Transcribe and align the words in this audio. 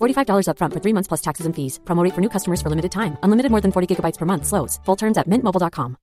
$45 0.00 0.48
upfront 0.48 0.72
for 0.72 0.80
three 0.80 0.92
months 0.92 1.08
plus 1.08 1.20
taxes 1.20 1.46
and 1.46 1.54
fees. 1.54 1.78
Promo 1.84 2.02
rate 2.04 2.14
for 2.14 2.20
new 2.20 2.30
customers 2.30 2.60
for 2.62 2.70
limited 2.70 2.92
time. 2.92 3.16
Unlimited 3.22 3.50
more 3.50 3.60
than 3.60 3.72
40 3.72 3.94
gigabytes 3.94 4.18
per 4.18 4.26
month. 4.26 4.46
Slows. 4.46 4.80
Full 4.84 4.96
terms 4.96 5.18
at 5.18 5.26
mintmobile.com. 5.26 5.96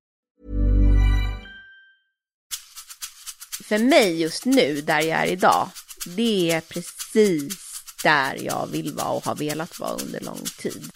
För 3.64 3.78
mig 3.78 4.22
just 4.22 4.46
nu, 4.46 4.82
där 4.82 5.02
jag 5.02 5.20
är 5.20 5.26
idag, 5.26 5.70
det 6.06 6.52
är 6.52 6.62
precis 6.62 7.74
där 8.04 8.36
jag 8.46 8.68
vill 8.72 8.94
vara 8.94 9.10
och 9.10 9.26
har 9.26 9.36
velat 9.36 9.80
vara 9.80 9.94
under 9.94 10.20
lång 10.20 10.44
tid. 10.58 10.92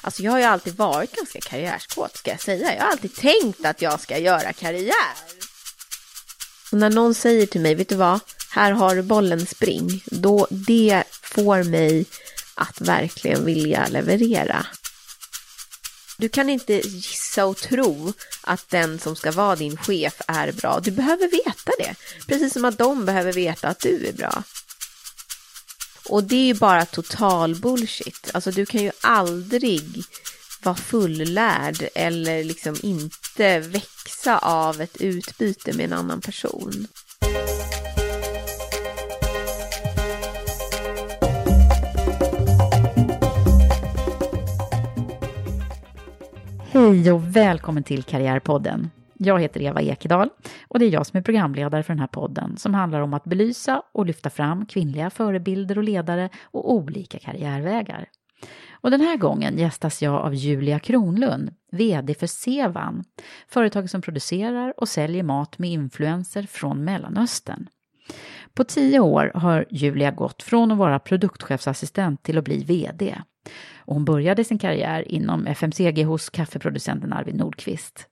Alltså 0.00 0.22
jag 0.22 0.32
har 0.32 0.38
ju 0.38 0.44
alltid 0.44 0.74
varit 0.74 1.16
ganska 1.16 1.40
karriärskåt 1.40 2.16
ska 2.16 2.30
jag 2.30 2.40
säga. 2.40 2.74
Jag 2.74 2.82
har 2.82 2.90
alltid 2.90 3.14
tänkt 3.14 3.64
att 3.64 3.82
jag 3.82 4.00
ska 4.00 4.18
göra 4.18 4.52
karriär. 4.52 5.14
Och 6.72 6.78
när 6.78 6.90
någon 6.90 7.14
säger 7.14 7.46
till 7.46 7.60
mig, 7.60 7.74
vet 7.74 7.88
du 7.88 7.94
vad, 7.94 8.20
här 8.50 8.72
har 8.72 8.96
du 8.96 9.02
bollen, 9.02 9.46
spring. 9.46 10.02
Då 10.06 10.46
det 10.50 11.04
får 11.22 11.62
mig 11.62 12.04
att 12.54 12.80
verkligen 12.80 13.44
vilja 13.44 13.86
leverera. 13.88 14.66
Du 16.18 16.28
kan 16.28 16.50
inte 16.50 16.72
gissa 16.72 17.44
och 17.44 17.56
tro 17.56 18.12
att 18.42 18.68
den 18.68 18.98
som 18.98 19.16
ska 19.16 19.32
vara 19.32 19.56
din 19.56 19.76
chef 19.76 20.20
är 20.26 20.52
bra. 20.52 20.80
Du 20.80 20.90
behöver 20.90 21.28
veta 21.30 21.72
det. 21.78 21.94
Precis 22.26 22.52
som 22.52 22.64
att 22.64 22.78
de 22.78 23.04
behöver 23.04 23.32
veta 23.32 23.68
att 23.68 23.80
du 23.80 24.06
är 24.06 24.12
bra. 24.12 24.42
Och 26.08 26.24
det 26.24 26.36
är 26.36 26.46
ju 26.46 26.54
bara 26.54 26.86
total 26.86 27.54
bullshit. 27.54 28.30
Alltså 28.34 28.50
du 28.50 28.66
kan 28.66 28.82
ju 28.82 28.90
aldrig 29.00 30.04
vara 30.62 30.76
fullärd 30.76 31.88
eller 31.94 32.44
liksom 32.44 32.76
inte 32.82 33.58
växa 33.58 34.38
av 34.38 34.80
ett 34.80 34.96
utbyte 34.96 35.72
med 35.72 35.84
en 35.84 35.92
annan 35.92 36.20
person. 36.20 36.86
Hej 46.80 47.12
och 47.12 47.36
välkommen 47.36 47.82
till 47.82 48.02
Karriärpodden. 48.02 48.90
Jag 49.14 49.40
heter 49.40 49.62
Eva 49.62 49.80
Ekedal 49.80 50.28
och 50.68 50.78
det 50.78 50.84
är 50.84 50.90
jag 50.90 51.06
som 51.06 51.18
är 51.18 51.22
programledare 51.22 51.82
för 51.82 51.92
den 51.92 52.00
här 52.00 52.06
podden 52.06 52.56
som 52.56 52.74
handlar 52.74 53.00
om 53.00 53.14
att 53.14 53.24
belysa 53.24 53.82
och 53.92 54.06
lyfta 54.06 54.30
fram 54.30 54.66
kvinnliga 54.66 55.10
förebilder 55.10 55.78
och 55.78 55.84
ledare 55.84 56.28
och 56.42 56.72
olika 56.72 57.18
karriärvägar. 57.18 58.08
Och 58.72 58.90
den 58.90 59.00
här 59.00 59.16
gången 59.16 59.58
gästas 59.58 60.02
jag 60.02 60.14
av 60.14 60.34
Julia 60.34 60.78
Kronlund, 60.78 61.54
VD 61.72 62.14
för 62.14 62.26
Sevan, 62.26 63.04
företaget 63.48 63.90
som 63.90 64.02
producerar 64.02 64.74
och 64.76 64.88
säljer 64.88 65.22
mat 65.22 65.58
med 65.58 65.70
influenser 65.70 66.42
från 66.42 66.84
Mellanöstern. 66.84 67.68
På 68.54 68.64
tio 68.64 69.00
år 69.00 69.32
har 69.34 69.66
Julia 69.70 70.10
gått 70.10 70.42
från 70.42 70.72
att 70.72 70.78
vara 70.78 70.98
produktchefsassistent 70.98 72.22
till 72.22 72.38
att 72.38 72.44
bli 72.44 72.64
VD. 72.64 73.16
Och 73.78 73.94
hon 73.94 74.04
började 74.04 74.44
sin 74.44 74.58
karriär 74.58 75.12
inom 75.12 75.46
FMCG 75.46 76.04
hos 76.04 76.30
kaffeproducenten 76.30 77.12
Arvid 77.12 77.34
Nordqvist. 77.34 78.06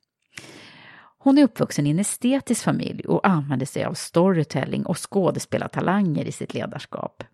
Hon 1.19 1.38
är 1.38 1.43
uppvuxen 1.43 1.87
i 1.87 1.91
en 1.91 1.99
estetisk 1.99 2.65
familj 2.65 3.04
och 3.04 3.28
använder 3.28 3.66
sig 3.66 3.84
av 3.84 3.94
storytelling 3.94 4.87
och 4.87 5.12
skådespelartalanger 5.12 6.25
i 6.25 6.32
sitt 6.32 6.55
ledarskap. 6.55 7.25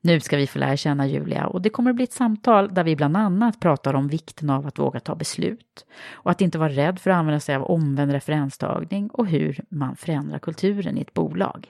Nu 0.00 0.20
ska 0.20 0.36
vi 0.36 0.46
få 0.46 0.58
lära 0.58 0.76
känna 0.76 1.06
Julia 1.06 1.46
och 1.46 1.62
det 1.62 1.70
kommer 1.70 1.90
att 1.90 1.96
bli 1.96 2.04
ett 2.04 2.12
samtal 2.12 2.74
där 2.74 2.84
vi 2.84 2.96
bland 2.96 3.16
annat 3.16 3.60
pratar 3.60 3.94
om 3.94 4.08
vikten 4.08 4.50
av 4.50 4.66
att 4.66 4.78
våga 4.78 5.00
ta 5.00 5.14
beslut 5.14 5.86
och 6.12 6.30
att 6.30 6.40
inte 6.40 6.58
vara 6.58 6.68
rädd 6.68 6.98
för 6.98 7.10
att 7.10 7.16
använda 7.16 7.40
sig 7.40 7.54
av 7.54 7.62
omvänd 7.62 8.12
referenstagning 8.12 9.10
och 9.10 9.26
hur 9.26 9.60
man 9.68 9.96
förändrar 9.96 10.38
kulturen 10.38 10.98
i 10.98 11.00
ett 11.00 11.14
bolag. 11.14 11.68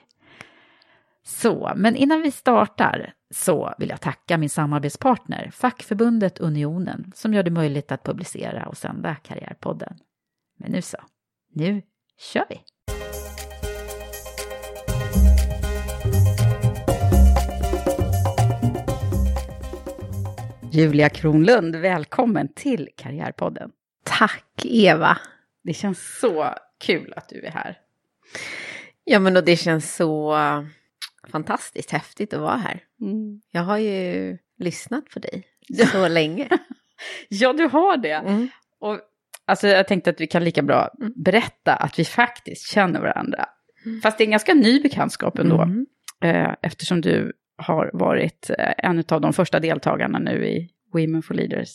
Så, 1.25 1.73
men 1.75 1.95
innan 1.95 2.21
vi 2.21 2.31
startar 2.31 3.13
så 3.33 3.73
vill 3.77 3.89
jag 3.89 4.01
tacka 4.01 4.37
min 4.37 4.49
samarbetspartner, 4.49 5.49
fackförbundet 5.53 6.39
Unionen, 6.39 7.11
som 7.15 7.33
gör 7.33 7.43
det 7.43 7.51
möjligt 7.51 7.91
att 7.91 8.03
publicera 8.03 8.65
och 8.67 8.77
sända 8.77 9.15
Karriärpodden. 9.15 9.97
Men 10.59 10.71
nu 10.71 10.81
så, 10.81 10.97
nu 11.53 11.81
kör 12.17 12.45
vi! 12.49 12.61
Julia 20.71 21.09
Kronlund, 21.09 21.75
välkommen 21.75 22.53
till 22.53 22.89
Karriärpodden. 22.97 23.71
Tack 24.03 24.65
Eva! 24.65 25.17
Det 25.63 25.73
känns 25.73 26.19
så 26.19 26.49
kul 26.79 27.13
att 27.15 27.29
du 27.29 27.41
är 27.41 27.51
här. 27.51 27.79
Ja 29.03 29.19
men 29.19 29.37
och 29.37 29.43
det 29.43 29.55
känns 29.55 29.95
så 29.95 30.35
fantastiskt 31.27 31.91
häftigt 31.91 32.33
att 32.33 32.41
vara 32.41 32.57
här. 32.57 32.83
Mm. 33.01 33.41
Jag 33.51 33.61
har 33.61 33.77
ju 33.77 34.37
lyssnat 34.59 35.09
på 35.09 35.19
dig 35.19 35.47
så 35.91 36.07
länge. 36.07 36.49
ja, 37.29 37.53
du 37.53 37.63
har 37.63 37.97
det. 37.97 38.13
Mm. 38.13 38.47
Och, 38.79 38.99
alltså, 39.45 39.67
jag 39.67 39.87
tänkte 39.87 40.09
att 40.09 40.21
vi 40.21 40.27
kan 40.27 40.43
lika 40.43 40.61
bra 40.61 40.89
mm. 40.99 41.13
berätta 41.15 41.75
att 41.75 41.99
vi 41.99 42.05
faktiskt 42.05 42.67
känner 42.67 43.01
varandra. 43.01 43.45
Mm. 43.85 44.01
Fast 44.01 44.17
det 44.17 44.23
är 44.23 44.25
en 44.25 44.31
ganska 44.31 44.53
ny 44.53 44.81
bekantskap 44.81 45.39
ändå. 45.39 45.61
Mm. 45.61 45.85
Eh, 46.21 46.55
eftersom 46.61 47.01
du 47.01 47.33
har 47.57 47.89
varit 47.93 48.49
eh, 48.49 48.73
en 48.77 49.03
av 49.09 49.21
de 49.21 49.33
första 49.33 49.59
deltagarna 49.59 50.19
nu 50.19 50.47
i 50.47 50.69
Women 50.93 51.21
for 51.21 51.33
Leaders 51.33 51.69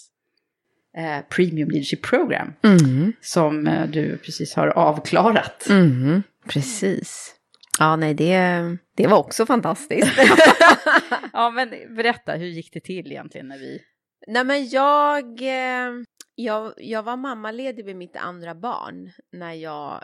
eh, 0.96 1.24
Premium 1.28 1.70
Leadership 1.70 2.02
Program. 2.02 2.52
Mm. 2.62 3.12
Som 3.20 3.66
eh, 3.66 3.86
du 3.86 4.16
precis 4.16 4.54
har 4.54 4.68
avklarat. 4.68 5.66
Mm. 5.70 6.22
Precis. 6.48 7.34
Ja, 7.78 7.96
nej, 7.96 8.14
det, 8.14 8.76
det 8.94 9.06
var 9.06 9.18
också 9.18 9.46
fantastiskt. 9.46 10.18
ja, 11.32 11.50
men 11.50 11.94
berätta, 11.94 12.32
hur 12.32 12.46
gick 12.46 12.72
det 12.72 12.80
till 12.80 13.12
egentligen 13.12 13.48
när 13.48 13.58
vi... 13.58 13.82
Nej, 14.26 14.44
men 14.44 14.68
jag, 14.68 15.42
eh, 15.42 15.92
jag, 16.34 16.72
jag 16.76 17.02
var 17.02 17.16
mammaledig 17.16 17.84
vid 17.84 17.96
mitt 17.96 18.16
andra 18.16 18.54
barn 18.54 19.10
när 19.32 19.52
jag 19.52 20.02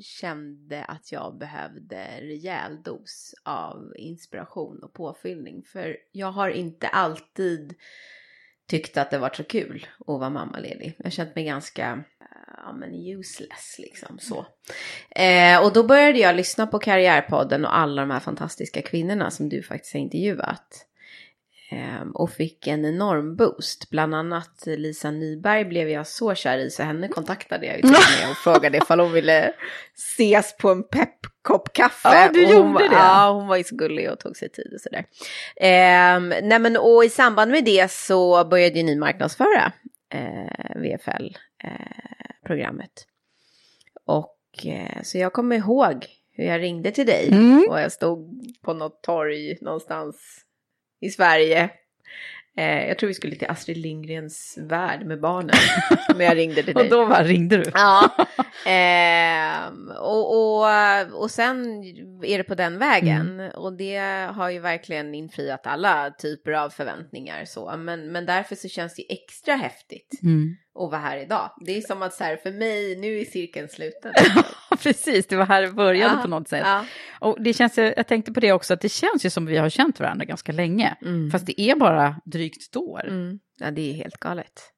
kände 0.00 0.84
att 0.84 1.12
jag 1.12 1.38
behövde 1.38 2.06
rejäl 2.20 2.82
dos 2.82 3.34
av 3.44 3.92
inspiration 3.96 4.82
och 4.82 4.92
påfyllning. 4.92 5.62
För 5.62 5.96
jag 6.12 6.32
har 6.32 6.48
inte 6.48 6.88
alltid 6.88 7.74
Tyckte 8.68 9.02
att 9.02 9.10
det 9.10 9.18
var 9.18 9.30
så 9.34 9.44
kul 9.44 9.86
att 10.00 10.06
vara 10.06 10.30
mammaledig. 10.30 10.94
Jag 10.98 11.04
har 11.04 11.10
känt 11.10 11.34
mig 11.34 11.44
ganska 11.44 12.04
ja, 12.56 12.72
men 12.72 12.94
useless 12.94 13.76
liksom 13.78 14.18
så. 14.18 14.46
Eh, 15.10 15.64
och 15.64 15.72
då 15.72 15.82
började 15.82 16.18
jag 16.18 16.36
lyssna 16.36 16.66
på 16.66 16.78
Karriärpodden 16.78 17.64
och 17.64 17.76
alla 17.76 18.02
de 18.02 18.10
här 18.10 18.20
fantastiska 18.20 18.82
kvinnorna 18.82 19.30
som 19.30 19.48
du 19.48 19.62
faktiskt 19.62 19.92
har 19.92 20.00
intervjuat. 20.00 20.86
Ehm, 21.74 22.10
och 22.10 22.30
fick 22.30 22.66
en 22.66 22.84
enorm 22.84 23.36
boost. 23.36 23.90
Bland 23.90 24.14
annat 24.14 24.62
Lisa 24.66 25.10
Nyberg 25.10 25.64
blev 25.64 25.88
jag 25.88 26.06
så 26.06 26.34
kär 26.34 26.58
i 26.58 26.70
så 26.70 26.82
henne 26.82 27.08
kontaktade 27.08 27.66
jag 27.66 27.76
ju 27.76 27.82
med 27.82 28.30
och 28.30 28.36
frågade 28.44 28.78
ifall 28.78 29.00
hon 29.00 29.12
ville 29.12 29.52
ses 29.96 30.56
på 30.56 30.70
en 30.70 30.82
peppkopp 30.88 31.72
kaffe. 31.72 32.08
Ja, 32.08 32.30
du 32.34 32.46
och 32.46 32.52
hon, 32.52 32.56
gjorde 32.56 32.72
var- 32.72 32.80
det. 32.90 32.96
Ja, 32.96 33.30
hon 33.32 33.46
var 33.46 33.56
ju 33.56 33.64
så 33.64 33.76
gullig 33.76 34.10
och 34.10 34.18
tog 34.20 34.36
sig 34.36 34.48
tid 34.48 34.70
och 34.74 34.80
sådär. 34.80 35.04
Ehm, 35.56 36.28
nej 36.28 36.58
men 36.58 36.76
och 36.76 37.04
i 37.04 37.08
samband 37.10 37.50
med 37.50 37.64
det 37.64 37.90
så 37.90 38.44
började 38.44 38.76
ju 38.78 38.82
ni 38.82 38.96
marknadsföra 38.96 39.72
eh, 40.14 40.76
VFL-programmet. 40.76 43.06
och 44.06 44.38
eh, 44.66 45.02
så 45.02 45.18
jag 45.18 45.32
kommer 45.32 45.56
ihåg 45.56 46.06
hur 46.36 46.44
jag 46.44 46.60
ringde 46.62 46.90
till 46.90 47.06
dig 47.06 47.28
Mm. 47.32 47.66
och 47.70 47.80
jag 47.80 47.92
stod 47.92 48.40
på 48.62 48.72
något 48.72 49.02
torg 49.02 49.58
någonstans 49.60 50.40
i 51.00 51.10
Sverige. 51.10 51.70
Eh, 52.56 52.88
jag 52.88 52.98
tror 52.98 53.08
vi 53.08 53.14
skulle 53.14 53.36
till 53.36 53.50
Astrid 53.50 53.76
Lindgrens 53.76 54.58
värld 54.60 55.06
med 55.06 55.20
barnen. 55.20 55.56
Men 56.16 56.26
jag 56.26 56.36
ringde 56.36 56.62
till 56.62 56.74
dig. 56.74 56.84
Och 56.84 56.90
då 56.90 57.06
bara 57.06 57.24
ringde 57.24 57.56
du. 57.56 57.70
Ja, 57.74 58.10
ehm, 58.66 59.90
och, 59.90 60.36
och, 60.36 61.22
och 61.22 61.30
sen 61.30 61.82
är 62.22 62.38
det 62.38 62.44
på 62.44 62.54
den 62.54 62.78
vägen. 62.78 63.40
Och 63.40 63.76
det 63.76 63.98
har 64.34 64.50
ju 64.50 64.58
verkligen 64.58 65.14
infriat 65.14 65.66
alla 65.66 66.10
typer 66.10 66.52
av 66.52 66.70
förväntningar. 66.70 67.44
Så. 67.44 67.76
Men, 67.76 68.12
men 68.12 68.26
därför 68.26 68.54
så 68.54 68.68
känns 68.68 68.94
det 68.94 69.12
extra 69.12 69.54
häftigt 69.54 70.20
Mm. 70.22 70.56
Att 70.74 70.90
vara 70.90 71.00
här 71.00 71.16
idag. 71.16 71.50
Det 71.60 71.76
är 71.76 71.80
som 71.80 72.02
att 72.02 72.14
så 72.14 72.24
här, 72.24 72.36
för 72.36 72.52
mig, 72.52 72.96
nu 72.96 73.18
är 73.20 73.24
cirkeln 73.24 73.68
sluten. 73.68 74.12
Precis, 74.82 75.26
det 75.26 75.36
var 75.36 75.46
här 75.46 75.62
det 75.62 75.72
började 75.72 76.14
Ja, 76.14 76.22
på 76.22 76.28
något 76.28 76.48
sätt. 76.48 76.62
Ja. 76.64 76.84
Och 77.20 77.42
det 77.42 77.52
känns, 77.54 77.78
jag 77.78 78.06
tänkte 78.06 78.32
på 78.32 78.40
det 78.40 78.52
också, 78.52 78.74
att 78.74 78.80
det 78.80 78.88
känns 78.88 79.26
ju 79.26 79.30
som 79.30 79.46
vi 79.46 79.56
har 79.56 79.68
känt 79.68 80.00
varandra 80.00 80.24
ganska 80.24 80.52
länge. 80.52 80.96
Mm. 81.02 81.30
Fast 81.30 81.46
det 81.46 81.60
är 81.60 81.76
bara 81.76 82.16
drygt 82.24 82.68
ett 82.68 82.76
år. 82.76 83.08
Mm. 83.08 83.38
ja, 83.58 83.70
det 83.70 83.90
är 83.90 83.94
helt 83.94 84.16
galet. 84.16 84.70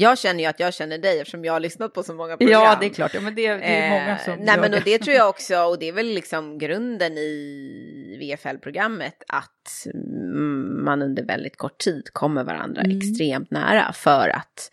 Jag 0.00 0.18
känner 0.18 0.40
ju 0.40 0.46
att 0.46 0.60
jag 0.60 0.74
känner 0.74 0.98
dig 0.98 1.18
eftersom 1.18 1.44
jag 1.44 1.52
har 1.52 1.60
lyssnat 1.60 1.94
på 1.94 2.02
så 2.02 2.14
många 2.14 2.36
program. 2.36 2.62
Ja, 2.62 2.76
det 2.80 2.86
är 2.86 2.90
klart. 2.90 3.14
Ja, 3.14 3.20
men 3.20 3.34
det, 3.34 3.54
det 3.54 3.64
är 3.64 3.90
många 3.90 4.10
Eh, 4.18 4.24
som 4.24 4.34
Nej 4.34 4.54
gör 4.54 4.60
men 4.60 4.74
och 4.74 4.80
det 4.84 4.98
tror 4.98 5.16
jag 5.16 5.28
också, 5.34 5.58
och 5.58 5.78
det 5.78 5.88
är 5.88 5.92
väl 5.92 6.06
liksom 6.06 6.58
grunden 6.58 7.18
i 7.18 8.18
VFL-programmet, 8.20 9.22
att 9.28 9.86
mm, 9.94 10.84
man 10.84 11.02
under 11.02 11.22
väldigt 11.24 11.56
kort 11.56 11.78
tid 11.78 12.08
kommer 12.12 12.44
varandra 12.44 12.82
Mm. 12.82 12.98
extremt 12.98 13.50
nära 13.50 13.92
för 13.92 14.28
att 14.28 14.70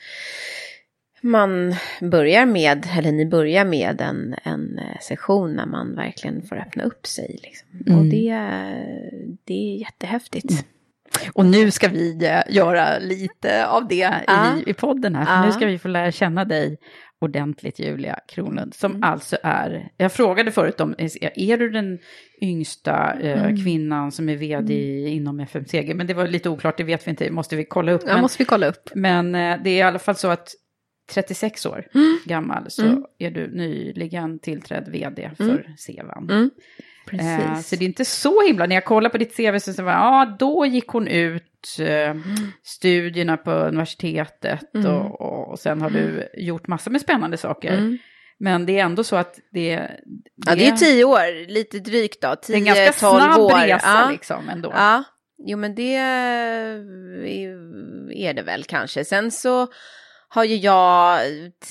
man 1.25 1.75
börjar 2.01 2.45
med, 2.45 2.87
eller 2.97 3.11
ni 3.11 3.25
börjar 3.25 3.65
med 3.65 4.01
en, 4.01 4.35
en 4.43 4.79
eh, 4.79 4.99
session 5.01 5.53
när 5.53 5.65
man 5.65 5.95
verkligen 5.95 6.41
får 6.41 6.55
öppna 6.55 6.83
upp 6.83 7.07
sig. 7.07 7.39
Liksom. 7.43 7.67
Mm. 7.87 7.99
Och 7.99 8.05
det, 8.05 8.29
det 9.45 9.53
är 9.75 9.77
jättehäftigt. 9.79 10.65
Och 11.33 11.45
nu 11.45 11.71
ska 11.71 11.87
vi 11.87 12.25
eh, 12.25 12.55
göra 12.55 12.99
lite 12.99 13.67
av 13.67 13.87
det 13.87 14.13
Ja. 14.27 14.57
i, 14.65 14.69
i 14.69 14.73
podden 14.73 15.15
här. 15.15 15.25
För 15.25 15.33
Ja. 15.33 15.45
nu 15.45 15.51
ska 15.51 15.65
vi 15.65 15.77
få 15.79 15.87
lära 15.87 16.11
känna 16.11 16.45
dig 16.45 16.77
ordentligt, 17.21 17.79
Julia 17.79 18.19
Kronlund, 18.27 18.73
som 18.73 18.91
Mm. 18.91 19.03
alltså 19.03 19.37
är, 19.43 19.89
jag 19.97 20.11
frågade 20.11 20.51
förut 20.51 20.81
om, 20.81 20.95
är 21.35 21.57
du 21.57 21.69
den 21.69 21.99
yngsta 22.41 23.13
eh, 23.21 23.43
Mm. 23.43 23.57
kvinnan 23.63 24.11
som 24.11 24.29
är 24.29 24.35
vd 24.35 24.73
inom 25.09 25.39
FMCG? 25.39 25.95
Men 25.95 26.07
det 26.07 26.13
var 26.13 26.27
lite 26.27 26.49
oklart, 26.49 26.77
det 26.77 26.83
vet 26.83 27.07
vi 27.07 27.09
inte, 27.11 27.31
måste 27.31 27.55
vi 27.55 27.65
kolla 27.65 27.91
upp. 27.91 28.01
Ja, 28.05 28.13
men, 28.13 28.21
måste 28.21 28.37
vi 28.37 28.45
kolla 28.45 28.67
upp. 28.67 28.89
men 28.95 29.35
eh, 29.35 29.57
det 29.63 29.69
är 29.69 29.77
i 29.77 29.81
alla 29.81 29.99
fall 29.99 30.15
så 30.15 30.27
att 30.27 30.49
36 31.13 31.65
år 31.65 31.85
gammal 32.25 32.65
så 32.71 32.81
Mm. 32.85 33.03
är 33.19 33.31
du 33.31 33.47
nyligen 33.47 34.39
tillträdd 34.39 34.87
vd 34.91 35.31
för 35.37 35.43
Mm. 35.43 35.77
Sevan. 35.77 36.29
Mm. 36.29 36.49
Eh, 37.11 37.59
så 37.59 37.75
det 37.75 37.85
är 37.85 37.87
inte 37.87 38.05
så 38.05 38.41
himla, 38.47 38.65
när 38.65 38.75
jag 38.75 38.85
kollar 38.85 39.09
på 39.09 39.17
ditt 39.17 39.37
CV 39.37 39.57
så 39.59 39.83
var 39.83 39.91
ja 39.91 40.35
då 40.39 40.65
gick 40.65 40.87
hon 40.87 41.07
ut 41.07 41.77
eh, 41.79 42.15
studierna 42.63 43.37
på 43.37 43.51
universitetet 43.51 44.75
Mm. 44.75 44.91
och, 44.91 45.21
och, 45.51 45.59
sen 45.59 45.81
har 45.81 45.89
du 45.89 46.29
gjort 46.37 46.67
massor 46.67 46.91
med 46.91 47.01
spännande 47.01 47.37
saker. 47.37 47.73
Mm. 47.73 47.97
Men 48.37 48.65
det 48.65 48.79
är 48.79 48.83
ändå 48.85 49.03
så 49.03 49.15
att 49.15 49.39
det, 49.51 49.89
Ja, 50.45 50.55
det 50.55 50.67
är 50.67 50.71
tio 50.77 51.03
år, 51.03 51.47
lite 51.47 51.79
drygt 51.79 52.21
då. 52.21 52.27
det 52.27 52.33
är 52.33 52.35
Tio, 52.35 52.55
en 52.55 52.65
ganska 52.65 52.91
tolv 52.91 53.19
snabb 53.21 53.39
år. 53.39 53.67
resa 53.67 53.87
ja. 53.87 54.09
liksom 54.11 54.49
ändå. 54.49 54.71
Ja, 54.75 55.03
jo 55.47 55.57
men 55.57 55.75
det 55.75 55.95
är 58.15 58.33
det 58.33 58.41
väl 58.41 58.63
kanske. 58.63 59.05
Sen 59.05 59.31
så 59.31 59.67
har 60.35 60.43
ju 60.43 60.55
jag 60.55 61.21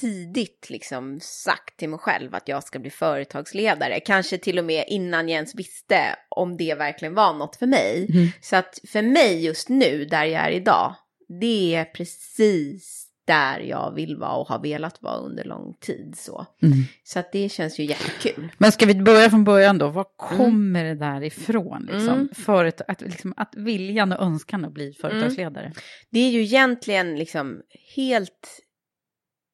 tidigt 0.01 0.67
liksom 0.71 1.21
sagt 1.21 1.77
till 1.77 1.89
mig 1.89 1.99
själv 1.99 2.35
att 2.35 2.49
jag 2.49 2.65
ska 2.65 2.79
bli 2.79 2.91
företagsledare. 2.91 4.01
Kanske 4.01 4.39
till 4.39 4.59
och 4.59 4.65
med 4.65 4.85
innan 4.89 5.29
jag 5.29 5.35
ens 5.35 5.55
visste 5.55 6.17
om 6.29 6.57
det 6.57 6.75
verkligen 6.75 7.15
var 7.15 7.35
något 7.35 7.57
för 7.57 7.67
mig. 7.67 8.07
Mm. 8.11 8.29
Så 8.41 8.57
att 8.57 8.79
för 8.89 9.03
mig 9.03 9.45
just 9.45 9.69
nu, 9.69 10.05
där 10.05 10.25
jag 10.25 10.43
är 10.43 10.51
idag, 10.51 10.95
det 11.41 11.75
är 11.75 11.85
precis 11.85 13.04
där 13.25 13.61
jag 13.61 13.95
vill 13.95 14.17
vara 14.17 14.33
och 14.37 14.49
har 14.49 14.59
velat 14.59 15.03
vara 15.03 15.17
under 15.17 15.45
lång 15.45 15.75
tid. 15.81 16.15
Så, 16.17 16.47
Mm. 16.63 16.79
så 17.05 17.19
att 17.19 17.33
det 17.33 17.49
känns 17.49 17.79
ju 17.79 17.85
jättekul. 17.85 18.53
Men 18.59 18.73
ska 18.73 18.87
vi 18.87 18.95
börja 18.95 19.31
från 19.31 19.45
början 19.45 19.79
då? 19.79 19.89
Var 19.89 20.07
kommer 20.17 20.85
det 20.85 20.95
där 20.95 21.23
ifrån? 21.23 21.83
Liksom? 21.93 22.09
Mm. 22.15 22.29
Föret, 22.35 22.81
att, 22.89 23.01
liksom, 23.01 23.35
att 23.37 23.55
viljan 23.57 24.13
och 24.13 24.23
önskan 24.23 24.65
att 24.65 24.73
bli 24.73 24.93
företagsledare. 24.93 25.73
Det 26.11 26.19
är 26.21 26.31
ju 26.31 26.43
egentligen 26.43 27.17
liksom 27.17 27.63
helt 27.97 28.61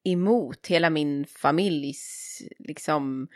emot 0.03 0.67
hela 0.67 0.89
min 0.89 1.25
familjs 1.25 2.37
liksom 2.59 3.27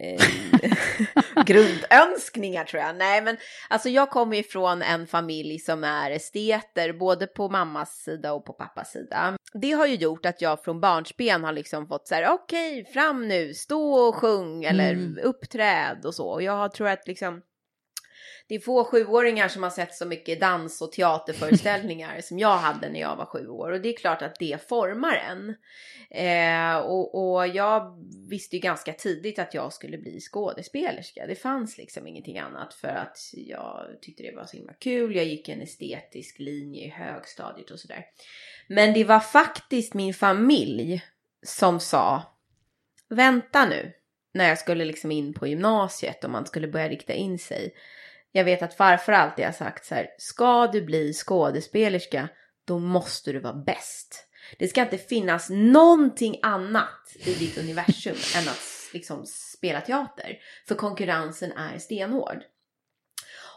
eh, 0.00 1.44
grundönskningar 1.46 2.64
tror 2.64 2.82
jag. 2.82 2.96
Nej 2.96 3.22
men 3.22 3.36
alltså 3.68 3.88
jag 3.88 4.10
kommer 4.10 4.36
ju 4.36 4.42
från 4.42 4.82
en 4.82 5.06
familj 5.06 5.58
som 5.58 5.84
är 5.84 6.10
esteter 6.10 6.92
både 6.92 7.26
på 7.26 7.48
mammas 7.48 7.90
sida 7.96 8.32
och 8.32 8.44
på 8.46 8.52
pappas 8.52 8.90
sida. 8.92 9.36
Det 9.54 9.72
har 9.72 9.86
ju 9.86 9.94
gjort 9.94 10.26
att 10.26 10.40
jag 10.40 10.64
från 10.64 10.80
barnsben 10.80 11.44
har 11.44 11.52
liksom 11.52 11.86
fått 11.88 12.08
så 12.08 12.14
här 12.14 12.28
okej 12.28 12.84
fram 12.84 13.28
nu, 13.28 13.54
stå 13.54 13.92
och 13.94 14.14
sjung 14.14 14.64
eller 14.64 14.90
Mm. 14.92 15.18
uppträd 15.22 16.04
och 16.04 16.14
så. 16.14 16.28
Och 16.28 16.42
jag 16.42 16.74
tror 16.74 16.88
att 16.88 17.06
liksom 17.06 17.40
det 18.50 18.56
är 18.56 18.60
få 18.60 18.84
sjuåringar 18.84 19.48
som 19.48 19.62
har 19.62 19.70
sett 19.70 19.94
så 19.94 20.06
mycket 20.06 20.40
dans 20.40 20.82
och 20.82 20.92
teaterföreställningar 20.92 22.20
som 22.22 22.38
jag 22.38 22.56
hade 22.56 22.88
när 22.88 23.00
jag 23.00 23.16
var 23.16 23.26
sju 23.26 23.48
år. 23.48 23.72
Och 23.72 23.80
det 23.80 23.88
är 23.88 23.96
klart 23.96 24.22
att 24.22 24.38
det 24.38 24.68
formar 24.68 25.14
en. 25.14 25.54
Eh, 26.10 26.76
och, 26.76 27.34
och 27.34 27.46
jag 27.46 27.98
visste 28.28 28.56
ju 28.56 28.60
ganska 28.60 28.92
tidigt 28.92 29.38
att 29.38 29.54
jag 29.54 29.72
skulle 29.72 29.98
bli 29.98 30.20
skådespelerska. 30.20 31.26
Det 31.26 31.34
fanns 31.34 31.78
liksom 31.78 32.06
ingenting 32.06 32.38
annat 32.38 32.74
för 32.74 32.88
att 32.88 33.18
jag 33.32 33.86
tyckte 34.00 34.22
det 34.22 34.36
var 34.36 34.44
så 34.44 34.56
himla 34.56 34.72
kul. 34.72 35.16
Jag 35.16 35.24
gick 35.24 35.48
en 35.48 35.62
estetisk 35.62 36.38
linje 36.38 36.86
i 36.86 36.88
högstadiet 36.88 37.70
och 37.70 37.80
sådär. 37.80 38.04
Men 38.68 38.94
det 38.94 39.04
var 39.04 39.20
faktiskt 39.20 39.94
min 39.94 40.14
familj 40.14 41.02
som 41.42 41.80
sa 41.80 42.22
vänta 43.08 43.66
nu 43.66 43.92
när 44.34 44.48
jag 44.48 44.58
skulle 44.58 44.84
liksom 44.84 45.12
in 45.12 45.34
på 45.34 45.46
gymnasiet 45.46 46.24
och 46.24 46.30
man 46.30 46.46
skulle 46.46 46.68
börja 46.68 46.88
rikta 46.88 47.12
in 47.12 47.38
sig. 47.38 47.74
Jag 48.32 48.44
vet 48.44 48.62
att 48.62 48.74
farfar 48.74 49.12
alltid 49.12 49.44
har 49.44 49.52
sagt 49.52 49.86
så 49.86 49.94
här, 49.94 50.06
ska 50.18 50.66
du 50.66 50.82
bli 50.82 51.12
skådespelerska, 51.12 52.28
då 52.66 52.78
måste 52.78 53.32
du 53.32 53.40
vara 53.40 53.54
bäst. 53.54 54.26
Det 54.58 54.68
ska 54.68 54.82
inte 54.82 54.98
finnas 54.98 55.50
någonting 55.50 56.38
annat 56.42 57.16
i 57.18 57.34
ditt 57.34 57.58
universum 57.58 58.16
än 58.36 58.48
att 58.48 58.90
liksom 58.92 59.26
spela 59.26 59.80
teater. 59.80 60.38
För 60.68 60.74
konkurrensen 60.74 61.52
är 61.52 61.78
stenhård. 61.78 62.42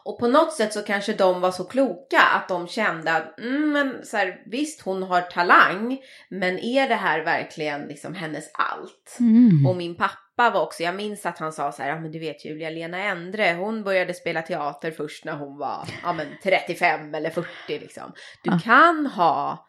Och 0.05 0.19
på 0.19 0.27
något 0.27 0.53
sätt 0.53 0.73
så 0.73 0.81
kanske 0.81 1.13
de 1.13 1.41
var 1.41 1.51
så 1.51 1.63
kloka 1.63 2.19
att 2.19 2.47
de 2.47 2.67
kände 2.67 3.11
att 3.13 3.39
mm, 3.39 3.71
men 3.71 4.05
så 4.05 4.17
här, 4.17 4.43
visst 4.45 4.81
hon 4.81 5.03
har 5.03 5.21
talang 5.21 5.99
men 6.29 6.59
är 6.59 6.89
det 6.89 6.95
här 6.95 7.25
verkligen 7.25 7.81
liksom 7.81 8.15
hennes 8.15 8.51
allt? 8.53 9.17
Mm. 9.19 9.65
Och 9.65 9.75
min 9.75 9.95
pappa 9.95 10.32
var 10.35 10.61
också, 10.61 10.83
jag 10.83 10.95
minns 10.95 11.25
att 11.25 11.39
han 11.39 11.51
sa 11.53 11.71
så 11.71 11.81
här, 11.83 11.89
ja 11.89 11.99
men 11.99 12.11
du 12.11 12.19
vet 12.19 12.45
Julia, 12.45 12.69
Lena 12.69 12.97
Endre, 13.03 13.53
hon 13.59 13.83
började 13.83 14.13
spela 14.13 14.41
teater 14.41 14.91
först 14.91 15.25
när 15.25 15.33
hon 15.33 15.57
var, 15.57 15.87
ja 16.03 16.13
men 16.13 16.27
35 16.43 17.15
eller 17.15 17.29
40 17.29 17.47
liksom. 17.67 18.13
Du 18.43 18.49
Ja. 18.51 18.59
kan 18.63 19.05
ha, 19.07 19.67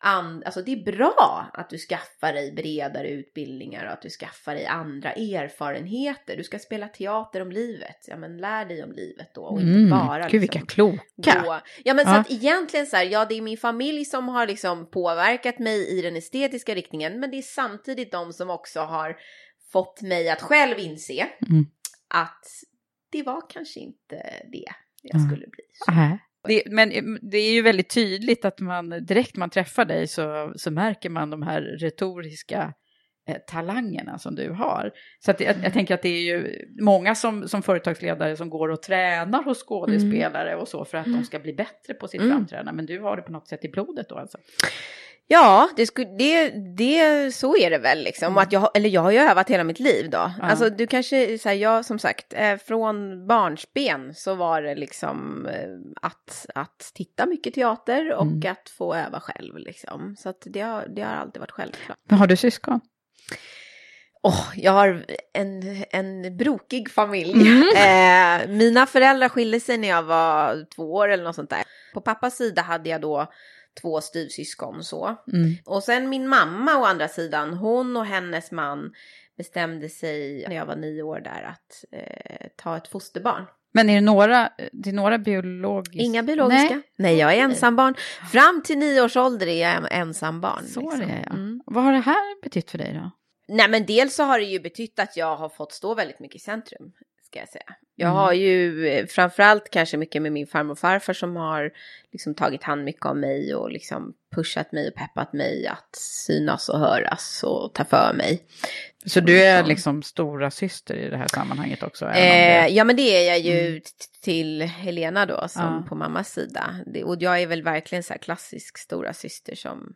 an, 0.00 0.42
alltså 0.46 0.62
det 0.62 0.72
är 0.72 0.92
bra 0.96 1.46
att 1.52 1.70
du 1.70 1.78
skaffar 1.78 2.32
dig 2.32 2.52
bredare 2.52 3.08
utbildningar 3.08 3.86
och 3.86 3.92
att 3.92 4.02
du 4.02 4.08
skaffar 4.10 4.54
dig 4.54 4.66
andra 4.66 5.12
erfarenheter. 5.12 6.36
Du 6.36 6.44
ska 6.44 6.58
spela 6.58 6.88
teater 6.88 7.40
om 7.42 7.52
livet, 7.52 8.04
ja 8.08 8.16
men 8.16 8.36
lär 8.36 8.64
dig 8.64 8.82
om 8.84 8.92
livet 8.92 9.30
då 9.34 9.42
och 9.42 9.60
inte 9.60 9.78
Mm. 9.78 9.90
bara 9.90 10.28
Gud 10.28 10.40
liksom 10.42 10.60
vilka 10.60 10.60
kloka. 10.74 11.42
gå. 11.44 11.60
Ja 11.84 11.94
men 11.94 12.04
så 12.04 12.10
Ja. 12.10 12.18
att 12.18 12.30
egentligen 12.30 12.86
så 12.86 12.96
här, 12.96 13.04
ja 13.04 13.24
det 13.24 13.34
är 13.34 13.42
min 13.42 13.56
familj 13.58 14.04
som 14.04 14.28
har 14.28 14.46
liksom 14.46 14.90
påverkat 14.90 15.58
mig 15.58 15.98
i 15.98 16.02
den 16.02 16.16
estetiska 16.16 16.74
riktningen 16.74 17.20
men 17.20 17.30
det 17.30 17.38
är 17.38 17.42
samtidigt 17.42 18.12
de 18.12 18.32
som 18.32 18.50
också 18.50 18.80
har 18.80 19.16
fått 19.74 20.02
mig 20.02 20.28
att 20.28 20.42
själv 20.42 20.78
inse 20.78 21.26
Mm. 21.50 21.66
att 22.08 22.44
det 23.12 23.22
var 23.22 23.50
kanske 23.50 23.80
inte 23.80 24.16
det 24.52 24.72
jag 25.02 25.20
Mm. 25.20 25.30
skulle 25.30 25.46
bli. 25.46 25.64
Det, 26.48 26.62
men 26.66 26.90
eh, 26.90 27.02
det 27.22 27.38
är 27.38 27.52
ju 27.52 27.62
väldigt 27.62 27.94
tydligt 27.94 28.44
att 28.44 28.60
man 28.60 28.90
direkt 28.90 29.36
man 29.36 29.50
träffar 29.50 29.84
dig 29.84 30.06
så, 30.06 30.52
så 30.56 30.70
märker 30.70 31.10
man 31.10 31.30
de 31.30 31.42
här 31.42 31.60
retoriska 31.60 32.74
eh, 33.28 33.36
talangerna 33.46 34.18
som 34.18 34.34
du 34.34 34.50
har. 34.50 34.92
Så 35.18 35.30
att 35.30 35.40
jag, 35.40 35.56
jag, 35.64 35.72
tänker 35.72 35.94
att 35.94 36.02
det 36.02 36.08
är 36.08 36.22
ju 36.22 36.66
många 36.80 37.14
som, 37.14 37.48
som 37.48 37.62
företagsledare 37.62 38.36
som 38.36 38.50
går 38.50 38.68
och 38.68 38.82
tränar 38.82 39.42
hos 39.42 39.64
skådespelare 39.64 40.50
mm. 40.50 40.60
och 40.60 40.68
så 40.68 40.84
för 40.84 40.98
att 40.98 41.06
de 41.06 41.24
ska 41.24 41.38
bli 41.38 41.52
bättre 41.52 41.94
på 41.94 42.08
sitt 42.08 42.20
mm. 42.20 42.32
framträdande. 42.32 42.72
Men 42.72 42.86
du 42.86 43.00
har 43.00 43.16
det 43.16 43.22
på 43.22 43.32
något 43.32 43.48
sätt 43.48 43.64
i 43.64 43.68
blodet 43.68 44.08
då 44.08 44.14
alltså? 44.14 44.38
Ja, 45.26 45.68
det, 45.76 45.94
det, 46.18 46.50
det, 46.76 47.34
så 47.34 47.56
är 47.56 47.70
det 47.70 47.78
väl 47.78 48.04
liksom. 48.04 48.26
Mm. 48.26 48.38
Att 48.38 48.52
jag, 48.52 48.70
eller 48.74 48.88
jag 48.88 49.00
har 49.00 49.10
ju 49.10 49.18
övat 49.18 49.50
hela 49.50 49.64
mitt 49.64 49.80
liv 49.80 50.10
då. 50.10 50.32
Ja. 50.38 50.44
Alltså 50.44 50.70
du 50.70 50.86
kanske, 50.86 51.38
så 51.38 51.48
här, 51.48 51.56
jag 51.56 51.84
som 51.84 51.98
sagt, 51.98 52.34
eh, 52.36 52.56
från 52.56 53.26
barnsben 53.26 54.14
så 54.14 54.34
var 54.34 54.62
det 54.62 54.74
liksom 54.74 55.46
eh, 55.46 56.06
att, 56.06 56.46
att 56.54 56.90
titta 56.94 57.26
mycket 57.26 57.54
teater 57.54 58.12
och 58.12 58.26
mm. 58.26 58.52
att 58.52 58.68
få 58.68 58.94
öva 58.94 59.20
själv 59.20 59.58
liksom. 59.58 60.16
Så 60.18 60.28
att 60.28 60.42
det, 60.46 60.60
har, 60.60 60.86
det 60.96 61.02
har 61.02 61.14
alltid 61.14 61.40
varit 61.40 61.50
självklart. 61.50 61.98
Men 62.08 62.18
har 62.18 62.26
du 62.26 62.36
syskon? 62.36 62.80
Oh, 64.22 64.46
jag 64.56 64.72
har 64.72 65.04
en, 65.32 65.84
en 65.90 66.36
brokig 66.36 66.90
familj. 66.90 67.32
Mm. 67.32 67.64
Eh, 67.76 68.48
mina 68.48 68.86
föräldrar 68.86 69.28
skilde 69.28 69.60
sig 69.60 69.78
när 69.78 69.88
jag 69.88 70.02
var 70.02 70.66
två 70.74 70.92
år 70.92 71.08
eller 71.08 71.24
något 71.24 71.36
sånt 71.36 71.50
där. 71.50 71.62
På 71.94 72.00
pappas 72.00 72.36
sida 72.36 72.62
hade 72.62 72.88
jag 72.88 73.00
då 73.00 73.26
två 73.80 74.00
styvsyskon 74.00 74.84
så. 74.84 75.16
Mm. 75.32 75.54
Och 75.64 75.82
sen 75.82 76.08
min 76.08 76.28
mamma 76.28 76.78
å 76.78 76.84
andra 76.84 77.08
sidan, 77.08 77.54
hon 77.54 77.96
och 77.96 78.06
hennes 78.06 78.50
man 78.50 78.94
bestämde 79.36 79.88
sig 79.88 80.44
när 80.48 80.56
jag 80.56 80.66
var 80.66 80.76
nio 80.76 81.02
år 81.02 81.20
där 81.20 81.42
att 81.42 81.84
eh, 81.92 82.46
ta 82.56 82.76
ett 82.76 82.88
fosterbarn. 82.88 83.46
Men 83.72 83.90
är 83.90 83.94
det 83.94 84.00
några, 84.00 84.50
det 84.72 84.90
är 84.90 84.94
några 84.94 85.18
biologiska? 85.18 85.98
Inga 85.98 86.22
biologiska. 86.22 86.74
Nej, 86.74 86.82
Nej 86.96 87.16
jag 87.16 87.34
är 87.34 87.38
ensambarn. 87.38 87.94
Fram 88.32 88.62
till 88.64 88.78
nio 88.78 89.02
års 89.02 89.16
ålder 89.16 89.46
är 89.46 89.72
jag 89.72 89.88
ensambarn. 89.90 90.64
Så 90.66 90.80
liksom. 90.80 91.00
det 91.00 91.06
är 91.06 91.24
ja. 91.26 91.32
Mm. 91.32 91.62
Vad 91.66 91.84
har 91.84 91.92
det 91.92 91.98
här 91.98 92.42
betytt 92.42 92.70
för 92.70 92.78
dig 92.78 92.92
då? 93.02 93.10
Nej 93.48 93.68
men 93.68 93.86
dels 93.86 94.14
så 94.14 94.22
har 94.22 94.38
det 94.38 94.44
ju 94.44 94.60
betytt 94.60 94.98
att 94.98 95.16
jag 95.16 95.36
har 95.36 95.48
fått 95.48 95.72
stå 95.72 95.94
väldigt 95.94 96.20
mycket 96.20 96.36
i 96.36 96.44
centrum 96.44 96.92
ska 97.34 97.40
jag 97.40 97.48
säga. 97.48 97.76
Jag 97.96 98.08
mm. 98.08 98.16
har 98.16 98.32
ju 98.32 98.86
eh, 98.88 99.06
framförallt 99.06 99.70
kanske 99.70 99.96
mycket 99.96 100.22
med 100.22 100.32
min 100.32 100.46
farmor 100.46 100.72
och 100.72 100.78
farfar 100.78 101.12
som 101.12 101.36
har 101.36 101.72
liksom 102.12 102.34
tagit 102.34 102.62
hand 102.62 102.84
mycket 102.84 103.06
om 103.06 103.20
mig 103.20 103.54
och 103.54 103.70
liksom 103.70 104.14
pushat 104.34 104.72
mig 104.72 104.88
och 104.88 104.94
peppat 104.94 105.32
mig 105.32 105.66
att 105.66 105.96
synas 105.96 106.68
och 106.68 106.78
höras 106.78 107.42
och 107.42 107.74
ta 107.74 107.84
för 107.84 108.14
mig. 108.14 108.42
Så 109.06 109.20
du 109.20 109.42
är 109.42 109.64
liksom 109.64 110.02
stora 110.02 110.50
syster 110.50 110.94
i 110.94 111.10
det 111.10 111.16
här 111.16 111.28
sammanhanget 111.28 111.82
också? 111.82 112.06
Eh, 112.06 112.66
ja 112.66 112.84
men 112.84 112.96
det 112.96 113.02
är 113.02 113.28
jag 113.28 113.38
ju 113.38 113.68
mm. 113.68 113.82
till 114.22 114.62
Helena 114.62 115.26
då 115.26 115.48
som 115.48 115.62
ja. 115.62 115.84
på 115.88 115.94
mammas 115.94 116.32
sida. 116.32 116.74
Det, 116.86 117.04
och 117.04 117.16
jag 117.22 117.42
är 117.42 117.46
väl 117.46 117.62
verkligen 117.62 118.02
så 118.02 118.12
här 118.12 118.20
klassisk 118.20 118.78
stora 118.78 119.12
syster 119.12 119.54
som 119.54 119.94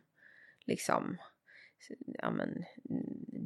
liksom 0.65 1.17
ja, 2.21 2.31
men, 2.31 2.49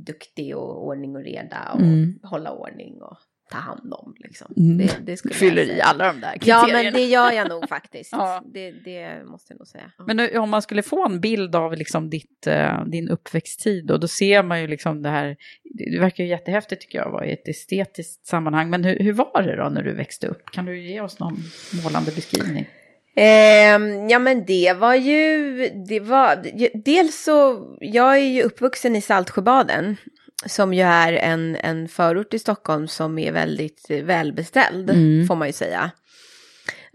duktig 0.05 0.57
och 0.57 0.85
ordning 0.85 1.15
och 1.15 1.23
reda 1.23 1.71
och 1.73 1.81
mm. 1.81 2.19
hålla 2.23 2.51
ordning 2.51 3.01
och 3.01 3.17
ta 3.53 3.59
hand 3.59 3.93
om. 3.93 4.15
Liksom. 4.19 4.53
Mm. 4.57 4.77
Det, 4.77 4.97
det 5.05 5.17
skulle 5.17 5.33
Fyller 5.33 5.61
i 5.61 5.81
alla 5.81 6.07
de 6.07 6.21
där 6.21 6.33
kriterierna. 6.33 6.67
Ja, 6.67 6.83
men 6.83 6.93
det 6.93 7.05
gör 7.05 7.31
jag 7.31 7.49
nog 7.49 7.69
faktiskt. 7.69 8.11
ja. 8.11 8.43
det, 8.53 8.71
det, 8.71 9.25
måste 9.25 9.53
jag 9.53 9.59
nog 9.59 9.67
säga. 9.67 9.91
Men 10.07 10.17
nu, 10.17 10.37
om 10.37 10.49
man 10.49 10.61
skulle 10.61 10.83
få 10.83 11.05
en 11.05 11.19
bild 11.19 11.55
av 11.55 11.77
liksom 11.77 12.09
ditt, 12.09 12.47
uh, 12.47 12.85
din 12.85 13.09
uppväxttid, 13.09 13.91
och 13.91 13.99
då 13.99 14.07
ser 14.07 14.43
man 14.43 14.61
ju 14.61 14.67
liksom 14.67 15.01
det 15.01 15.09
här, 15.09 15.37
det 15.63 15.99
verkar 15.99 16.23
ju 16.23 16.29
jättehäftigt 16.29 16.81
tycker 16.81 16.97
jag, 16.97 17.11
vara 17.11 17.25
i 17.25 17.33
ett 17.33 17.47
estetiskt 17.47 18.25
sammanhang. 18.25 18.69
Men 18.69 18.83
hur, 18.83 18.99
hur 18.99 19.13
var 19.13 19.43
det 19.43 19.55
då 19.55 19.69
när 19.69 19.83
du 19.83 19.93
växte 19.93 20.27
upp? 20.27 20.45
Kan 20.51 20.65
du 20.65 20.81
ge 20.81 21.01
oss 21.01 21.19
någon 21.19 21.37
målande 21.83 22.11
beskrivning? 22.11 22.67
Eh, 23.15 24.07
ja 24.09 24.19
men 24.19 24.45
det 24.45 24.73
var 24.73 24.95
ju, 24.95 25.55
det 25.87 25.99
var, 25.99 26.45
dels 26.83 27.23
så, 27.23 27.67
jag 27.79 28.13
är 28.13 28.25
ju 28.25 28.41
uppvuxen 28.43 28.95
i 28.95 29.01
Saltsjöbaden 29.01 29.97
som 30.45 30.73
ju 30.73 30.81
är 30.81 31.13
en, 31.13 31.55
en 31.55 31.87
förort 31.87 32.33
i 32.33 32.39
Stockholm 32.39 32.87
som 32.87 33.19
är 33.19 33.31
väldigt 33.31 33.85
välbeställd, 33.89 34.89
mm. 34.89 35.27
får 35.27 35.35
man 35.35 35.47
ju 35.47 35.53
säga. 35.53 35.91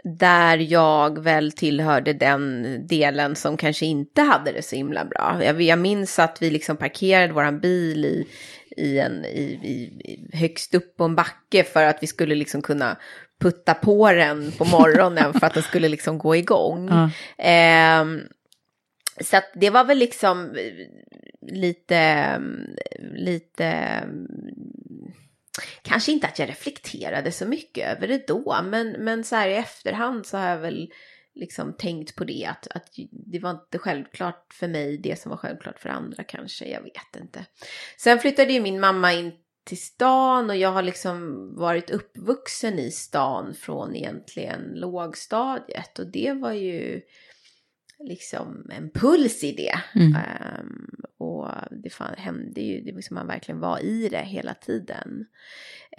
Där 0.04 0.58
jag 0.58 1.22
väl 1.22 1.52
tillhörde 1.52 2.12
den 2.12 2.66
delen 2.86 3.36
som 3.36 3.56
kanske 3.56 3.86
inte 3.86 4.22
hade 4.22 4.52
det 4.52 4.62
så 4.62 4.76
himla 4.76 5.04
bra. 5.04 5.40
Jag, 5.42 5.62
jag 5.62 5.78
minns 5.78 6.18
att 6.18 6.42
vi 6.42 6.50
liksom 6.50 6.76
parkerade 6.76 7.32
våran 7.32 7.60
bil 7.60 8.04
i, 8.04 8.26
i 8.76 8.98
en, 8.98 9.24
i, 9.24 9.42
i, 9.42 10.28
högst 10.36 10.74
upp 10.74 10.96
på 10.96 11.04
en 11.04 11.14
backe 11.14 11.64
för 11.64 11.84
att 11.84 11.98
vi 12.00 12.06
skulle 12.06 12.34
liksom 12.34 12.62
kunna 12.62 12.96
putta 13.40 13.74
på 13.74 14.12
den 14.12 14.52
på 14.52 14.64
morgonen 14.64 15.32
för 15.40 15.46
att 15.46 15.54
den 15.54 15.62
skulle 15.62 15.88
liksom 15.88 16.18
gå 16.18 16.36
igång. 16.36 16.88
Mm. 16.88 18.18
Eh, 18.18 18.22
så 19.20 19.36
att 19.36 19.50
det 19.54 19.70
var 19.70 19.84
väl 19.84 19.98
liksom 19.98 20.56
eh, 20.56 21.52
lite, 21.52 22.40
lite, 22.98 24.02
kanske 25.82 26.12
inte 26.12 26.26
att 26.26 26.38
jag 26.38 26.48
reflekterade 26.48 27.32
så 27.32 27.46
mycket 27.46 27.96
över 27.96 28.08
det 28.08 28.26
då, 28.26 28.56
men, 28.64 28.90
men 28.90 29.24
så 29.24 29.36
här 29.36 29.48
i 29.48 29.54
efterhand 29.54 30.26
så 30.26 30.36
har 30.36 30.48
jag 30.48 30.58
väl 30.58 30.92
liksom 31.34 31.72
tänkt 31.72 32.16
på 32.16 32.24
det, 32.24 32.46
att, 32.50 32.68
att 32.70 32.88
det 33.10 33.38
var 33.38 33.50
inte 33.50 33.78
självklart 33.78 34.54
för 34.54 34.68
mig 34.68 34.98
det 34.98 35.20
som 35.20 35.30
var 35.30 35.36
självklart 35.36 35.78
för 35.78 35.88
andra 35.88 36.24
kanske, 36.24 36.64
jag 36.64 36.82
vet 36.82 37.16
inte. 37.20 37.44
Sen 37.96 38.18
flyttade 38.18 38.52
ju 38.52 38.60
min 38.60 38.80
mamma 38.80 39.12
in 39.12 39.32
till 39.64 39.80
stan 39.82 40.50
och 40.50 40.56
jag 40.56 40.72
har 40.72 40.82
liksom 40.82 41.48
varit 41.56 41.90
uppvuxen 41.90 42.78
i 42.78 42.90
stan 42.90 43.54
från 43.54 43.96
egentligen 43.96 44.72
lågstadiet 44.74 45.98
och 45.98 46.06
det 46.06 46.32
var 46.32 46.52
ju 46.52 47.00
liksom 48.00 48.70
en 48.70 48.90
puls 48.90 49.44
i 49.44 49.52
det. 49.52 50.00
Mm. 50.00 50.16
Um, 50.16 50.88
och 51.18 51.48
det 51.70 51.90
fan, 51.90 52.14
hände 52.16 52.60
ju, 52.60 52.80
det 52.80 52.92
var 52.92 53.00
som 53.00 53.14
man 53.14 53.26
verkligen 53.26 53.60
var 53.60 53.84
i 53.84 54.08
det 54.08 54.22
hela 54.22 54.54
tiden. 54.54 55.26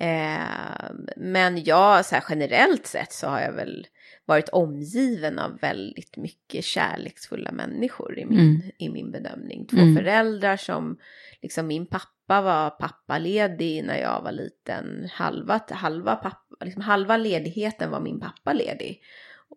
Uh, 0.02 0.92
men 1.18 1.64
jag, 1.64 2.06
så 2.06 2.16
här 2.16 2.24
generellt 2.30 2.88
sett 2.88 3.14
så 3.14 3.28
har 3.28 3.42
jag 3.42 3.54
väl 3.54 3.88
varit 4.26 4.50
omgiven 4.50 5.40
av 5.40 5.60
väldigt 5.60 6.18
mycket 6.18 6.66
kärleksfulla 6.66 7.52
människor 7.52 8.20
i 8.20 8.26
min, 8.26 8.40
mm. 8.40 8.62
i 8.78 8.90
min 8.90 9.12
bedömning. 9.12 9.68
Två 9.68 9.78
mm. 9.78 9.96
föräldrar 9.96 10.58
som, 10.58 10.98
liksom 11.42 11.68
min 11.68 11.86
pappa 11.86 12.42
var 12.42 12.70
pappaledig 12.70 13.84
när 13.84 13.98
jag 13.98 14.22
var 14.22 14.32
liten. 14.32 15.10
Halva, 15.12 15.62
halva, 15.70 16.16
pappa, 16.16 16.66
liksom 16.66 16.82
halva 16.82 17.18
ledigheten 17.18 17.92
var 17.92 18.00
min 18.00 18.20
pappa 18.20 18.54
ledig 18.54 19.02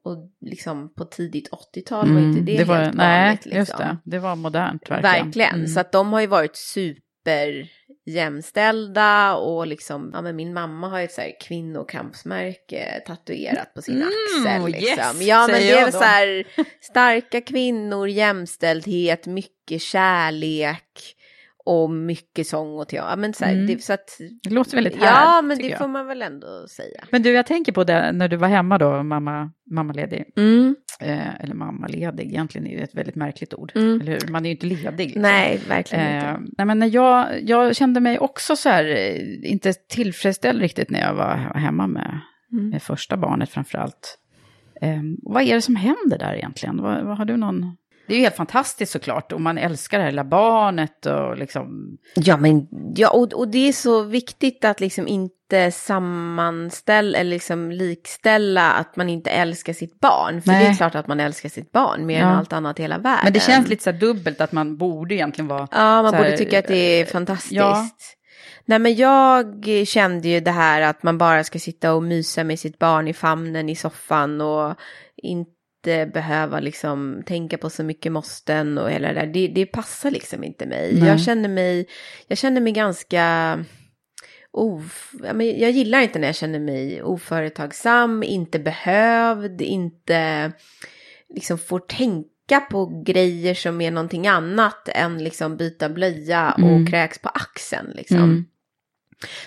och 0.05 0.31
liksom 0.41 0.95
på 0.95 1.05
tidigt 1.05 1.51
80-tal 1.51 2.09
mm, 2.09 2.15
var 2.15 2.23
inte 2.23 2.41
det, 2.41 2.57
det 2.57 2.65
var, 2.65 2.77
helt 2.77 2.95
nej, 2.95 3.25
vanligt. 3.25 3.45
Liksom. 3.45 3.59
Just 3.59 3.79
det, 3.79 3.99
det 4.05 4.19
var 4.19 4.37
modernt 4.37 4.91
verkligen. 4.91 5.25
Verkligen, 5.25 5.55
mm. 5.55 5.67
så 5.67 5.81
att 5.81 5.93
de 5.93 6.13
har 6.13 6.21
ju 6.21 6.27
varit 6.27 6.57
super 6.57 7.69
jämställda 8.07 9.35
och 9.35 9.67
liksom, 9.67 10.11
ja 10.15 10.23
men 10.23 10.37
min 10.37 10.55
mamma 10.55 10.89
har 10.89 10.99
ju 10.99 11.05
ett 11.05 11.13
så 11.13 11.21
här 11.21 11.41
kvinnokampsmärke 11.41 13.03
tatuerat 13.07 13.75
på 13.75 13.83
sin 13.83 13.95
mm, 13.95 14.09
axel 14.09 14.71
liksom. 14.71 15.17
Yes, 15.17 15.29
ja 15.29 15.47
men 15.47 15.61
det 15.61 15.71
är 15.71 15.91
så 15.91 16.03
här 16.03 16.45
starka 16.81 17.41
kvinnor, 17.41 18.09
jämställdhet, 18.09 19.27
mycket 19.27 19.83
kärlek 19.83 21.17
och 21.65 21.91
mycket 21.91 22.47
sång 22.47 22.79
och 22.79 22.89
teater. 22.89 23.17
Men 23.17 23.35
så, 23.35 23.45
här, 23.45 23.53
mm. 23.53 23.67
det, 23.67 23.83
så 23.83 23.93
att, 23.93 24.19
det 24.43 24.51
låter 24.51 24.77
väldigt 24.77 24.95
härligt. 24.95 25.11
Ja, 25.11 25.43
men 25.43 25.59
det 25.59 25.69
jag. 25.69 25.79
får 25.79 25.89
man 25.89 26.07
väl 26.07 26.23
ändå 26.23 26.67
säga. 26.69 27.05
Men 27.11 27.23
du, 27.23 27.33
jag 27.33 27.47
tänker 27.47 27.73
på 27.73 27.85
det 27.85 28.13
när 28.13 28.29
du 28.29 28.37
var 28.37 28.49
hemma 28.49 28.79
då, 28.79 29.03
mamma, 29.03 29.51
mammaledig. 29.71 30.25
Mm. 30.37 30.77
Eh, 31.01 31.41
eller 31.41 31.55
mammaledig, 31.55 32.27
egentligen 32.27 32.67
är 32.67 32.77
det 32.77 32.83
ett 32.83 32.95
väldigt 32.95 33.15
märkligt 33.15 33.55
ord. 33.55 33.73
Mm. 33.75 34.01
Eller 34.01 34.13
hur? 34.13 34.33
Man 34.33 34.45
är 34.45 34.49
ju 34.49 34.55
inte 34.55 34.67
ledig. 34.67 35.05
Liksom. 35.07 35.23
Nej, 35.23 35.61
verkligen 35.69 36.07
eh, 36.07 36.15
inte. 36.15 36.53
Nej, 36.59 36.67
men 36.67 36.79
när 36.79 36.95
jag, 36.95 37.43
jag 37.43 37.77
kände 37.77 38.01
mig 38.01 38.19
också 38.19 38.57
så 38.57 38.69
här, 38.69 38.85
eh, 38.85 39.51
inte 39.51 39.73
tillfredsställd 39.73 40.61
riktigt 40.61 40.91
när 40.91 41.01
jag 41.01 41.15
var 41.15 41.37
hemma 41.55 41.87
med, 41.87 42.21
mm. 42.53 42.69
med 42.69 42.83
första 42.83 43.17
barnet 43.17 43.51
framför 43.51 43.79
allt. 43.79 44.19
Eh, 44.81 45.01
vad 45.23 45.43
är 45.43 45.55
det 45.55 45.63
som 45.63 45.77
händer 45.77 46.19
där 46.19 46.35
egentligen? 46.35 46.83
Vad, 46.83 47.05
vad 47.05 47.19
har 47.19 47.25
du 47.25 47.37
någon 47.37 47.77
det 48.07 48.15
är 48.15 48.17
ju 48.17 48.23
helt 48.23 48.37
fantastiskt 48.37 48.93
såklart 48.93 49.33
och 49.33 49.41
man 49.41 49.59
älskar 49.59 49.99
det 49.99 50.05
här 50.05 50.11
lilla 50.11 50.25
barnet 50.25 51.07
och 51.07 51.37
liksom... 51.37 51.99
Ja, 52.15 52.37
men 52.37 52.69
ja, 52.97 53.11
och, 53.11 53.33
och 53.33 53.49
det 53.49 53.69
är 53.69 53.73
så 53.73 54.03
viktigt 54.03 54.65
att 54.65 54.81
liksom 54.81 55.09
inte 55.09 55.71
sammanställa 55.73 57.19
eller 57.19 57.31
liksom 57.31 57.71
likställa 57.71 58.73
att 58.73 58.97
man 58.97 59.09
inte 59.09 59.31
älskar 59.31 59.73
sitt 59.73 60.01
barn. 60.01 60.43
För 60.43 60.51
Nej. 60.51 60.65
det 60.65 60.71
är 60.71 60.75
klart 60.75 60.95
att 60.95 61.07
man 61.07 61.21
älskar 61.21 61.49
sitt 61.49 61.73
barn 61.73 62.07
mer 62.07 62.21
ja. 62.21 62.27
än 62.27 62.37
allt 62.37 62.53
annat 62.53 62.79
i 62.79 62.83
hela 62.83 62.99
världen. 62.99 63.25
Men 63.25 63.33
det 63.33 63.41
känns 63.41 63.69
lite 63.69 63.83
så 63.83 63.91
här 63.91 63.99
dubbelt 63.99 64.41
att 64.41 64.53
man 64.53 64.77
borde 64.77 65.15
egentligen 65.15 65.49
vara... 65.49 65.69
Ja, 65.71 66.03
man 66.03 66.13
borde 66.13 66.29
här, 66.29 66.37
tycka 66.37 66.59
att 66.59 66.69
det 66.69 67.01
är 67.01 67.07
fantastiskt. 67.07 67.53
Ja. 67.53 67.89
Nej 68.65 68.79
men 68.79 68.95
jag 68.95 69.65
kände 69.87 70.29
ju 70.29 70.41
det 70.41 70.51
här 70.51 70.81
att 70.81 71.03
man 71.03 71.19
bara 71.19 71.45
ska 71.45 71.59
sitta 71.59 71.95
och 71.95 72.03
mysa 72.03 72.45
med 72.45 72.59
sitt 72.59 72.79
barn 72.79 73.09
i 73.09 73.13
famnen 73.13 73.69
i 73.69 73.77
soffan 73.77 74.41
och 74.41 74.75
inte 75.17 75.62
inte 75.83 76.11
behöva 76.13 76.61
liksom 76.61 77.23
tänka 77.27 77.59
på 77.59 77.71
så 77.71 77.85
mycket 77.85 78.13
måsten 78.13 78.79
och 78.79 78.91
hela 78.91 79.09
det 79.09 79.15
där. 79.15 79.27
Det, 79.27 79.49
det 79.49 79.67
passar 79.67 80.11
liksom 80.11 80.45
inte 80.45 80.67
mig. 80.67 80.95
Nej. 80.95 81.09
Jag 81.09 81.21
känner 81.21 81.49
mig, 81.49 81.87
jag 82.27 82.39
känner 82.39 82.61
mig 82.61 82.73
ganska... 82.73 83.65
Of, 84.55 85.15
jag 85.39 85.71
gillar 85.71 86.01
inte 86.01 86.19
när 86.19 86.29
jag 86.29 86.35
känner 86.37 86.59
mig 86.59 87.03
oföretagsam, 87.03 88.23
inte 88.23 88.59
behövd, 88.59 89.61
inte 89.61 90.53
liksom 91.29 91.59
får 91.59 91.79
tänka 91.79 92.29
tänka 92.53 92.67
på 92.71 93.03
grejer 93.07 93.55
som 93.55 93.81
är 93.81 93.91
någonting 93.91 94.27
annat 94.27 94.89
än 94.89 95.25
liksom 95.25 95.57
byta 95.57 95.89
blöja 95.89 96.55
Mm. 96.59 96.83
och 96.83 96.89
kräks 96.89 97.19
på 97.19 97.29
axeln 97.29 97.91
liksom. 97.95 98.17
Mm. 98.17 98.45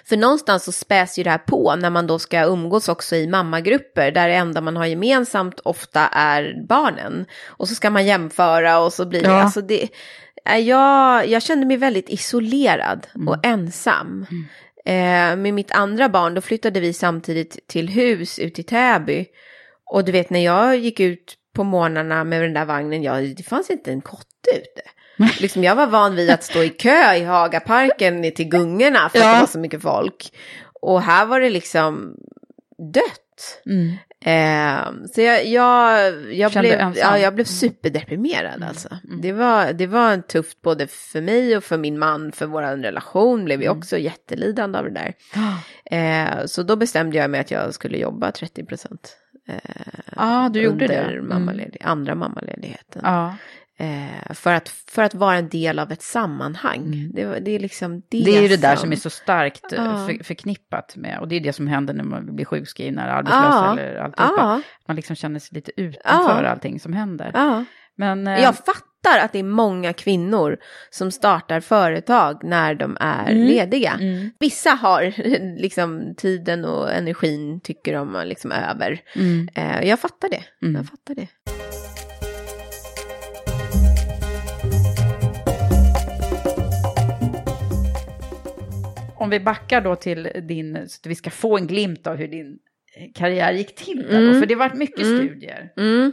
För 0.06 0.18
någonstans 0.18 0.64
så 0.64 0.72
späs 0.72 1.20
ju 1.20 1.24
det 1.24 1.30
här 1.30 1.38
på 1.38 1.76
när 1.76 1.90
man 1.90 2.08
då 2.08 2.20
ska 2.20 2.44
umgås 2.44 2.90
också 2.90 3.16
i 3.16 3.28
mammagrupper 3.28 4.12
där 4.12 4.28
det 4.28 4.36
enda 4.36 4.62
man 4.62 4.76
har 4.78 4.86
gemensamt 4.86 5.60
ofta 5.60 6.08
är 6.08 6.66
barnen. 6.68 7.26
Och 7.48 7.68
så 7.70 7.76
ska 7.76 7.90
man 7.90 8.06
jämföra 8.06 8.80
och 8.80 8.94
så 8.94 9.06
blir 9.06 9.22
det, 9.22 9.28
Ja. 9.30 9.42
alltså 9.42 9.62
det, 9.62 9.88
är 10.46 10.58
jag, 10.58 11.28
jag 11.28 11.44
kände 11.44 11.66
mig 11.66 11.78
väldigt 11.78 12.10
isolerad 12.10 13.08
Mm. 13.16 13.28
och 13.28 13.46
ensam. 13.46 14.26
Eh, 14.86 15.36
med 15.36 15.54
mitt 15.54 15.72
andra 15.72 16.10
barn 16.10 16.34
då 16.34 16.42
flyttade 16.42 16.80
vi 16.80 16.94
samtidigt 16.94 17.68
till 17.68 17.90
hus 17.90 18.40
ute 18.40 18.62
i 18.62 18.64
Täby. 18.64 19.26
Och 19.92 20.06
du 20.06 20.12
vet 20.12 20.30
när 20.30 20.46
jag 20.46 20.78
gick 20.78 21.00
ut 21.00 21.36
på 21.56 21.64
morgnarna 21.64 22.24
med 22.24 22.42
den 22.42 22.54
där 22.54 22.66
vagnen, 22.66 23.04
ja, 23.04 23.14
det 23.22 23.44
fanns 23.44 23.70
inte 23.70 23.92
en 23.92 24.02
kotte 24.02 24.50
ute. 24.56 24.82
Liksom 25.40 25.64
jag 25.64 25.76
var 25.76 25.88
van 25.88 26.16
vid 26.16 26.30
att 26.30 26.44
stå 26.44 26.64
i 26.64 26.70
kö 26.70 27.14
i 27.14 27.24
Hagaparken 27.24 28.32
till 28.36 28.50
gungorna 28.50 29.10
för 29.10 29.20
att 29.20 29.26
Ja. 29.26 29.34
det 29.34 29.40
var 29.40 29.48
så 29.48 29.60
mycket 29.60 29.82
folk. 29.82 30.34
Och 30.82 31.02
här 31.02 31.26
var 31.26 31.40
det 31.40 31.50
liksom 31.50 32.16
dött. 32.94 33.62
Mm. 33.66 33.94
Eh, 34.26 34.84
så 35.14 35.22
jag, 35.22 35.46
jag, 35.46 36.14
jag, 36.34 36.52
blev, 36.52 36.80
ensam. 36.80 37.02
ja, 37.02 37.18
jag 37.20 37.36
blev 37.36 37.46
superdeprimerad 37.46 38.64
alltså. 38.64 38.90
Mm. 39.04 39.22
Det, 39.22 39.32
var, 39.32 39.74
det 39.74 39.88
var 39.88 40.18
tufft 40.18 40.62
både 40.62 40.88
för 40.88 41.22
mig 41.22 41.58
och 41.58 41.64
för 41.64 41.78
min 41.78 42.00
man, 42.00 42.32
för 42.32 42.46
vår 42.46 42.62
relation 42.62 43.46
blev 43.46 43.62
ju 43.62 43.66
Mm. 43.68 43.78
också 43.78 43.98
jättelidande 43.98 44.78
av 44.80 44.84
det 44.86 44.92
där. 44.92 45.14
Eh, 45.92 46.46
så 46.46 46.64
då 46.64 46.76
bestämde 46.76 47.18
jag 47.18 47.30
mig 47.30 47.40
att 47.40 47.52
jag 47.52 47.74
skulle 47.74 47.98
jobba 47.98 48.32
30 48.32 48.66
procent. 48.66 49.18
Eh, 49.48 49.56
Ja, 50.16 50.50
du 50.54 50.62
gjorde 50.62 50.88
det. 50.88 50.94
Mm. 50.96 51.28
mammaledig, 51.30 51.82
andra 51.84 52.16
mammaledigheten. 52.16 53.02
Ja. 53.06 53.36
Eh, 53.78 54.34
för, 54.34 54.54
att, 54.54 54.70
för 54.70 55.02
att 55.04 55.14
vara 55.16 55.36
en 55.36 55.50
del 55.50 55.80
av 55.80 55.92
ett 55.92 56.02
sammanhang. 56.02 57.10
Det, 57.14 57.26
var- 57.26 57.40
det 57.40 57.52
är 57.52 57.60
liksom 57.60 58.02
det 58.10 58.18
Mm. 58.18 58.32
Det 58.32 58.38
är 58.38 58.42
ju 58.42 58.48
det 58.48 58.62
där 58.62 58.76
som 58.76 58.92
är 58.92 58.96
så 58.96 59.10
starkt 59.10 59.66
Ja. 59.72 60.08
för, 60.08 60.24
förknippat 60.24 60.96
med, 60.96 61.20
och 61.20 61.28
det 61.28 61.36
är 61.36 61.40
det 61.40 61.54
som 61.54 61.68
händer 61.68 61.94
när 61.94 62.04
man 62.04 62.36
blir 62.36 62.46
sjukskriven 62.46 62.98
eller 63.00 63.12
arbetslös 63.12 63.46
Ja. 63.52 63.72
eller 63.80 63.96
alltihopa. 63.96 64.34
Ja, 64.38 64.62
Man 64.88 64.96
liksom 64.96 65.16
känner 65.16 65.40
sig 65.40 65.56
lite 65.56 65.72
utanför 65.82 66.44
Ja. 66.44 66.50
allting 66.50 66.80
som 66.80 66.94
händer. 66.94 67.66
Men 67.98 68.28
eh, 68.28 68.40
Jag 68.42 68.56
fattar 68.56 69.20
att 69.22 69.32
det 69.32 69.40
är 69.40 69.44
många 69.44 69.94
kvinnor 69.94 70.58
som 70.90 71.12
startar 71.12 71.60
företag 71.60 72.44
när 72.44 72.76
de 72.76 72.98
är 73.00 73.32
Mm. 73.32 73.48
lediga. 73.48 73.92
mm, 74.02 74.32
Vissa 74.40 74.70
har 74.70 75.02
liksom 75.62 76.14
tiden 76.18 76.66
och 76.66 76.92
energin 76.94 77.60
tycker 77.62 77.94
de 77.94 78.22
liksom 78.26 78.52
över. 78.52 79.00
mm, 79.16 79.48
Eh, 79.56 79.88
jag 79.90 80.00
fattar 80.00 80.30
det. 80.30 80.44
Mm. 80.68 80.76
Jag 80.76 80.86
fattar 80.86 81.16
det. 81.16 81.28
Om 89.26 89.30
vi 89.32 89.40
backar 89.40 89.82
då 89.82 89.96
till 89.96 90.30
din, 90.48 90.90
så 90.90 91.00
att 91.04 91.06
vi 91.06 91.16
ska 91.16 91.30
få 91.30 91.58
en 91.58 91.68
glimt 91.68 92.08
av 92.08 92.16
hur 92.16 92.28
din 92.28 92.58
eh, 92.98 93.12
karriär 93.16 93.52
gick 93.54 93.76
till 93.76 93.98
där 94.04 94.10
då, 94.22 94.28
Mm. 94.28 94.40
för 94.40 94.46
det 94.48 94.56
varit 94.56 94.74
mycket 94.74 95.00
Mm. 95.06 95.18
studier. 95.28 95.72
Mm. 95.78 96.12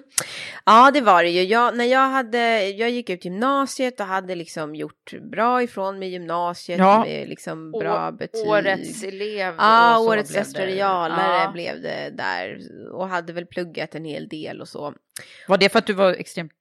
Ja, 0.66 0.90
det 0.94 1.00
var 1.00 1.22
det 1.22 1.28
ju. 1.30 1.42
Jag, 1.42 1.76
när 1.76 1.84
jag, 1.84 2.08
hade, 2.08 2.68
jag 2.68 2.90
gick 2.90 3.10
ut 3.10 3.24
gymnasiet 3.24 4.00
och 4.00 4.06
hade 4.06 4.34
liksom 4.34 4.74
gjort 4.74 5.12
bra 5.32 5.62
ifrån 5.62 5.98
mig 5.98 6.08
gymnasiet 6.08 6.78
Ja. 6.78 7.04
med 7.04 7.28
liksom 7.28 7.70
bra 7.70 8.08
Å- 8.08 8.12
betyg. 8.12 8.48
Årets 8.48 9.02
elev. 9.04 9.54
Ja, 9.58 9.98
och 9.98 10.04
så 10.04 10.10
årets 10.10 10.34
restaurantalare 10.34 11.42
Ja. 11.44 11.50
blev 11.52 11.82
det 11.82 12.10
där 12.16 12.58
och 12.92 13.08
hade 13.08 13.32
väl 13.32 13.46
pluggat 13.46 13.94
en 13.94 14.04
hel 14.04 14.28
del 14.28 14.60
och 14.60 14.68
så. 14.68 14.94
Var 15.48 15.58
det 15.58 15.68
för 15.68 15.78
att 15.78 15.86
du 15.86 15.92
var 15.92 16.12
extremt 16.12 16.52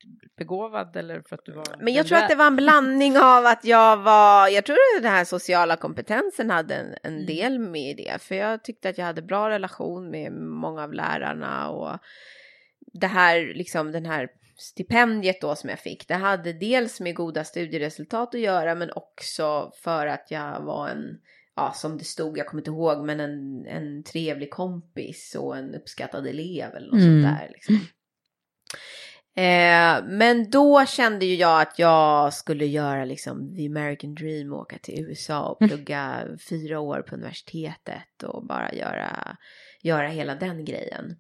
begåvad 0.45 0.95
eller 0.95 1.21
för 1.21 1.36
att 1.36 1.45
du 1.45 1.51
var... 1.51 1.65
Men 1.79 1.93
jag 1.93 2.07
tror 2.07 2.17
att 2.17 2.29
det 2.29 2.36
var 2.36 2.48
en 2.48 2.55
blandning 2.55 3.17
av 3.17 3.45
att 3.45 3.65
jag 3.65 3.98
var, 3.98 4.48
jag 4.48 4.65
tror 4.65 4.75
att 4.75 5.03
den 5.03 5.12
här 5.12 5.25
sociala 5.25 5.75
kompetensen 5.75 6.50
hade 6.50 6.75
en, 6.75 6.95
en 7.03 7.13
Mm. 7.13 7.25
del 7.25 7.60
med 7.60 7.98
det. 7.98 8.21
För 8.21 8.36
jag 8.36 8.63
tyckte 8.63 8.89
att 8.89 8.98
jag 8.98 9.05
hade 9.05 9.21
bra 9.21 9.50
relation 9.50 10.10
med 10.10 10.31
många 10.33 10.83
av 10.83 10.93
lärarna 10.93 11.69
och 11.69 11.98
det 12.93 13.07
här, 13.07 13.53
liksom 13.55 13.91
den 13.91 14.05
här 14.05 14.27
stipendiet 14.57 15.41
då 15.41 15.55
som 15.55 15.69
jag 15.69 15.79
fick, 15.79 16.07
det 16.07 16.13
hade 16.15 16.53
dels 16.53 17.00
med 17.00 17.15
goda 17.15 17.43
studieresultat 17.43 18.36
att 18.36 18.41
göra 18.41 18.75
men 18.75 18.91
också 18.95 19.71
för 19.83 20.07
att 20.07 20.27
jag 20.31 20.62
var 20.62 20.88
en, 20.88 21.17
ja 21.55 21.71
som 21.75 21.98
det 21.98 22.03
stod, 22.03 22.38
jag 22.38 22.48
kommer 22.48 22.62
inte 22.62 22.71
ihåg, 22.71 23.05
men 23.05 23.19
en, 23.19 23.65
en 23.67 24.03
trevlig 24.03 24.50
kompis 24.51 25.35
och 25.39 25.57
en 25.57 25.75
uppskattad 25.75 26.27
elev 26.27 26.75
eller 26.75 26.87
något 26.92 27.01
Mm. 27.01 27.24
sånt 27.24 27.37
där. 27.39 27.50
Liksom. 27.53 27.79
Eh, 29.35 30.03
men 30.05 30.50
då 30.50 30.85
kände 30.85 31.25
ju 31.25 31.35
jag 31.35 31.61
att 31.61 31.79
jag 31.79 32.33
skulle 32.33 32.65
göra 32.65 33.05
liksom 33.05 33.55
the 33.55 33.65
American 33.65 34.15
dream, 34.15 34.53
åka 34.53 34.77
till 34.77 35.05
USA 35.05 35.50
och 35.50 35.67
plugga 35.67 36.27
fyra 36.50 36.79
år 36.79 37.01
på 37.01 37.15
universitetet 37.15 38.24
och 38.24 38.46
bara 38.46 38.74
göra, 38.74 39.37
göra 39.81 40.07
hela 40.07 40.35
den 40.35 40.65
grejen. 40.65 41.15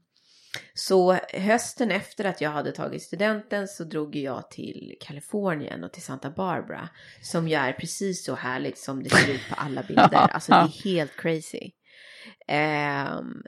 Så 0.73 1.13
hösten 1.33 1.91
efter 1.91 2.25
att 2.25 2.41
jag 2.41 2.49
hade 2.49 2.71
tagit 2.71 3.03
studenten 3.03 3.67
så 3.67 3.83
drog 3.83 4.15
jag 4.15 4.51
till 4.51 4.97
Kalifornien 5.01 5.83
och 5.83 5.93
till 5.93 6.01
Santa 6.01 6.29
Barbara. 6.29 6.89
Som 7.21 7.47
ju 7.47 7.55
är 7.55 7.73
precis 7.73 8.25
så 8.25 8.35
härligt 8.35 8.77
som 8.77 9.03
det 9.03 9.09
ser 9.09 9.33
ut 9.33 9.49
på 9.49 9.55
alla 9.55 9.83
bilder. 9.87 10.13
Alltså 10.13 10.51
det 10.51 10.57
är 10.57 10.83
helt 10.83 11.15
crazy. 11.17 11.71
Ehm, 12.47 13.43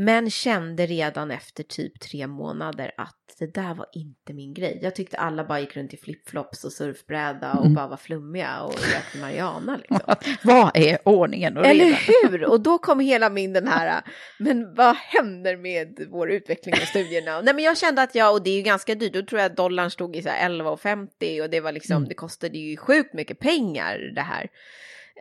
men 0.00 0.30
kände 0.30 0.86
redan 0.86 1.30
efter 1.30 1.62
typ 1.62 2.00
tre 2.00 2.26
månader 2.26 2.92
att 2.96 3.14
det 3.38 3.54
där 3.54 3.74
var 3.74 3.86
inte 3.92 4.32
min 4.34 4.54
grej. 4.54 4.78
Jag 4.82 4.94
tyckte 4.94 5.16
alla 5.16 5.44
bara 5.44 5.60
gick 5.60 5.76
runt 5.76 5.94
i 5.94 5.96
flipflops 5.96 6.64
och 6.64 6.72
surfbräda 6.72 7.52
och 7.52 7.64
Mm. 7.64 7.74
bara 7.74 7.86
var 7.88 7.96
flummiga 7.96 8.60
och 8.62 8.72
rökte 8.74 9.18
marijuana 9.20 9.76
liksom. 9.76 10.00
Vad 10.44 10.70
är 10.76 10.98
ordningen 11.04 11.56
och 11.56 11.66
Eller 11.66 11.84
redan? 11.84 11.98
hur? 12.30 12.44
Och 12.44 12.60
då 12.60 12.78
kom 12.78 13.00
hela 13.00 13.30
min 13.30 13.52
den 13.52 13.68
här, 13.68 14.00
men 14.38 14.74
vad 14.74 14.96
händer 14.96 15.56
med 15.56 16.06
vår 16.10 16.30
utveckling 16.30 16.74
och 16.74 16.88
studierna? 16.88 17.40
Nej 17.40 17.54
men 17.54 17.64
jag 17.64 17.78
kände 17.78 18.02
att 18.02 18.14
jag, 18.14 18.32
och 18.32 18.42
det 18.42 18.50
är 18.50 18.56
ju 18.56 18.62
ganska 18.62 18.94
dyrt, 18.94 19.12
då 19.12 19.22
tror 19.22 19.40
jag 19.40 19.50
att 19.50 19.56
dollarn 19.56 19.90
stod 19.90 20.16
i 20.16 20.22
så 20.22 20.28
här 20.28 20.48
11,50 20.50 21.42
och 21.42 21.50
det 21.50 21.60
var 21.60 21.72
liksom, 21.72 21.96
Mm. 21.96 22.08
det 22.08 22.14
kostade 22.14 22.58
ju 22.58 22.76
sjukt 22.76 23.14
mycket 23.14 23.38
pengar 23.38 24.12
det 24.14 24.20
här. 24.20 24.48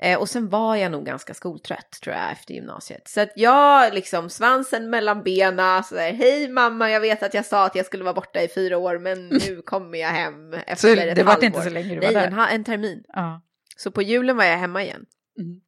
Eh, 0.01 0.19
och 0.19 0.29
sen 0.29 0.49
var 0.49 0.75
jag 0.75 0.91
nog 0.91 1.05
ganska 1.05 1.33
skoltrött 1.33 1.91
tror 2.03 2.15
jag 2.15 2.31
efter 2.31 2.53
gymnasiet. 2.53 3.07
Så 3.07 3.21
att 3.21 3.29
jag 3.35 3.93
liksom 3.93 4.29
svansen 4.29 4.89
mellan 4.89 5.23
benen, 5.23 5.83
så 5.83 5.95
där, 5.95 6.13
hej 6.13 6.47
mamma, 6.49 6.91
jag 6.91 6.99
vet 7.01 7.23
att 7.23 7.33
jag 7.33 7.45
sa 7.45 7.65
att 7.65 7.75
jag 7.75 7.85
skulle 7.85 8.03
vara 8.03 8.13
borta 8.13 8.41
i 8.41 8.47
fyra 8.47 8.77
år, 8.77 8.97
men 8.99 9.27
nu 9.27 9.61
kommer 9.65 9.97
jag 9.97 10.09
hem 10.09 10.53
efter 10.53 10.75
Så 10.75 11.01
ett 11.01 11.15
det 11.15 11.23
var 11.23 11.31
halvår. 11.31 11.45
inte 11.45 11.61
så 11.61 11.69
länge 11.69 11.89
du 11.95 11.99
Nej, 11.99 12.13
var 12.13 12.21
där? 12.21 12.27
en, 12.27 12.33
ha- 12.33 12.47
en 12.49 12.63
termin. 12.63 13.03
Ja. 13.07 13.41
Så 13.77 13.91
på 13.91 14.01
julen 14.01 14.37
var 14.37 14.43
jag 14.43 14.57
hemma 14.57 14.83
igen. 14.83 15.05
Mm. 15.39 15.59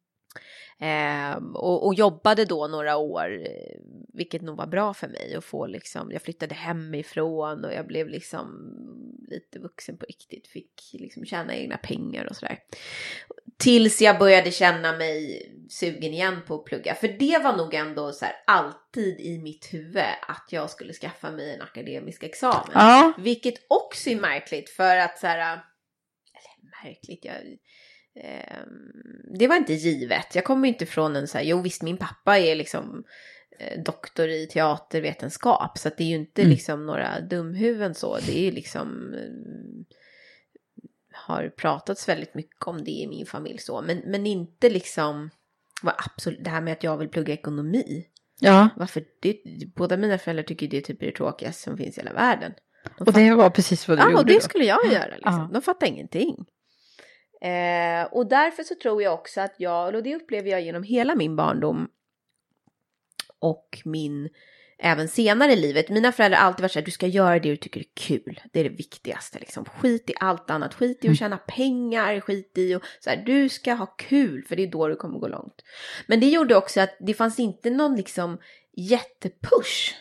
Ehm, 0.82 1.56
och, 1.56 1.86
och 1.86 1.94
jobbade 1.94 2.44
då 2.44 2.66
några 2.66 2.96
år, 2.96 3.40
eh, 3.46 3.80
vilket 4.14 4.42
nog 4.42 4.56
var 4.56 4.66
bra 4.66 4.94
för 4.94 5.08
mig 5.08 5.34
att 5.34 5.44
få 5.44 5.66
liksom, 5.66 6.12
jag 6.12 6.22
flyttade 6.22 6.54
hemifrån 6.54 7.64
och 7.64 7.72
jag 7.72 7.86
blev 7.86 8.08
liksom 8.08 8.74
lite 9.28 9.58
vuxen 9.58 9.96
på 9.96 10.06
riktigt, 10.06 10.46
fick 10.46 10.90
liksom 10.92 11.24
tjäna 11.24 11.54
egna 11.54 11.76
pengar 11.76 12.26
och 12.30 12.36
sådär. 12.36 12.58
Tills 13.58 14.00
jag 14.02 14.18
började 14.18 14.50
känna 14.50 14.96
mig 14.96 15.42
sugen 15.68 16.12
igen 16.12 16.40
på 16.46 16.54
att 16.54 16.64
plugga, 16.64 16.94
för 16.94 17.08
det 17.08 17.38
var 17.44 17.56
nog 17.56 17.74
ändå 17.74 18.12
så 18.12 18.24
här 18.24 18.34
alltid 18.46 19.20
i 19.20 19.38
mitt 19.38 19.74
huvud 19.74 20.02
att 20.28 20.48
jag 20.50 20.70
skulle 20.70 20.92
skaffa 20.92 21.30
mig 21.30 21.54
en 21.54 21.62
akademisk 21.62 22.22
examen. 22.22 22.70
ja. 22.74 23.12
Vilket 23.18 23.54
också 23.68 24.10
är 24.10 24.20
märkligt 24.20 24.70
för 24.70 24.96
att 24.96 25.18
så 25.18 25.26
här, 25.26 25.52
eller 26.32 26.84
märkligt, 26.84 27.24
jag, 27.24 27.36
ehm, 28.14 28.92
det 29.38 29.46
var 29.46 29.56
inte 29.56 29.72
givet. 29.74 30.34
Jag 30.34 30.44
kommer 30.44 30.68
inte 30.68 30.86
från 30.86 31.16
en 31.16 31.28
så 31.28 31.38
här, 31.38 31.44
jo 31.44 31.60
visst 31.62 31.82
min 31.82 31.96
pappa 31.96 32.38
är 32.38 32.54
liksom 32.56 33.04
eh, 33.58 33.82
doktor 33.82 34.28
i 34.28 34.46
teatervetenskap 34.46 35.78
så 35.78 35.88
att 35.88 35.96
det 35.96 36.04
är 36.04 36.08
ju 36.08 36.14
inte 36.16 36.42
Mm. 36.42 36.50
liksom 36.50 36.86
några 36.86 37.20
dumhuvuden 37.20 37.94
så. 37.94 38.18
Det 38.26 38.38
är 38.38 38.42
ju 38.42 38.50
liksom 38.50 39.14
eh, 39.14 39.30
har 41.12 41.48
pratats 41.48 42.08
väldigt 42.08 42.34
mycket 42.34 42.66
om 42.66 42.84
det 42.84 42.90
i 42.90 43.06
min 43.06 43.26
familj 43.26 43.58
så, 43.58 43.82
men, 43.82 43.98
men 44.06 44.26
inte 44.26 44.70
liksom 44.70 45.30
var 45.82 45.94
absolut, 45.98 46.44
det 46.44 46.50
här 46.50 46.60
med 46.60 46.72
att 46.72 46.82
jag 46.84 46.96
vill 46.98 47.08
plugga 47.08 47.34
ekonomi. 47.34 48.06
ja. 48.40 48.68
Varför? 48.76 49.04
Det, 49.20 49.36
båda 49.76 49.96
mina 49.96 50.18
föräldrar 50.18 50.42
tycker 50.44 50.68
det 50.68 50.80
typ 50.80 51.02
är 51.02 51.06
det 51.06 51.12
tråkigaste 51.12 51.62
som 51.62 51.76
finns 51.76 51.98
i 51.98 52.00
hela 52.00 52.12
världen. 52.12 52.52
De 52.98 53.04
Och 53.04 53.12
det 53.12 53.34
var 53.34 53.50
precis 53.50 53.88
vad 53.88 53.98
du 53.98 54.02
Ja, 54.02 54.06
gjorde 54.10 54.20
och 54.20 54.26
det 54.26 54.34
då. 54.34 54.40
skulle 54.40 54.64
jag 54.64 54.92
göra. 54.92 55.14
Liksom. 55.14 55.32
Ja. 55.32 55.50
De 55.52 55.62
fattar 55.62 55.86
ingenting. 55.86 56.46
Eh, 57.40 58.12
och 58.12 58.26
därför 58.26 58.62
så 58.62 58.74
tror 58.74 59.02
jag 59.02 59.14
också 59.14 59.40
att 59.40 59.54
jag, 59.56 59.94
och 59.94 60.02
det 60.02 60.16
upplever 60.16 60.50
jag 60.50 60.62
genom 60.62 60.82
hela 60.82 61.14
min 61.14 61.36
barndom 61.36 61.88
och 63.38 63.82
min, 63.84 64.28
även 64.78 65.08
senare 65.08 65.52
i 65.52 65.56
livet. 65.56 65.88
Mina 65.88 66.12
föräldrar 66.12 66.38
har 66.38 66.46
alltid 66.46 66.62
varit 66.62 66.72
så 66.72 66.78
här, 66.78 66.86
du 66.86 66.90
ska 66.90 67.06
göra 67.06 67.38
det 67.38 67.50
du 67.50 67.56
tycker 67.56 67.80
är 67.80 67.84
kul. 67.94 68.40
Det 68.52 68.60
är 68.60 68.64
det 68.64 68.76
viktigaste 68.76 69.38
liksom. 69.38 69.64
Skit 69.64 70.10
i 70.10 70.14
allt 70.20 70.50
annat, 70.50 70.74
skit 70.74 71.04
i 71.04 71.06
Mm. 71.06 71.12
att 71.12 71.18
tjäna 71.18 71.36
pengar, 71.36 72.20
skit 72.20 72.52
i 72.58 72.74
och 72.74 72.82
så 73.00 73.10
här, 73.10 73.16
du 73.26 73.48
ska 73.48 73.72
ha 73.72 73.86
kul 73.86 74.44
för 74.44 74.56
det 74.56 74.62
är 74.62 74.70
då 74.70 74.88
du 74.88 74.96
kommer 74.96 75.18
gå 75.18 75.28
långt. 75.28 75.62
Men 76.06 76.20
det 76.20 76.28
gjorde 76.28 76.56
också 76.56 76.80
att 76.80 76.96
det 77.00 77.14
fanns 77.14 77.38
inte 77.38 77.70
någon 77.70 77.96
liksom 77.96 78.38
jättepush 78.76 79.94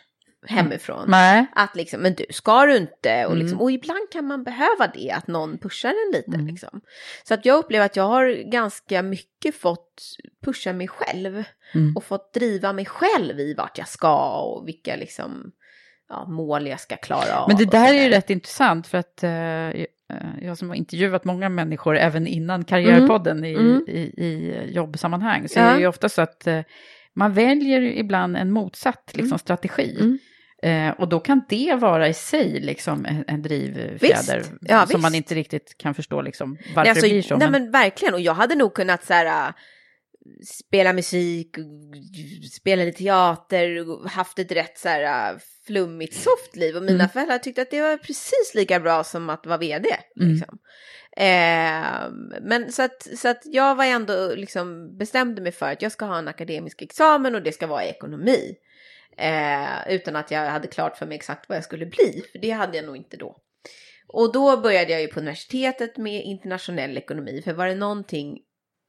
hemifrån. 0.48 1.06
Nej. 1.08 1.46
Att 1.56 1.76
liksom, 1.76 2.02
men 2.02 2.14
du, 2.14 2.26
ska 2.30 2.66
du 2.66 2.78
inte? 2.78 3.26
Och, 3.26 3.36
liksom, 3.38 3.54
Mm. 3.56 3.62
och 3.62 3.72
ibland 3.72 4.10
kan 4.12 4.26
man 4.26 4.44
behöva 4.44 4.88
det, 4.94 5.12
att 5.12 5.28
någon 5.28 5.58
pushar 5.58 5.90
en 5.90 6.12
lite. 6.14 6.32
Mm. 6.36 6.48
Liksom. 6.48 6.82
Så 7.28 7.34
att 7.34 7.46
jag 7.46 7.58
upplever 7.58 7.86
att 7.86 7.96
jag 7.96 8.04
har 8.04 8.52
ganska 8.52 9.02
mycket 9.04 9.56
fått 9.56 10.02
pusha 10.46 10.74
mig 10.74 10.88
själv. 10.88 11.44
Mm. 11.76 11.96
Och 11.96 12.04
fått 12.04 12.34
driva 12.34 12.74
mig 12.74 12.86
själv 12.86 13.40
i 13.40 13.54
vart 13.54 13.78
jag 13.78 13.88
ska 13.88 14.42
och 14.42 14.68
vilka 14.68 14.96
liksom, 14.96 15.52
ja, 16.10 16.26
mål 16.28 16.68
jag 16.68 16.80
ska 16.80 16.96
klara 16.98 17.40
av. 17.40 17.48
Men 17.50 17.58
det 17.58 17.66
där 17.66 17.94
är 17.94 18.04
ju 18.04 18.10
rätt 18.10 18.30
intressant 18.30 18.88
för 18.88 18.98
att 18.98 19.24
eh, 19.24 19.86
jag 20.42 20.58
som 20.58 20.70
har 20.70 20.76
intervjuat 20.76 21.26
många 21.26 21.50
människor 21.50 21.98
även 21.98 22.28
innan 22.28 22.64
Karriärpodden 22.66 23.46
i, 23.46 23.54
Mm. 23.54 23.84
i, 23.88 24.00
i 24.00 24.62
jobbsammanhang 24.74 25.48
så 25.50 25.60
Ja. 25.60 25.64
är 25.64 25.74
det 25.74 25.80
ju 25.80 25.88
ofta 25.88 26.10
så 26.10 26.22
att 26.22 26.48
eh, 26.48 26.62
man 27.14 27.34
väljer 27.34 27.82
ibland 27.82 28.38
en 28.38 28.52
motsatt 28.52 29.12
liksom, 29.14 29.28
Mm. 29.28 29.40
strategi. 29.40 30.20
Eh, 30.64 30.90
och 30.90 31.10
då 31.10 31.20
kan 31.20 31.42
det 31.50 31.76
vara 31.76 32.08
i 32.08 32.14
sig 32.14 32.60
liksom 32.60 33.06
en, 33.06 33.24
en 33.28 33.42
drivfjäder. 33.42 34.44
Ja, 34.62 34.80
som 34.80 34.88
visst. 34.90 35.02
man 35.02 35.16
inte 35.16 35.36
riktigt 35.36 35.78
kan 35.78 35.94
förstå 35.96 36.22
liksom, 36.22 36.58
varför 36.76 36.82
Nej, 36.82 36.90
alltså, 36.90 37.06
det 37.06 37.12
blir 37.12 37.22
så. 37.22 37.38
Nej 37.38 37.52
men- 37.52 37.64
men 37.64 37.72
verkligen, 37.72 38.14
och 38.14 38.20
jag 38.22 38.34
hade 38.34 38.56
nog 38.56 38.74
kunnat 38.74 39.06
så 39.06 39.14
här, 39.14 39.26
äh, 39.48 39.54
spela 40.46 40.94
musik, 40.94 41.56
spela 42.52 42.84
lite 42.84 42.98
teater, 42.98 44.08
haft 44.10 44.40
ett 44.40 44.52
rätt 44.52 44.78
så 44.78 44.90
här 44.90 45.32
äh, 45.34 45.38
flummigt 45.68 46.14
soft 46.16 46.56
liv. 46.56 46.76
Och 46.76 46.84
mina 46.84 46.94
Mm. 47.04 47.10
föräldrar 47.10 47.38
tyckte 47.38 47.62
att 47.62 47.72
det 47.72 47.82
var 47.82 47.98
precis 47.98 48.52
lika 48.56 48.80
bra 48.80 49.04
som 49.04 49.30
att 49.30 49.46
vara 49.46 49.58
vd. 49.58 49.90
Mm. 50.22 50.32
Liksom. 50.34 50.58
Eh, 51.18 52.10
men 52.42 52.72
så 52.72 52.82
att, 52.82 53.08
så 53.18 53.28
att 53.28 53.42
jag 53.44 53.76
var 53.76 53.86
ändå 53.86 54.32
liksom 54.36 54.98
bestämde 54.98 55.42
mig 55.42 55.52
för 55.52 55.72
att 55.72 55.82
jag 55.82 55.92
ska 55.92 56.06
ha 56.06 56.18
en 56.18 56.28
akademisk 56.28 56.82
examen 56.82 57.36
och 57.36 57.44
det 57.44 57.52
ska 57.52 57.68
vara 57.68 57.84
ekonomi. 57.84 58.56
Eh, 59.20 59.94
utan 59.94 60.16
att 60.16 60.32
jag 60.32 60.50
hade 60.50 60.68
klart 60.68 60.98
för 60.98 61.06
mig 61.06 61.16
exakt 61.16 61.50
vad 61.50 61.58
jag 61.58 61.64
skulle 61.64 61.86
bli, 61.86 62.24
för 62.32 62.40
det 62.40 62.52
hade 62.52 62.78
jag 62.78 62.86
nog 62.86 62.98
inte 62.98 63.18
då. 63.18 63.38
Och 64.08 64.32
då 64.34 64.58
började 64.58 64.92
jag 64.92 65.02
ju 65.02 65.08
på 65.08 65.20
universitetet 65.20 65.98
med 65.98 66.24
internationell 66.24 66.98
ekonomi, 66.98 67.42
för 67.46 67.54
var 67.54 67.68
det 67.68 67.76
någonting 67.76 68.40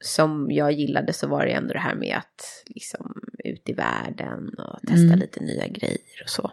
som 0.05 0.47
jag 0.51 0.73
gillade 0.73 1.13
så 1.13 1.29
var 1.29 1.47
det 1.47 1.53
ändå 1.53 1.73
det 1.73 1.79
här 1.79 1.95
med 1.95 2.17
att 2.17 2.63
liksom 2.67 3.15
ut 3.45 3.69
i 3.69 3.73
världen 3.73 4.49
och 4.59 4.81
testa 4.81 4.95
Mm. 4.95 5.19
lite 5.19 5.41
nya 5.41 5.67
grejer 5.67 6.23
och 6.25 6.31
så. 6.31 6.51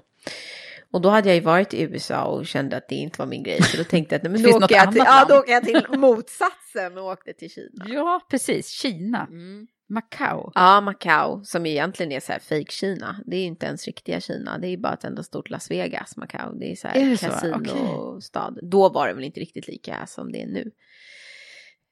Och 0.92 1.02
då 1.02 1.10
hade 1.10 1.30
jag 1.30 1.36
ju 1.36 1.42
varit 1.42 1.74
i 1.74 1.82
USA 1.82 2.24
och 2.24 2.46
kände 2.46 2.78
att 2.78 2.90
det 2.90 2.96
inte 2.96 3.20
var 3.20 3.26
min 3.28 3.44
grej, 3.44 3.62
så 3.62 3.78
då 3.78 3.84
tänkte 3.84 4.16
jag 4.16 4.20
att 4.20 4.24
nej, 4.24 4.32
men 4.32 4.52
då, 4.52 4.58
åker 4.58 4.76
jag 4.76 4.92
till, 4.92 5.02
ja, 5.06 5.26
då 5.30 5.36
åker 5.36 5.52
jag 5.52 5.64
till 5.64 5.86
motsatsen 6.00 6.98
och 6.98 7.06
åkte 7.06 7.34
till 7.34 7.50
Kina. 7.50 7.86
Ja, 7.88 8.22
precis. 8.30 8.70
Kina. 8.70 9.28
Mm. 9.30 9.68
Macao. 9.90 10.52
Ja, 10.56 10.82
Macao, 10.82 11.44
som 11.44 11.66
egentligen 11.66 12.12
är 12.12 12.20
så 12.20 12.32
här 12.32 12.40
fake 12.40 12.72
Kina. 12.72 13.24
Det 13.26 13.38
är 13.38 13.46
inte 13.46 13.66
ens 13.66 13.86
riktiga 13.86 14.20
Kina, 14.20 14.58
det 14.58 14.68
är 14.68 14.78
bara 14.78 14.94
ett 14.94 15.04
enda 15.04 15.24
stort 15.24 15.50
Las 15.50 15.72
Vegas, 15.72 16.18
Macao. 16.18 16.54
Det 16.54 16.72
är 16.72 16.76
så 16.76 16.88
här 16.88 16.96
Är 16.96 17.10
det 17.10 17.18
så? 17.18 17.28
kasinostad. 17.28 18.58
Då 18.62 18.90
var 18.90 19.08
det 19.08 19.14
väl 19.14 19.24
inte 19.24 19.40
riktigt 19.40 19.68
lika 19.68 20.08
som 20.08 20.32
det 20.32 20.42
är 20.42 20.48
nu. 20.48 20.72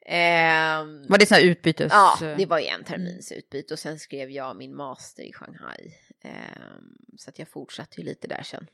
Ehm, 0.07 1.05
Var 1.09 1.17
det 1.17 1.25
sån 1.25 1.35
här 1.35 1.43
utbytes... 1.43 1.91
ja, 1.91 2.17
det 2.37 2.45
var 2.45 2.59
ju 2.59 2.65
en 2.65 2.83
termins 2.83 3.31
utbyte 3.31 3.73
och 3.73 3.79
sen 3.79 3.99
skrev 3.99 4.29
jag 4.31 4.55
min 4.57 4.75
master 4.75 5.23
i 5.23 5.33
Shanghai. 5.33 5.93
Ehm, 6.23 6.83
så 7.17 7.29
att 7.29 7.39
jag 7.39 7.49
fortsatte 7.49 8.01
ju 8.01 8.07
lite 8.07 8.27
där 8.27 8.43
sen. 8.43 8.67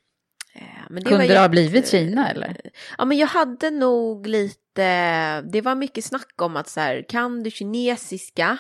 Ehm, 0.54 0.64
men 0.90 1.04
Kunde 1.04 1.18
var 1.18 1.34
det 1.34 1.40
ha 1.40 1.50
blivit 1.50 1.88
Kina 1.88 2.30
eller? 2.30 2.62
Ja, 2.98 3.06
men 3.06 3.18
jag 3.18 3.28
hade 3.28 3.70
nog 3.70 4.28
lite, 4.28 5.42
det 5.42 5.62
var 5.62 5.76
mycket 5.76 6.06
snack 6.06 6.42
om 6.42 6.56
att 6.58 6.70
så 6.70 6.80
här, 6.80 7.06
kan 7.10 7.44
du 7.44 7.52
kinesiska 7.52 8.58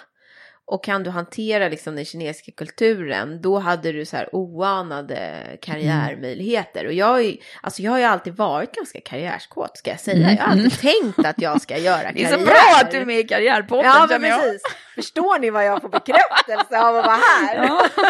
och 0.72 0.84
kan 0.84 1.04
du 1.04 1.10
hantera 1.10 1.68
liksom 1.70 1.96
den 1.96 2.06
kinesiska 2.06 2.52
kulturen, 2.52 3.42
då 3.42 3.60
hade 3.60 3.92
du 3.92 4.06
så 4.06 4.18
här 4.18 4.30
oanade 4.36 5.44
karriärmöjligheter. 5.62 6.86
Och 6.88 6.94
jag, 6.94 7.22
är, 7.26 7.36
alltså 7.62 7.82
jag 7.82 7.92
har 7.92 7.98
ju 8.00 8.04
alltid 8.04 8.34
varit 8.36 8.76
ganska 8.76 9.00
karriärskåt 9.02 9.78
ska 9.78 9.90
jag 9.90 10.00
säga. 10.00 10.32
Jag 10.32 10.38
har 10.38 10.52
alltid 10.52 10.80
tänkt 10.80 11.20
att 11.28 11.42
jag 11.42 11.62
ska 11.62 11.78
göra 11.78 12.02
Mm. 12.02 12.14
Det 12.16 12.22
är 12.22 12.26
karriär. 12.26 12.40
så 12.40 12.46
bra 12.46 12.80
att 12.82 12.92
du 12.92 12.98
är 12.98 13.06
med 13.06 13.20
i 13.20 13.24
Karriärpodden 13.24 13.86
Ja, 13.86 14.08
känner 14.10 14.30
jag. 14.30 14.42
precis. 14.42 14.62
Förstår 14.96 15.40
ni 15.40 15.50
vad 15.50 15.66
jag 15.66 15.82
får 15.82 15.90
bekräftelse 15.90 16.80
av 16.82 16.96
att 16.98 17.06
vara 17.06 17.16
här? 17.18 17.56
Ja. 17.68 17.86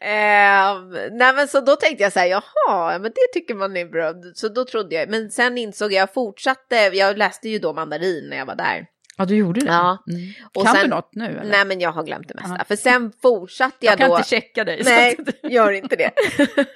Ehm, 0.00 0.90
nej 1.12 1.34
men 1.34 1.48
så 1.48 1.60
då 1.60 1.76
tänkte 1.76 2.02
jag 2.02 2.12
så 2.12 2.18
här, 2.18 2.26
jaha, 2.26 2.98
men 2.98 3.02
det 3.02 3.32
tycker 3.40 3.54
man 3.54 3.76
är 3.76 3.84
bra. 3.86 4.12
Så 4.34 4.48
då 4.48 4.64
trodde 4.64 4.94
jag, 4.94 5.08
men 5.08 5.30
sen 5.30 5.58
insåg 5.58 5.92
jag, 5.92 6.00
jag 6.02 6.14
fortsatte, 6.14 6.76
jag 6.76 7.18
läste 7.18 7.48
ju 7.48 7.58
då 7.58 7.72
mandarin 7.72 8.26
när 8.30 8.36
jag 8.36 8.46
var 8.46 8.54
där. 8.54 8.86
Ja, 9.18 9.24
du 9.24 9.36
gjorde 9.36 9.60
det? 9.60 9.66
Ja. 9.66 10.04
Mm. 10.10 10.32
Kan 10.64 10.74
sen- 10.74 10.82
du 10.84 10.88
något 10.90 11.14
nu 11.14 11.24
eller? 11.24 11.44
Nej 11.50 11.64
men 11.64 11.80
jag 11.80 11.92
har 11.92 12.02
glömt 12.04 12.28
det 12.28 12.34
mesta. 12.34 12.50
Aha. 12.54 12.64
För 12.64 12.76
sen 12.76 13.12
fortsatte 13.22 13.76
jag, 13.80 13.92
jag 13.92 13.98
kan 13.98 14.10
då. 14.10 14.16
inte 14.16 14.28
checka 14.28 14.64
dig. 14.64 14.82
Nej, 14.84 15.16
att- 15.42 15.50
gör 15.52 15.72
inte 15.72 15.96
det. 15.96 16.10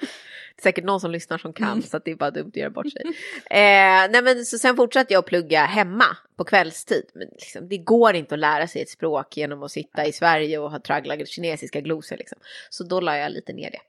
Säkert 0.63 0.83
någon 0.83 0.99
som 0.99 1.11
lyssnar 1.11 1.37
som 1.37 1.53
kan, 1.53 1.67
Mm. 1.67 1.81
så 1.81 1.97
att 1.97 2.05
det 2.05 2.11
är 2.11 2.15
bara 2.15 2.31
dumt 2.31 2.47
att 2.47 2.55
göra 2.55 2.69
bort 2.69 2.91
sig. 2.91 3.01
Eh, 3.49 4.09
nej, 4.11 4.21
men 4.23 4.45
så 4.45 4.57
sen 4.57 4.75
fortsatte 4.75 5.13
jag 5.13 5.19
att 5.19 5.25
plugga 5.25 5.65
hemma 5.65 6.05
på 6.37 6.43
kvällstid. 6.43 7.03
Men 7.15 7.27
liksom, 7.31 7.69
det 7.69 7.77
går 7.77 8.15
inte 8.15 8.35
att 8.35 8.39
lära 8.39 8.67
sig 8.67 8.81
ett 8.81 8.89
språk 8.89 9.37
genom 9.37 9.63
att 9.63 9.71
sitta 9.71 10.05
i 10.05 10.13
Sverige 10.13 10.57
och 10.57 10.71
ha 10.71 10.79
traggla 10.79 11.25
kinesiska 11.25 11.81
glosor. 11.81 12.17
Liksom. 12.17 12.37
Så 12.69 12.83
då 12.83 12.99
la 12.99 13.17
jag 13.17 13.31
lite 13.31 13.53
ner 13.53 13.71
det. 13.71 13.79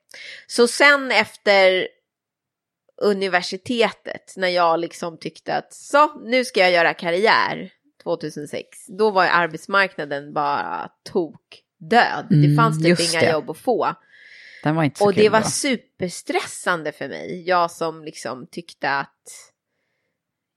Så 0.47 0.67
sen 0.67 1.11
efter 1.11 1.87
universitetet, 3.01 4.33
när 4.37 4.47
jag 4.47 4.79
liksom 4.79 5.17
tyckte 5.17 5.55
att 5.55 5.73
så, 5.73 6.19
nu 6.19 6.45
ska 6.45 6.59
jag 6.59 6.71
göra 6.71 6.93
karriär 6.93 7.69
2006, 8.05 8.85
då 8.87 9.11
var 9.11 9.23
ju 9.23 9.29
arbetsmarknaden 9.29 10.33
bara 10.33 10.89
tok 11.03 11.61
död. 11.77 12.25
det 12.29 12.35
Mm, 12.35 12.55
fanns 12.55 12.83
typ 12.83 12.99
inga 12.99 13.19
det. 13.19 13.31
jobb 13.31 13.49
att 13.49 13.57
få. 13.57 13.93
Den 14.63 14.75
var 14.75 14.83
inte 14.83 14.97
så 14.99 15.05
Och 15.05 15.13
det 15.13 15.21
kul 15.21 15.31
var 15.31 15.41
då. 15.41 15.47
superstressande 15.47 16.91
för 16.91 17.07
mig. 17.09 17.43
Jag 17.47 17.71
som 17.71 18.03
liksom 18.03 18.47
tyckte 18.51 18.89
att 18.91 19.29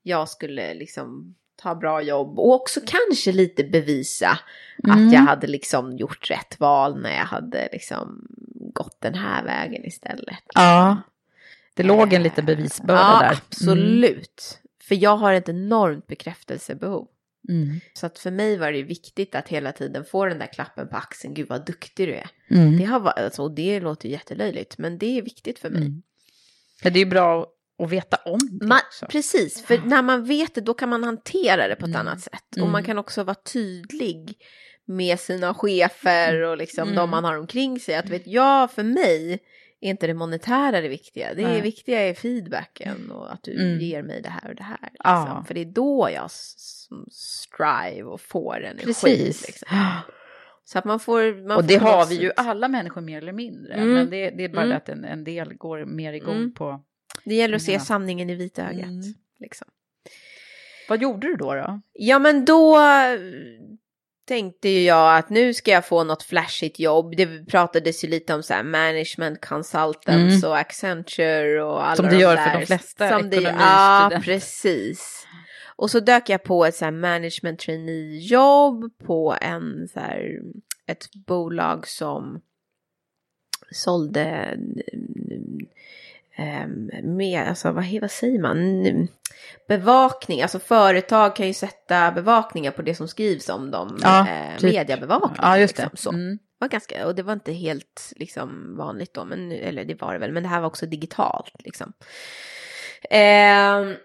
jag 0.03 0.29
skulle 0.29 0.73
liksom 0.73 1.35
ta 1.55 1.75
bra 1.75 2.01
jobb 2.01 2.39
och 2.39 2.53
också 2.53 2.79
kanske 2.85 3.31
lite 3.31 3.63
bevisa 3.63 4.39
Mm. 4.83 5.07
att 5.07 5.13
jag 5.13 5.21
hade 5.21 5.47
liksom 5.47 5.97
gjort 5.97 6.29
rätt 6.31 6.59
val 6.59 7.01
när 7.01 7.17
jag 7.17 7.25
hade 7.25 7.69
liksom 7.71 8.27
gått 8.73 9.01
den 9.01 9.13
här 9.15 9.43
vägen 9.43 9.85
istället. 9.85 10.39
Ja, 10.55 10.97
det 11.73 11.83
låg 11.83 12.13
en 12.13 12.23
liten 12.23 12.45
bevisbörda 12.45 13.01
ja, 13.01 13.19
där. 13.19 13.25
Mm. 13.27 13.37
absolut. 13.47 14.59
För 14.83 14.95
jag 14.95 15.17
har 15.17 15.33
ett 15.33 15.49
enormt 15.49 16.07
bekräftelsebehov. 16.07 17.07
Mm. 17.49 17.79
Så 17.93 18.05
att 18.05 18.19
för 18.19 18.31
mig 18.31 18.57
var 18.57 18.71
det 18.71 18.83
viktigt 18.83 19.35
att 19.35 19.47
hela 19.47 19.71
tiden 19.71 20.05
få 20.05 20.25
den 20.25 20.39
där 20.39 20.53
klappen 20.53 20.87
på 20.89 20.97
axeln. 20.97 21.33
Gud 21.33 21.47
vad 21.49 21.65
duktig 21.65 22.07
du 22.07 22.13
är. 22.13 22.29
Mm. 22.51 22.77
Det, 22.77 22.83
har, 22.85 23.09
alltså, 23.09 23.41
och 23.43 23.55
det 23.55 23.79
låter 23.79 24.07
ju 24.07 24.13
jättelöjligt, 24.13 24.77
men 24.77 24.97
det 24.97 25.17
är 25.17 25.21
viktigt 25.21 25.59
för 25.59 25.69
mig. 25.69 25.81
Mm. 25.81 26.01
Ja, 26.83 26.89
det 26.89 26.99
är 26.99 27.03
ju 27.03 27.09
bra 27.09 27.47
att 27.83 27.89
veta 27.89 28.17
om 28.25 28.39
det 28.59 28.65
Man, 28.67 28.79
precis, 29.09 29.65
för 29.65 29.77
när 29.77 30.01
man 30.01 30.25
vet 30.25 30.55
det 30.55 30.61
då 30.61 30.73
kan 30.73 30.89
man 30.89 31.03
hantera 31.03 31.67
det 31.67 31.75
på 31.75 31.85
ett 31.85 31.95
Mm. 31.95 32.07
annat 32.07 32.21
sätt. 32.21 32.45
Och 32.51 32.57
Mm. 32.57 32.71
man 32.71 32.83
kan 32.83 32.97
också 32.97 33.23
vara 33.23 33.35
tydlig 33.53 34.35
med 34.85 35.19
sina 35.19 35.53
chefer 35.53 36.41
och 36.41 36.57
liksom 36.57 36.83
Mm. 36.83 36.95
de 36.95 37.09
man 37.09 37.23
har 37.23 37.37
omkring 37.37 37.79
sig. 37.79 37.95
Att 37.95 38.09
vet 38.09 38.27
jag, 38.27 38.71
för 38.71 38.83
mig 38.83 39.39
är 39.81 39.89
inte 39.89 40.07
det 40.07 40.13
monetära 40.13 40.81
det 40.81 40.87
viktiga. 40.87 41.33
Det 41.33 41.43
Nej. 41.47 41.61
viktiga 41.61 41.99
är 42.01 42.13
feedbacken 42.13 43.11
och 43.11 43.33
att 43.33 43.43
du 43.43 43.51
Mm. 43.51 43.79
ger 43.79 44.03
mig 44.03 44.21
det 44.21 44.29
här 44.29 44.49
och 44.49 44.55
det 44.55 44.63
här. 44.63 44.79
Liksom. 44.81 44.97
Ja. 45.03 45.43
För 45.47 45.53
det 45.53 45.61
är 45.61 45.65
då 45.65 46.09
jag 46.13 46.31
strive 47.11 48.03
och 48.03 48.21
får 48.21 48.63
energi. 48.63 48.85
Precis. 48.85 49.47
Liksom. 49.47 49.67
Så 50.63 50.79
att 50.79 50.85
man 50.85 50.99
får... 50.99 51.47
Man 51.47 51.57
och 51.57 51.63
det 51.63 51.79
får 51.79 51.87
har 51.87 52.05
vi 52.05 52.15
ju 52.15 52.31
alla 52.35 52.67
människor 52.67 53.01
mer 53.01 53.17
eller 53.17 53.33
mindre. 53.33 53.73
Mm. 53.73 53.93
Men 53.93 54.09
det, 54.09 54.29
det 54.29 54.43
är 54.43 54.49
bara 54.49 54.63
Mm. 54.65 54.77
att 54.77 54.89
en, 54.89 55.05
en 55.05 55.23
del 55.23 55.53
går 55.53 55.85
mer 55.85 56.13
igång 56.13 56.35
Mm. 56.35 56.53
på... 56.53 56.83
Det 57.25 57.35
gäller 57.35 57.55
att 57.55 57.61
se 57.61 57.73
Ja. 57.73 57.79
sanningen 57.79 58.29
i 58.29 58.35
vitögat. 58.35 58.83
Mm. 58.85 59.01
Liksom. 59.39 59.67
Vad 60.89 61.01
gjorde 61.01 61.27
du 61.27 61.35
då? 61.35 61.53
då? 61.55 61.81
Ja 61.93 62.19
men 62.19 62.45
då 62.45 62.77
tänkte 64.29 64.69
ju 64.69 64.81
jag 64.81 65.17
att 65.17 65.29
nu 65.29 65.53
ska 65.53 65.71
jag 65.71 65.85
få 65.85 66.03
något 66.03 66.23
flashigt 66.23 66.79
jobb. 66.79 67.15
Det 67.17 67.45
pratades 67.45 68.03
ju 68.03 68.07
lite 68.07 68.33
om 68.33 68.43
så 68.43 68.53
här 68.53 68.63
management 68.63 69.45
consultants 69.45 70.43
och 70.43 70.57
Accenture 70.57 71.63
och 71.63 71.85
alla 71.85 71.95
Som 71.95 72.05
det 72.05 72.11
de 72.11 72.17
gör 72.17 72.35
där. 72.35 72.51
för 72.51 72.59
de 72.59 72.65
flesta 72.65 73.09
Som 73.09 73.29
det, 73.29 73.41
Ja, 73.41 74.11
precis. 74.23 75.27
Och 75.75 75.91
så 75.91 75.99
dök 75.99 76.29
jag 76.29 76.43
på 76.43 76.65
ett 76.65 76.75
så 76.75 76.85
här 76.85 76.91
management 76.91 77.59
trainee-jobb 77.59 78.97
på 79.05 79.35
en 79.41 79.87
så 79.93 79.99
här, 79.99 80.39
ett 80.87 81.05
bolag 81.27 81.87
som 81.87 82.41
sålde 83.71 84.21
mm, 84.23 85.59
med, 87.03 87.47
alltså 87.47 87.71
vad, 87.71 87.85
vad 88.01 88.11
säger 88.11 88.39
man, 88.39 89.07
bevakning, 89.67 90.41
alltså 90.41 90.59
företag 90.59 91.35
kan 91.35 91.47
ju 91.47 91.53
sätta 91.53 92.11
bevakningar 92.11 92.71
på 92.71 92.81
det 92.81 92.95
som 92.95 93.07
skrivs 93.07 93.49
om 93.49 93.71
dem, 93.71 93.99
Ja, 94.01 94.27
eh, 94.29 94.57
typ. 94.57 94.73
mediebevakning. 94.73 95.39
Ja, 95.41 95.57
just 95.57 95.75
det. 95.75 95.83
Liksom, 95.83 95.97
så. 95.97 96.17
Mm. 96.17 96.39
var 96.59 96.67
ganska, 96.67 97.07
och 97.07 97.15
det 97.15 97.23
var 97.23 97.33
inte 97.33 97.51
helt 97.53 98.13
liksom, 98.15 98.75
vanligt 98.77 99.13
då, 99.13 99.25
men, 99.25 99.51
eller 99.51 99.85
det 99.85 100.01
var 100.01 100.13
det 100.13 100.19
väl, 100.19 100.31
men 100.31 100.43
det 100.43 100.49
här 100.49 100.59
var 100.59 100.67
också 100.67 100.85
digitalt. 100.85 101.53
Liksom. 101.59 101.93
Ehm, 103.09 103.95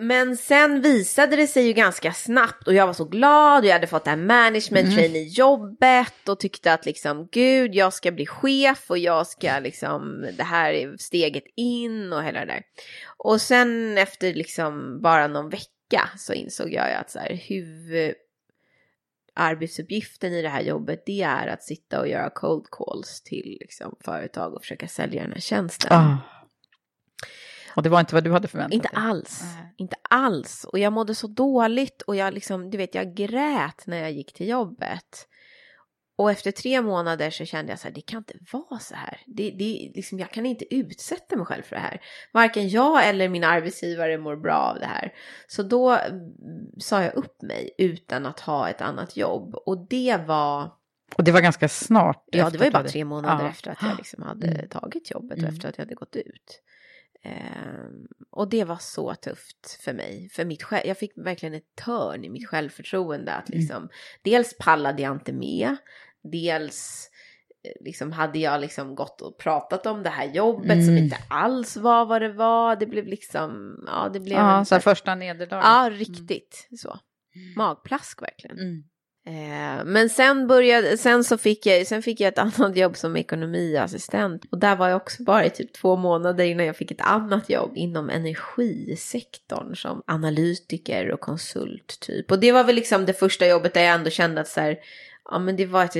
Men 0.00 0.36
sen 0.36 0.80
visade 0.80 1.36
det 1.36 1.46
sig 1.46 1.66
ju 1.66 1.72
ganska 1.72 2.12
snabbt 2.12 2.66
och 2.68 2.74
jag 2.74 2.86
var 2.86 2.94
så 2.94 3.04
glad 3.04 3.62
och 3.62 3.66
jag 3.68 3.72
hade 3.72 3.86
fått 3.86 4.04
det 4.04 4.10
här 4.10 4.16
management 4.16 4.84
Mm. 4.84 4.96
trainee 4.96 5.28
jobbet 5.28 6.28
och 6.28 6.40
tyckte 6.40 6.72
att 6.72 6.86
liksom 6.86 7.28
gud 7.32 7.74
jag 7.74 7.92
ska 7.92 8.10
bli 8.12 8.26
chef 8.26 8.84
och 8.90 8.98
jag 8.98 9.26
ska 9.26 9.58
liksom 9.58 10.26
det 10.36 10.42
här 10.42 10.72
är 10.72 10.96
steget 10.98 11.44
in 11.56 12.12
och 12.12 12.24
hela 12.24 12.40
det 12.40 12.46
där. 12.46 12.62
Och 13.16 13.40
sen 13.40 13.98
efter 13.98 14.34
liksom 14.34 15.00
bara 15.02 15.26
någon 15.26 15.48
vecka 15.50 16.10
så 16.18 16.32
insåg 16.32 16.72
jag 16.72 16.88
ju 16.88 16.94
att 16.94 17.10
så 17.10 17.18
här 17.18 17.40
huvud 17.48 18.14
arbetsuppgiften 19.34 20.32
i 20.32 20.42
det 20.42 20.48
här 20.48 20.62
jobbet 20.62 21.02
det 21.06 21.22
är 21.22 21.46
att 21.46 21.62
sitta 21.62 22.00
och 22.00 22.08
göra 22.08 22.30
cold 22.30 22.66
calls 22.70 23.22
till 23.22 23.56
liksom, 23.60 23.96
företag 24.04 24.54
och 24.54 24.62
försöka 24.62 24.88
sälja 24.88 25.22
den 25.22 25.32
här 25.32 25.40
tjänsten. 25.40 25.92
Ah. 25.92 26.16
Och 27.78 27.82
det 27.84 27.88
var 27.88 28.00
inte 28.00 28.14
vad 28.14 28.24
du 28.24 28.32
hade 28.32 28.48
förväntat 28.48 28.74
Inte 28.74 28.88
dig? 28.88 28.96
alls, 28.96 29.42
Nej. 29.56 29.74
inte 29.76 29.96
alls. 30.10 30.64
Och 30.64 30.78
jag 30.78 30.92
mådde 30.92 31.14
så 31.14 31.26
dåligt 31.26 32.02
och 32.02 32.16
jag 32.16 32.34
liksom, 32.34 32.70
du 32.70 32.78
vet, 32.78 32.94
jag 32.94 33.14
grät 33.14 33.86
när 33.86 33.96
jag 33.96 34.12
gick 34.12 34.32
till 34.32 34.48
jobbet. 34.48 35.28
Och 36.16 36.30
efter 36.30 36.50
tre 36.50 36.82
månader 36.82 37.30
så 37.30 37.44
kände 37.44 37.72
jag 37.72 37.78
så 37.78 37.88
här, 37.88 37.94
det 37.94 38.00
kan 38.00 38.18
inte 38.18 38.34
vara 38.52 38.78
så 38.80 38.94
här. 38.94 39.20
Det, 39.26 39.50
det, 39.50 39.92
liksom, 39.94 40.18
jag 40.18 40.30
kan 40.30 40.46
inte 40.46 40.74
utsätta 40.74 41.36
mig 41.36 41.46
själv 41.46 41.62
för 41.62 41.76
det 41.76 41.82
här. 41.82 42.00
Varken 42.32 42.68
jag 42.68 43.08
eller 43.08 43.28
min 43.28 43.44
arbetsgivare 43.44 44.18
mår 44.18 44.36
bra 44.36 44.54
av 44.56 44.78
det 44.78 44.86
här. 44.86 45.12
Så 45.46 45.62
då 45.62 45.90
mm, 45.90 46.32
sa 46.78 47.02
jag 47.02 47.14
upp 47.14 47.42
mig 47.42 47.70
utan 47.78 48.26
att 48.26 48.40
ha 48.40 48.68
ett 48.68 48.80
annat 48.80 49.16
jobb. 49.16 49.54
Och 49.54 49.86
det 49.90 50.16
var, 50.26 50.72
Och 51.16 51.24
det 51.24 51.32
var 51.32 51.40
ganska 51.40 51.68
snart? 51.68 52.24
ja 52.26 52.50
det 52.50 52.58
var 52.58 52.64
ju 52.64 52.70
bara 52.72 52.88
tre 52.88 53.04
månader 53.04 53.44
Ja. 53.44 53.50
efter 53.50 53.70
att 53.70 53.82
jag 53.82 53.96
liksom 53.96 54.22
hade 54.22 54.46
Mm. 54.46 54.68
tagit 54.68 55.10
jobbet 55.10 55.32
och 55.32 55.38
Mm. 55.38 55.54
efter 55.54 55.68
att 55.68 55.78
jag 55.78 55.84
hade 55.84 55.94
gått 55.94 56.16
ut. 56.16 56.62
Ehm, 57.24 58.06
och 58.30 58.48
det 58.48 58.64
var 58.64 58.76
så 58.76 59.14
tufft 59.14 59.78
för 59.84 59.92
mig. 59.92 60.28
För 60.32 60.44
mitt 60.44 60.62
själv, 60.62 60.86
jag 60.86 60.98
fick 60.98 61.12
verkligen 61.16 61.54
ett 61.54 61.74
törn 61.84 62.24
i 62.24 62.28
mitt 62.30 62.48
självförtroende. 62.48 63.32
Att 63.32 63.48
Mm. 63.50 63.60
liksom, 63.60 63.88
Dels 64.22 64.56
pallade 64.58 65.02
jag 65.02 65.12
inte 65.16 65.32
med. 65.32 65.76
Dels 66.22 67.10
eh, 67.64 67.84
liksom, 67.84 68.12
hade 68.12 68.38
jag 68.38 68.60
liksom 68.60 68.94
gått 68.94 69.20
och 69.20 69.38
pratat 69.38 69.86
om 69.86 70.02
det 70.02 70.10
här 70.10 70.24
jobbet 70.32 70.84
som 70.84 70.92
Mm. 70.92 71.04
inte 71.04 71.18
alls 71.30 71.76
var 71.76 72.06
vad 72.06 72.22
det 72.22 72.32
var. 72.32 72.76
Det 72.76 72.86
blev 72.86 73.06
liksom, 73.06 73.82
ja 73.86 74.08
det 74.12 74.20
blev 74.20 74.38
Ja, 74.38 74.58
en 74.58 74.66
så 74.66 74.74
här 74.74 74.80
första 74.82 75.14
nederlaget. 75.14 75.64
Ja, 75.64 75.90
riktigt 75.92 76.68
så. 76.80 76.98
Magplask 77.56 78.22
verkligen. 78.22 78.84
Mm. 79.26 79.78
Eh, 79.78 79.84
men 79.84 80.08
sen 80.10 80.46
började, 80.46 80.96
sen 80.98 81.24
så 81.24 81.38
fick 81.38 81.66
jag, 81.66 81.86
sen 81.86 82.02
fick 82.02 82.20
jag 82.20 82.28
ett 82.28 82.38
annat 82.58 82.76
jobb 82.76 82.96
som 82.96 83.16
ekonomiassistent. 83.16 84.42
Och 84.50 84.58
där 84.58 84.76
var 84.76 84.88
jag 84.88 84.96
också 84.96 85.22
bara 85.22 85.44
i 85.44 85.50
typ 85.50 85.72
två 85.72 85.96
månader 85.96 86.44
innan 86.44 86.66
jag 86.66 86.76
fick 86.76 86.90
ett 86.90 87.00
annat 87.00 87.50
jobb 87.50 87.72
inom 87.74 88.10
energisektorn 88.10 89.74
som 89.76 90.02
analytiker 90.06 91.10
och 91.12 91.20
konsult 91.20 92.00
typ. 92.00 92.30
Och 92.30 92.38
det 92.40 92.52
var 92.52 92.64
väl 92.64 92.74
liksom 92.74 93.06
det 93.06 93.12
första 93.14 93.46
jobbet 93.46 93.74
där 93.74 93.82
jag 93.82 93.94
ändå 93.94 94.10
kände 94.10 94.40
att 94.40 94.48
så 94.48 94.60
här, 94.60 94.76
ja 95.30 95.38
men 95.38 95.56
det 95.56 95.66
var 95.66 95.84
ett 95.84 95.96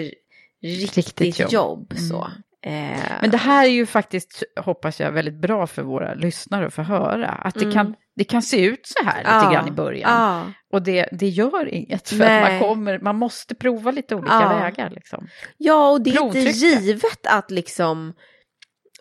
riktigt, 0.62 0.96
Riktigt 1.20 1.38
jobb. 1.52 1.52
jobb. 1.52 1.94
så. 2.10 2.30
Eh, 2.62 2.98
Men 3.20 3.30
det 3.30 3.36
här 3.36 3.64
är 3.66 3.70
ju 3.70 3.86
faktiskt, 3.86 4.42
hoppas 4.60 5.00
jag, 5.00 5.12
väldigt 5.12 5.40
bra 5.40 5.66
för 5.66 5.82
våra 5.82 6.14
lyssnare 6.14 6.66
att 6.66 6.74
få 6.74 6.82
höra. 6.82 7.28
Att 7.28 7.54
det, 7.54 7.60
Mm. 7.60 7.72
kan, 7.74 7.94
det 8.18 8.24
kan 8.24 8.42
se 8.42 8.64
ut 8.64 8.86
så 8.86 9.04
här 9.04 9.18
lite 9.18 9.30
ja, 9.30 9.52
grann 9.52 9.68
i 9.68 9.70
början. 9.70 10.10
Ja, 10.10 10.52
Och 10.72 10.82
det, 10.82 11.08
det 11.12 11.28
gör 11.28 11.68
inget, 11.74 12.08
för 12.08 12.14
att 12.24 12.42
man, 12.42 12.52
Nej. 12.52 12.60
kommer, 12.60 12.98
man 12.98 13.16
måste 13.16 13.54
prova 13.54 13.90
lite 13.90 14.14
olika 14.14 14.32
Ja. 14.34 14.58
vägar. 14.58 14.90
Liksom. 14.90 15.28
Ja, 15.56 15.90
och 15.90 16.00
det 16.00 16.10
är 16.10 16.24
inte 16.24 16.38
givet 16.38 17.26
att 17.26 17.50
liksom 17.50 18.12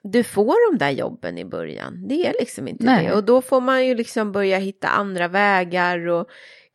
du 0.03 0.23
får 0.23 0.71
de 0.71 0.77
där 0.85 0.91
jobben 0.91 1.37
i 1.37 1.45
början. 1.45 2.07
Det 2.07 2.27
är 2.27 2.33
liksom 2.39 2.67
inte 2.67 2.83
Nej. 2.85 3.05
det. 3.05 3.13
Och 3.13 3.23
då 3.23 3.41
får 3.41 3.61
man 3.61 3.85
ju 3.85 3.95
liksom 3.95 4.31
börja 4.31 4.57
hitta 4.57 4.87
andra 4.87 5.27
vägar 5.27 6.07
och 6.07 6.27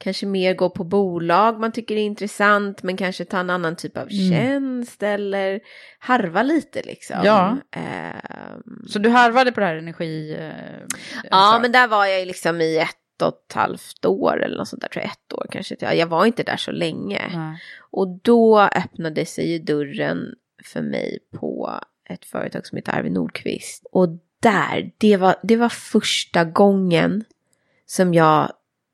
kanske 0.03 0.27
mer 0.27 0.55
gå 0.55 0.71
på 0.71 0.85
bolag 0.85 1.61
man 1.61 1.73
tycker 1.73 1.95
är 1.97 2.03
intressant 2.03 2.83
men 2.83 2.97
kanske 2.97 3.25
ta 3.25 3.39
en 3.39 3.51
annan 3.51 3.77
typ 3.77 3.97
av 3.97 4.09
Mm. 4.11 4.31
tjänst 4.31 5.03
eller 5.03 5.61
harva 5.99 6.43
lite 6.43 6.83
liksom. 6.83 7.17
Ja. 7.25 7.57
Ehm, 7.71 8.85
Så 8.89 8.99
du 8.99 9.09
harvade 9.09 9.53
på 9.53 9.61
det 9.61 9.67
här 9.67 9.75
energi... 9.77 10.37
Eh, 10.39 10.83
ja, 11.31 11.51
sak. 11.53 11.63
men 11.63 11.73
där 11.73 11.89
var 11.89 12.07
jag 12.07 12.21
ju 12.21 12.27
liksom 12.27 12.61
i 12.61 12.79
ett 12.79 13.23
och 13.23 13.29
ett 13.29 13.53
halvt 13.53 14.05
år 14.05 14.43
eller 14.43 14.57
något 14.59 14.69
sånt 14.69 14.83
där, 14.83 14.89
tror 14.89 15.03
jag, 15.05 15.13
ett 15.13 15.33
år 15.33 15.47
kanske. 15.51 15.77
Ja, 15.81 15.93
Jag 15.95 16.07
var 16.07 16.27
inte 16.27 16.43
där 16.43 16.57
så 16.57 16.71
länge. 16.71 17.23
Nej. 17.35 17.59
Och 17.91 18.09
då 18.23 18.61
öppnade 18.61 19.27
sig 19.27 19.53
ju 19.53 19.59
dörren 19.59 20.35
för 20.65 20.83
mig 20.83 21.19
på 21.35 21.81
ett 22.09 22.25
företag 22.25 22.67
som 22.67 22.77
heter 22.77 22.93
Arvid 22.93 23.13
Nordqvist. 23.13 23.87
Och 23.93 24.09
där, 24.41 24.91
det 24.99 25.17
var, 25.17 25.35
det 25.43 25.57
var 25.57 25.69
första 25.69 26.45
gången 26.45 27.25
som 27.87 28.15
jag 28.15 28.53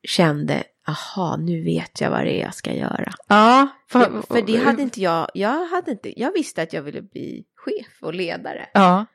kände, 0.09 0.63
aha, 0.89 1.37
nu 1.37 1.65
vet 1.65 2.01
jag 2.01 2.11
vad 2.11 2.25
det 2.25 2.33
är 2.33 2.43
jag 2.43 2.55
ska 2.55 2.73
göra. 2.73 3.13
Ja, 3.29 3.69
För, 3.91 4.23
för 4.23 4.43
det 4.43 4.57
hade 4.57 4.83
inte 4.83 5.01
jag, 5.01 5.29
jag 5.35 5.67
hade 5.67 5.91
inte, 5.91 6.21
jag 6.21 6.33
visste 6.33 6.63
att 6.63 6.73
jag 6.73 6.83
ville 6.83 7.03
bli 7.03 7.45
chef 7.57 7.99
och 8.03 8.15
ledare. 8.15 8.67
Ja. 8.75 9.07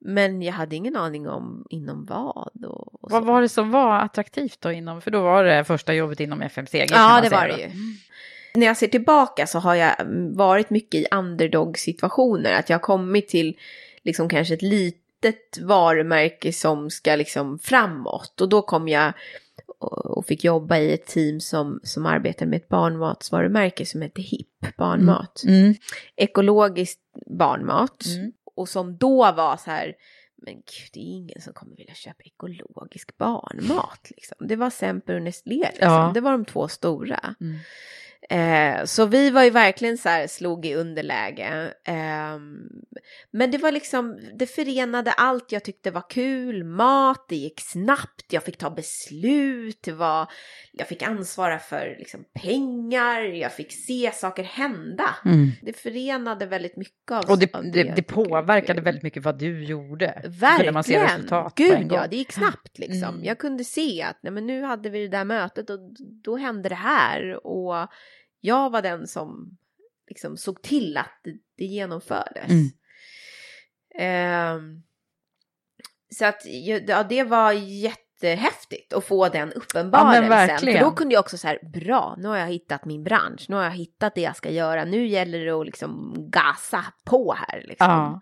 Men 0.00 0.42
jag 0.42 0.52
hade 0.52 0.76
ingen 0.76 0.96
aning 0.96 1.28
om 1.28 1.66
inom 1.70 2.06
vad 2.06 2.64
och, 2.64 3.04
och 3.04 3.10
Vad 3.10 3.22
så. 3.22 3.26
var 3.26 3.40
det 3.42 3.48
som 3.48 3.70
var 3.70 3.98
attraktivt 3.98 4.60
då 4.60 4.72
inom, 4.72 5.00
för 5.02 5.10
då 5.10 5.22
var 5.22 5.44
det 5.44 5.64
första 5.64 5.94
jobbet 5.94 6.20
inom 6.20 6.42
FMCG 6.42 6.86
Ja, 6.90 7.20
det 7.22 7.28
var 7.28 7.48
det 7.48 7.60
ju. 7.60 7.70
När 8.54 8.66
jag 8.66 8.76
ser 8.76 8.86
tillbaka 8.88 9.46
så 9.46 9.58
har 9.58 9.74
jag 9.74 9.94
varit 10.34 10.70
mycket 10.70 11.00
i 11.00 11.06
underdog-situationer. 11.10 12.52
Att 12.52 12.68
jag 12.70 12.76
har 12.78 12.82
kommit 12.82 13.28
till 13.28 13.56
liksom 14.02 14.28
kanske 14.28 14.54
ett 14.54 14.62
litet 14.62 15.58
varumärke 15.62 16.52
som 16.52 16.90
ska 16.90 17.16
liksom 17.16 17.58
framåt. 17.58 18.40
Och 18.40 18.48
då 18.48 18.62
kom 18.62 18.88
jag 18.88 19.12
och 19.78 20.26
fick 20.26 20.44
jobba 20.44 20.76
i 20.76 20.92
ett 20.92 21.06
team 21.06 21.40
som, 21.40 21.80
som 21.82 22.06
arbetar 22.06 22.46
med 22.46 22.56
ett 22.56 22.68
barnmatsvarumärke 22.68 23.86
som 23.86 24.02
heter 24.02 24.22
HIP 24.22 24.76
barnmat. 24.76 25.42
Mm. 25.46 25.74
Ekologisk 26.16 26.98
barnmat. 27.26 28.04
Mm. 28.06 28.32
Och 28.56 28.68
som 28.68 28.96
då 28.96 29.32
var 29.32 29.56
så 29.56 29.70
här, 29.70 29.94
men 30.36 30.54
gud 30.54 30.90
det 30.92 31.00
är 31.00 31.16
ingen 31.16 31.40
som 31.40 31.52
kommer 31.52 31.76
vilja 31.76 31.94
köpa 31.94 32.22
ekologisk 32.22 33.16
barnmat. 33.18 34.10
Liksom. 34.16 34.36
Det 34.48 34.56
var 34.56 34.70
Semper 34.70 35.14
och 35.14 35.22
Nestlé, 35.22 35.56
liksom. 35.72 35.92
Ja. 35.92 36.10
det 36.14 36.20
var 36.20 36.32
de 36.32 36.44
två 36.44 36.68
stora. 36.68 37.34
Eh, 38.30 38.84
så 38.84 39.06
vi 39.06 39.30
var 39.30 39.44
ju 39.44 39.50
verkligen 39.50 39.98
så 39.98 40.08
här, 40.08 40.26
slog 40.26 40.66
i 40.66 40.74
underläge. 40.74 41.74
Ehm, 41.84 42.68
men 43.30 43.50
det 43.50 43.58
var 43.58 43.72
liksom, 43.72 44.20
det 44.34 44.46
förenade 44.46 45.12
allt 45.12 45.52
jag 45.52 45.64
tyckte 45.64 45.90
var 45.90 46.10
kul, 46.10 46.64
mat, 46.64 47.26
det 47.28 47.36
gick 47.36 47.60
snabbt, 47.60 48.24
jag 48.30 48.42
fick 48.42 48.56
ta 48.56 48.70
beslut, 48.70 49.78
det 49.82 49.92
var, 49.92 50.30
jag 50.72 50.88
fick 50.88 51.02
ansvara 51.02 51.58
för 51.58 51.96
liksom, 51.98 52.24
pengar, 52.42 53.20
jag 53.20 53.52
fick 53.52 53.72
se 53.72 54.12
saker 54.14 54.42
hända. 54.42 55.14
Mm. 55.24 55.50
Det 55.62 55.72
förenade 55.72 56.46
väldigt 56.46 56.76
mycket 56.76 57.12
av 57.12 57.30
Och 57.30 57.38
det, 57.38 57.50
det, 57.72 57.92
det 57.96 58.02
påverkade 58.02 58.80
väldigt 58.80 59.02
mycket 59.02 59.24
vad 59.24 59.38
du 59.38 59.64
gjorde. 59.64 60.22
Verkligen. 60.24 60.74
Man 60.74 60.84
ser 60.84 61.02
resultat 61.02 61.52
Gud 61.56 61.92
ja, 61.92 62.06
det 62.10 62.16
gick 62.16 62.32
snabbt 62.32 62.78
liksom. 62.78 63.14
Mm. 63.14 63.24
Jag 63.24 63.38
kunde 63.38 63.64
se 63.64 64.02
att 64.02 64.18
nej, 64.22 64.32
men 64.32 64.46
nu 64.46 64.62
hade 64.62 64.90
vi 64.90 65.02
det 65.02 65.08
där 65.08 65.24
mötet 65.24 65.70
och 65.70 65.78
då 66.24 66.36
hände 66.36 66.68
det 66.68 66.74
här. 66.74 67.46
Och 67.46 67.88
jag 68.40 68.70
var 68.70 68.82
den 68.82 69.06
som 69.06 69.58
liksom 70.08 70.36
såg 70.36 70.62
till 70.62 70.96
att 70.96 71.20
det, 71.24 71.32
det 71.56 71.64
genomfördes. 71.64 72.50
Mm. 72.50 72.68
Ehm, 73.98 74.82
så 76.10 76.24
att 76.24 76.42
ja, 76.86 77.02
det 77.02 77.22
var 77.22 77.52
jättehäftigt 77.52 78.92
att 78.92 79.04
få 79.04 79.28
den 79.28 79.52
uppenbarelsen. 79.52 80.58
för 80.58 80.80
då 80.80 80.90
kunde 80.90 81.14
jag 81.14 81.20
också 81.20 81.38
så 81.38 81.48
här, 81.48 81.58
bra, 81.72 82.14
nu 82.18 82.28
har 82.28 82.36
jag 82.36 82.46
hittat 82.46 82.84
min 82.84 83.04
bransch, 83.04 83.46
nu 83.48 83.56
har 83.56 83.64
jag 83.64 83.70
hittat 83.70 84.14
det 84.14 84.20
jag 84.20 84.36
ska 84.36 84.50
göra, 84.50 84.84
nu 84.84 85.06
gäller 85.06 85.44
det 85.44 85.50
att 85.50 85.66
liksom 85.66 86.14
gasa 86.30 86.84
på 87.04 87.32
här. 87.32 87.64
Liksom. 87.68 87.90
Ja. 87.90 88.20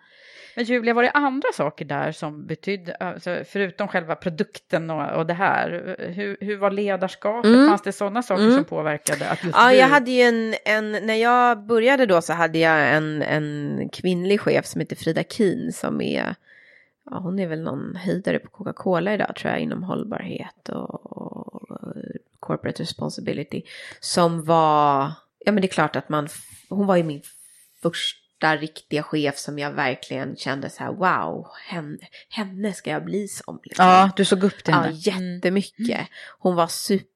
Men 0.57 0.65
Julia, 0.65 0.95
var 0.95 1.03
det 1.03 1.11
andra 1.11 1.49
saker 1.55 1.85
där 1.85 2.13
som 2.13 2.47
betydde, 2.47 2.95
alltså, 2.95 3.43
förutom 3.49 3.89
själva 3.89 4.15
produkten 4.15 4.91
och, 4.91 5.13
och 5.13 5.27
det 5.27 5.35
här, 5.35 5.97
hur, 5.99 6.37
hur 6.41 6.57
var 6.57 6.71
ledarskapet? 6.71 7.49
Mm. 7.49 7.69
Fanns 7.69 7.83
det 7.83 7.93
sådana 7.93 8.23
saker 8.23 8.43
Mm. 8.43 8.55
som 8.55 8.65
påverkade? 8.65 9.29
Att 9.31 9.45
just 9.45 9.57
Ja, 9.57 9.69
du... 9.69 9.75
jag 9.77 9.89
hade 9.89 10.11
ju 10.11 10.23
en, 10.23 10.55
en, 10.65 11.07
när 11.07 11.15
jag 11.15 11.67
började 11.67 12.07
då 12.07 12.23
så 12.23 12.33
hade 12.33 12.59
jag 12.59 12.95
en, 12.97 13.23
en 13.23 13.89
kvinnlig 13.93 14.41
chef 14.41 14.67
som 14.67 14.81
heter 14.81 14.97
Frida 14.97 15.23
Keen 15.23 15.73
som 15.73 16.01
är, 16.01 16.35
ja 17.11 17.19
hon 17.19 17.39
är 17.39 17.47
väl 17.47 17.63
någon 17.63 17.97
höjdare 17.97 18.39
på 18.39 18.49
Coca-Cola 18.49 19.15
idag 19.15 19.37
tror 19.37 19.53
jag 19.53 19.61
inom 19.61 19.83
hållbarhet 19.83 20.69
och, 20.69 21.13
och 21.17 21.69
corporate 22.41 22.83
responsibility. 22.83 23.63
Som 24.01 24.45
var, 24.45 25.13
ja 25.39 25.53
men 25.53 25.57
det 25.57 25.67
är 25.67 25.73
klart 25.73 25.97
att 25.97 26.09
man, 26.09 26.29
hon 26.69 26.87
var 26.87 26.97
ju 26.97 27.03
min 27.03 27.23
första 27.83 28.26
riktiga 28.41 29.03
chef 29.03 29.39
som 29.39 29.59
jag 29.59 29.71
verkligen 29.71 30.37
kände 30.37 30.71
så 30.71 30.85
här 30.85 30.93
wow, 30.93 31.47
henne, 31.69 31.99
henne 32.29 32.73
ska 32.73 32.91
jag 32.91 33.05
bli 33.05 33.29
som. 33.29 33.61
Liksom. 33.65 33.87
Ja, 33.87 34.11
du 34.17 34.25
såg 34.25 34.45
upp 34.45 34.65
till 34.65 34.75
Ja, 34.75 34.81
henne. 34.81 34.89
Mm. 34.89 35.35
jättemycket. 35.35 36.09
Hon 36.39 36.55
var 36.55 36.67
super, 36.67 37.07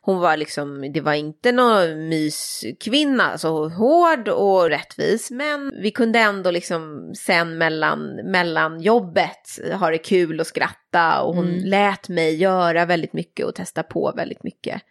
hon 0.00 0.18
var 0.18 0.36
liksom, 0.36 0.92
det 0.92 1.00
var 1.00 1.14
inte 1.14 1.52
någon 1.52 2.08
myskvinna, 2.08 3.24
alltså 3.24 3.68
hård 3.68 4.28
och 4.28 4.68
rättvis, 4.68 5.30
men 5.30 5.72
vi 5.82 5.90
kunde 5.90 6.18
ändå 6.18 6.50
liksom 6.50 7.12
sen 7.16 7.58
mellan, 7.58 8.14
mellan 8.24 8.80
jobbet 8.80 9.58
ha 9.80 9.90
det 9.90 9.98
kul 9.98 10.40
och 10.40 10.46
skratta 10.46 11.20
och 11.22 11.34
hon 11.34 11.48
Mm. 11.48 11.64
lät 11.64 12.08
mig 12.08 12.34
göra 12.36 12.84
väldigt 12.84 13.12
mycket 13.12 13.46
och 13.46 13.54
testa 13.54 13.82
på 13.82 14.12
väldigt 14.16 14.42
mycket. 14.42 14.82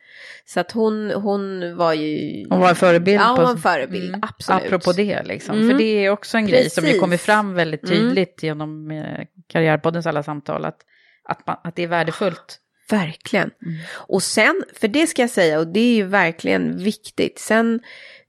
Så 0.46 0.60
att 0.60 0.72
hon, 0.72 1.12
hon 1.12 1.76
var 1.78 1.94
ju... 1.94 2.46
Hon 2.50 2.60
var 2.60 2.70
en 2.70 2.76
förebild. 2.76 3.22
Ja, 3.22 3.28
hon 3.36 3.44
var 3.44 3.52
en 3.52 3.58
förebild, 3.58 4.10
Mm. 4.10 4.22
absolut. 4.24 4.64
Apropå 4.66 4.92
det, 4.92 5.24
liksom. 5.24 5.56
Mm. 5.56 5.70
för 5.70 5.78
det 5.78 6.06
är 6.06 6.10
också 6.10 6.38
en 6.38 6.48
grej 6.48 6.70
som 6.70 6.84
ju 6.84 6.88
Precis. 6.88 7.02
kommer 7.02 7.18
fram 7.18 7.54
väldigt 7.54 7.84
Mm. 7.84 7.96
tydligt 7.98 8.44
genom 8.44 8.92
eh, 8.92 9.26
Karriärpoddens 9.48 10.06
alla 10.08 10.24
samtal, 10.24 10.66
att, 10.66 10.78
att, 11.24 11.48
man, 11.48 11.56
att 11.64 11.76
det 11.76 11.84
är 11.84 11.88
värdefullt. 11.88 12.60
Verkligen. 12.90 13.52
Mm. 13.66 13.78
Och 13.92 14.24
sen, 14.24 14.64
för 14.74 14.88
det 14.88 15.08
ska 15.08 15.22
jag 15.22 15.30
säga, 15.30 15.60
och 15.60 15.68
det 15.68 15.80
är 15.80 15.96
ju 15.96 16.04
verkligen 16.04 16.78
viktigt. 16.78 17.40
Sen, 17.40 17.80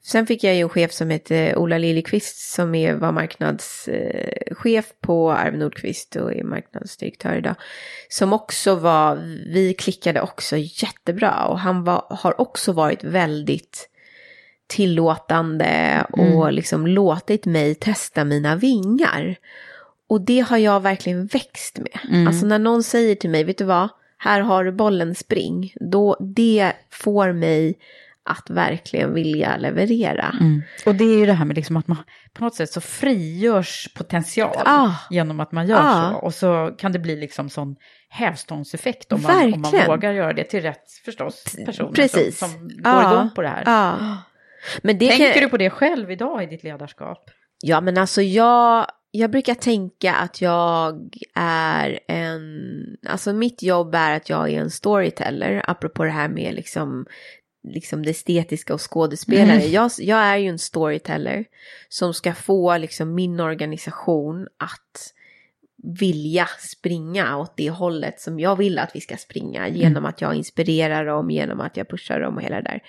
sen 0.02 0.26
fick 0.26 0.44
jag 0.44 0.54
ju 0.54 0.60
en 0.60 0.68
chef 0.68 0.92
som 0.92 1.10
heter 1.10 1.56
Ola 1.56 1.78
Liljeqvist 1.78 2.52
som 2.52 2.74
är, 2.74 2.94
var 2.94 3.12
marknadschef 3.12 4.92
på 5.00 5.32
Arv 5.32 5.58
Nordqvist 5.58 6.16
och 6.16 6.34
är 6.34 6.44
marknadsdirektör 6.44 7.36
idag. 7.36 7.54
Som 8.08 8.32
också 8.32 8.74
var, 8.74 9.16
vi 9.52 9.74
klickade 9.78 10.20
också 10.20 10.56
jättebra 10.56 11.46
och 11.46 11.58
han 11.58 11.84
var, 11.84 12.04
har 12.10 12.40
också 12.40 12.72
varit 12.72 13.04
väldigt 13.04 13.86
tillåtande 14.66 16.06
och 16.12 16.52
liksom 16.52 16.86
låtit 16.86 17.46
mig 17.46 17.74
testa 17.74 18.24
mina 18.24 18.56
vingar. 18.56 19.36
Och 20.08 20.20
det 20.20 20.40
har 20.40 20.58
jag 20.58 20.80
verkligen 20.80 21.26
växt 21.26 21.78
med. 21.78 21.98
Mm. 22.08 22.26
Alltså 22.26 22.46
när 22.46 22.58
någon 22.58 22.82
säger 22.82 23.14
till 23.14 23.30
mig, 23.30 23.44
vet 23.44 23.58
du 23.58 23.64
vad, 23.64 23.88
här 24.22 24.40
har 24.40 24.64
du 24.64 24.72
bollen, 24.72 25.14
spring. 25.14 25.72
Då, 25.90 26.16
det 26.20 26.72
får 26.90 27.32
mig 27.32 27.74
att 28.24 28.50
verkligen 28.50 29.14
vilja 29.14 29.56
leverera. 29.56 30.34
Och 30.86 30.94
det 30.94 31.04
är 31.04 31.18
ju 31.18 31.26
det 31.26 31.32
här 31.32 31.44
med 31.44 31.56
liksom 31.56 31.76
att 31.76 31.88
man 31.88 31.98
på 32.32 32.44
något 32.44 32.54
sätt 32.54 32.70
så 32.72 32.80
frigörs 32.80 33.88
potential 33.94 34.56
Ah. 34.64 34.90
genom 35.10 35.40
att 35.40 35.52
man 35.52 35.66
gör 35.66 35.80
Ah. 35.82 36.10
så. 36.10 36.16
Och 36.16 36.34
så 36.34 36.74
kan 36.78 36.92
det 36.92 36.98
bli 36.98 37.16
liksom 37.16 37.50
sån 37.50 37.76
hävstångseffekt 38.08 39.12
om 39.12 39.22
man, 39.22 39.54
om 39.54 39.60
man 39.60 39.72
vågar 39.86 40.12
göra 40.12 40.32
det 40.32 40.44
till 40.44 40.62
rätt 40.62 40.90
förstås 41.04 41.56
personer 41.66 41.92
Precis. 41.92 42.38
som, 42.38 42.48
som 42.48 42.68
går 42.68 43.02
igång 43.12 43.30
på 43.34 43.42
det 43.42 43.48
här. 43.48 43.62
Ja. 43.66 44.16
Men 44.82 44.98
det 44.98 45.08
Tänker 45.08 45.32
kan... 45.32 45.42
du 45.42 45.48
på 45.48 45.56
det 45.56 45.70
själv 45.70 46.10
idag 46.10 46.42
i 46.42 46.46
ditt 46.46 46.64
ledarskap? 46.64 47.30
Ja, 47.62 47.80
men 47.80 47.98
alltså 47.98 48.22
jag, 48.22 48.86
jag 49.10 49.30
brukar 49.30 49.54
tänka 49.54 50.14
att 50.14 50.40
jag 50.40 51.16
är 51.34 52.00
en, 52.08 52.96
alltså 53.06 53.32
mitt 53.32 53.62
jobb 53.62 53.94
är 53.94 54.16
att 54.16 54.28
jag 54.28 54.50
är 54.50 54.60
en 54.60 54.70
storyteller, 54.70 55.62
apropå 55.66 56.04
det 56.04 56.10
här 56.10 56.28
med 56.28 56.54
liksom, 56.54 57.06
liksom 57.68 58.02
det 58.02 58.10
estetiska 58.10 58.74
och 58.74 58.92
skådespelare. 58.92 59.60
Mm. 59.60 59.70
Jag, 59.72 59.90
jag 59.98 60.18
är 60.18 60.36
ju 60.36 60.48
en 60.48 60.58
storyteller 60.58 61.44
som 61.88 62.14
ska 62.14 62.34
få 62.34 62.76
liksom 62.76 63.14
min 63.14 63.40
organisation 63.40 64.48
att 64.56 65.14
vilja 65.82 66.46
springa 66.58 67.36
åt 67.36 67.56
det 67.56 67.70
hållet 67.70 68.20
som 68.20 68.40
jag 68.40 68.56
vill 68.56 68.78
att 68.78 68.96
vi 68.96 69.00
ska 69.00 69.16
springa 69.16 69.68
genom 69.68 70.04
att 70.04 70.20
jag 70.20 70.34
inspirerar 70.34 71.06
dem, 71.06 71.30
genom 71.30 71.60
att 71.60 71.76
jag 71.76 71.88
pushar 71.88 72.20
dem 72.20 72.36
och 72.36 72.42
hela 72.42 72.56
det 72.56 72.62
där. 72.62 72.82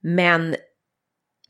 Men 0.00 0.56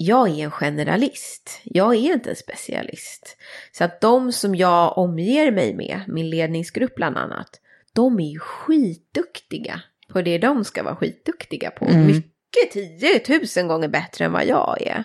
jag 0.02 0.28
är 0.28 0.44
en 0.44 0.50
generalist. 0.50 1.60
Jag 1.62 1.94
är 1.94 2.12
inte 2.12 2.30
en 2.30 2.36
specialist. 2.36 3.36
Så 3.72 3.84
att 3.84 4.00
de 4.00 4.32
som 4.32 4.54
jag 4.54 4.98
omger 4.98 5.52
mig 5.52 5.74
med, 5.74 6.00
min 6.08 6.30
ledningsgrupp 6.30 6.94
bland 6.94 7.16
annat, 7.16 7.60
de 7.92 8.20
är 8.20 8.30
ju 8.30 8.38
skitduktiga 8.38 9.80
på 10.08 10.22
det 10.22 10.38
de 10.38 10.64
ska 10.64 10.82
vara 10.82 10.96
skitduktiga 10.96 11.70
på. 11.70 11.84
Mm. 11.84 12.06
Mycket 12.06 12.72
tiotusen 12.72 13.68
gånger 13.68 13.88
bättre 13.88 14.24
än 14.24 14.32
vad 14.32 14.46
jag 14.46 14.82
är. 14.82 15.04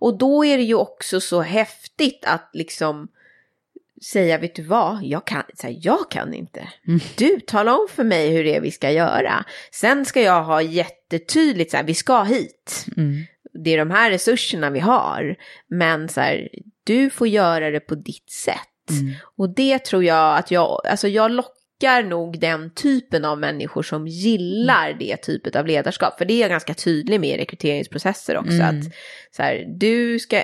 Och 0.00 0.18
då 0.18 0.44
är 0.44 0.56
det 0.56 0.62
ju 0.62 0.74
också 0.74 1.20
så 1.20 1.40
häftigt 1.40 2.24
att 2.26 2.50
liksom 2.52 3.08
säga, 4.02 4.38
vet 4.38 4.54
du 4.54 4.62
vad, 4.62 4.98
jag 5.02 5.26
kan, 5.26 5.42
så 5.54 5.66
här, 5.66 5.76
jag 5.80 6.10
kan 6.10 6.34
inte. 6.34 6.68
Mm. 6.86 7.00
Du, 7.16 7.40
tala 7.40 7.76
om 7.76 7.86
för 7.90 8.04
mig 8.04 8.28
hur 8.28 8.44
det 8.44 8.56
är 8.56 8.60
vi 8.60 8.70
ska 8.70 8.90
göra. 8.90 9.44
Sen 9.72 10.04
ska 10.04 10.22
jag 10.22 10.44
ha 10.44 10.62
jättetydligt, 10.62 11.70
så 11.70 11.76
här, 11.76 11.84
vi 11.84 11.94
ska 11.94 12.22
hit. 12.22 12.86
Mm. 12.96 13.26
Det 13.64 13.74
är 13.74 13.78
de 13.78 13.90
här 13.90 14.10
resurserna 14.10 14.70
vi 14.70 14.80
har. 14.80 15.36
Men 15.68 16.08
så 16.08 16.20
här, 16.20 16.48
du 16.84 17.10
får 17.10 17.28
göra 17.28 17.70
det 17.70 17.80
på 17.80 17.94
ditt 17.94 18.30
sätt. 18.30 18.90
Mm. 18.90 19.14
Och 19.36 19.54
det 19.54 19.78
tror 19.78 20.04
jag 20.04 20.38
att 20.38 20.50
jag, 20.50 20.80
alltså 20.86 21.08
jag 21.08 21.30
lockar 21.30 21.57
nog 22.04 22.38
den 22.38 22.70
typen 22.70 23.24
av 23.24 23.38
människor 23.38 23.82
som 23.82 24.06
gillar 24.06 24.96
det 24.98 25.16
typet 25.16 25.56
av 25.56 25.66
ledarskap. 25.66 26.18
För 26.18 26.24
det 26.24 26.34
är 26.34 26.40
jag 26.40 26.50
ganska 26.50 26.74
tydlig 26.74 27.20
med 27.20 27.30
i 27.30 27.42
rekryteringsprocesser 27.42 28.36
också. 28.36 28.52
Mm. 28.52 28.78
Att 28.78 28.84
så 29.36 29.42
här, 29.42 29.64
du 29.68 30.18
ska, 30.18 30.42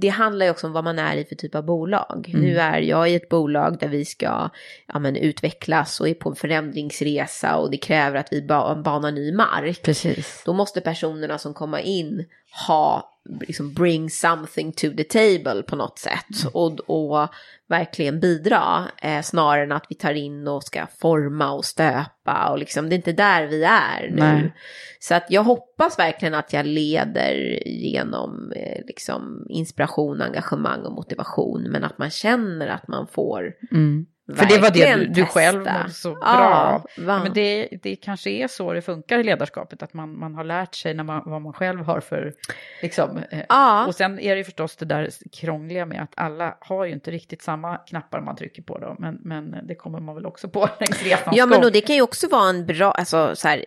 det 0.00 0.08
handlar 0.08 0.46
ju 0.46 0.50
också 0.50 0.66
om 0.66 0.72
vad 0.72 0.84
man 0.84 0.98
är 0.98 1.16
i 1.16 1.24
för 1.24 1.34
typ 1.34 1.54
av 1.54 1.64
bolag. 1.64 2.26
Mm. 2.28 2.40
Nu 2.40 2.58
är 2.58 2.80
jag 2.80 3.10
i 3.10 3.14
ett 3.14 3.28
bolag 3.28 3.78
där 3.80 3.88
vi 3.88 4.04
ska 4.04 4.50
ja, 4.86 4.98
men, 4.98 5.16
utvecklas 5.16 6.00
och 6.00 6.08
är 6.08 6.14
på 6.14 6.28
en 6.28 6.36
förändringsresa 6.36 7.56
och 7.56 7.70
det 7.70 7.76
kräver 7.76 8.18
att 8.18 8.28
vi 8.30 8.42
ba, 8.42 8.74
banar 8.74 9.12
ny 9.12 9.32
mark. 9.32 9.82
Precis. 9.82 10.42
Då 10.46 10.52
måste 10.52 10.80
personerna 10.80 11.38
som 11.38 11.54
kommer 11.54 11.78
in 11.78 12.24
ha, 12.68 13.09
liksom 13.40 13.72
bring 13.72 14.10
something 14.10 14.72
to 14.72 14.86
the 14.96 15.04
table 15.04 15.62
på 15.62 15.76
något 15.76 15.98
sätt. 15.98 16.52
Och, 16.52 16.80
och 16.80 17.28
verkligen 17.68 18.20
bidra, 18.20 18.84
eh, 19.02 19.22
snarare 19.22 19.62
än 19.62 19.72
att 19.72 19.86
vi 19.88 19.94
tar 19.94 20.12
in 20.14 20.48
och 20.48 20.64
ska 20.64 20.86
forma 20.86 21.52
och 21.52 21.64
stöpa. 21.64 22.50
Och 22.50 22.58
liksom, 22.58 22.88
det 22.88 22.94
är 22.94 22.96
inte 22.96 23.12
där 23.12 23.46
vi 23.46 23.64
är 23.64 24.10
nu. 24.10 24.16
Nej. 24.16 24.54
Så 24.98 25.14
att 25.14 25.26
jag 25.28 25.42
hoppas 25.42 25.98
verkligen 25.98 26.34
att 26.34 26.52
jag 26.52 26.66
leder 26.66 27.68
genom 27.68 28.52
eh, 28.56 28.84
liksom, 28.86 29.46
inspiration, 29.48 30.22
engagemang 30.22 30.80
och 30.80 30.92
motivation. 30.92 31.62
Men 31.62 31.84
att 31.84 31.98
man 31.98 32.10
känner 32.10 32.68
att 32.68 32.88
man 32.88 33.06
får 33.06 33.52
Mm. 33.72 34.06
För 34.36 34.46
det 34.46 34.58
var 34.58 34.70
det 34.70 34.96
du, 34.96 35.06
du 35.06 35.24
själv 35.26 35.58
mådde 35.58 35.90
så 35.90 36.10
bra 36.14 36.20
Ja. 36.24 36.84
Men 36.96 37.32
det, 37.32 37.68
det 37.82 37.96
kanske 37.96 38.30
är 38.30 38.48
så 38.48 38.72
det 38.72 38.82
funkar 38.82 39.18
i 39.18 39.24
ledarskapet, 39.24 39.82
att 39.82 39.94
man, 39.94 40.18
man 40.18 40.34
har 40.34 40.44
lärt 40.44 40.74
sig 40.74 40.94
när 40.94 41.04
man, 41.04 41.22
vad 41.26 41.42
man 41.42 41.52
själv 41.52 41.84
har 41.84 42.00
för... 42.00 42.34
Liksom, 42.82 43.18
eh, 43.30 43.42
Ja. 43.48 43.86
Och 43.86 43.94
sen 43.94 44.18
är 44.18 44.36
det 44.36 44.44
förstås 44.44 44.76
det 44.76 44.84
där 44.84 45.08
krångliga 45.32 45.86
med 45.86 46.02
att 46.02 46.12
alla 46.16 46.56
har 46.60 46.84
ju 46.84 46.92
inte 46.92 47.10
riktigt 47.10 47.42
samma 47.42 47.76
knappar 47.76 48.20
man 48.20 48.36
trycker 48.36 48.62
på 48.62 48.78
då, 48.78 48.96
men, 48.98 49.18
men 49.20 49.66
det 49.66 49.74
kommer 49.74 50.00
man 50.00 50.14
väl 50.14 50.26
också 50.26 50.48
på 50.48 50.60
längs 50.80 51.02
resans 51.02 51.36
Ja, 51.36 51.46
men 51.46 51.56
gång. 51.58 51.64
och 51.64 51.72
det 51.72 51.80
kan 51.80 51.96
ju 51.96 52.02
också 52.02 52.28
vara 52.28 52.48
en 52.48 52.66
bra, 52.66 52.90
alltså 52.92 53.36
så 53.36 53.48
här, 53.48 53.64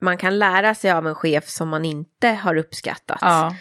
man 0.00 0.16
kan 0.16 0.38
lära 0.38 0.74
sig 0.74 0.90
av 0.90 1.06
en 1.06 1.14
chef 1.14 1.48
som 1.48 1.68
man 1.68 1.84
inte 1.84 2.28
har 2.28 2.56
uppskattat. 2.56 3.18
Ja, 3.20 3.54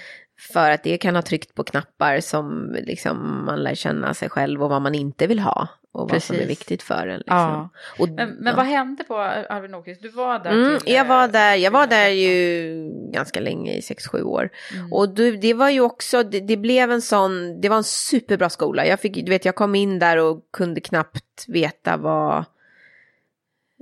För 0.54 0.72
att 0.72 0.84
det 0.84 0.98
kan 0.98 1.16
ha 1.16 1.22
tryckt 1.22 1.56
på 1.56 1.64
knappar 1.64 2.20
som 2.20 2.76
liksom 2.84 3.46
man 3.46 3.64
lär 3.64 3.76
känna 3.76 4.14
sig 4.14 4.30
själv 4.30 4.64
och 4.64 4.70
vad 4.70 4.82
man 4.82 4.96
inte 4.96 5.28
vill 5.28 5.40
ha. 5.40 5.68
Och 5.91 6.10
vad 6.10 6.23
som 6.23 6.36
är 6.36 6.39
Precis. 6.39 6.52
viktigt 6.52 6.84
för 6.84 7.08
en. 7.08 7.17
Liksom. 7.17 7.38
Ja. 7.38 7.69
Och, 7.99 8.10
men, 8.10 8.30
men 8.30 8.47
ja. 8.47 8.56
vad 8.56 8.65
hände 8.65 9.04
på 9.04 9.17
Arvid 9.17 9.71
Nordqvist? 9.71 10.02
Du 10.02 10.10
var 10.10 10.39
där 10.39 10.52
Mm, 10.52 10.80
till, 10.80 10.93
jag 10.93 11.06
var 11.06 11.28
där, 11.28 11.56
jag 11.56 11.71
var 11.71 11.88
där 11.88 12.10
2013. 12.10 12.17
ju 12.17 13.12
ganska 13.12 13.39
länge, 13.39 13.73
i 13.73 13.80
6-7 13.80 14.21
år. 14.21 14.49
Mm. 14.73 14.93
Och 14.93 15.10
du, 15.10 15.38
det 15.38 15.54
var 15.54 15.69
ju 15.69 15.82
också, 15.82 16.23
det, 16.23 16.39
det 16.39 16.58
blev 16.58 16.91
en 16.91 17.02
sån, 17.02 17.62
det 17.62 17.69
var 17.69 17.78
en 17.78 17.84
superbra 17.84 18.49
skola. 18.49 18.86
Jag 18.86 18.99
fick, 18.99 19.15
du 19.15 19.30
vet, 19.30 19.45
jag 19.45 19.56
kom 19.56 19.75
in 19.75 19.99
där 19.99 20.17
och 20.17 20.43
kunde 20.52 20.82
knappt 20.82 21.45
veta 21.47 21.97
vad, 21.97 22.45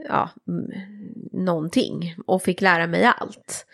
ja, 0.09 0.29
någonting. 1.31 2.15
Och 2.25 2.43
fick 2.43 2.61
lära 2.61 2.87
mig 2.87 3.05
allt. 3.05 3.65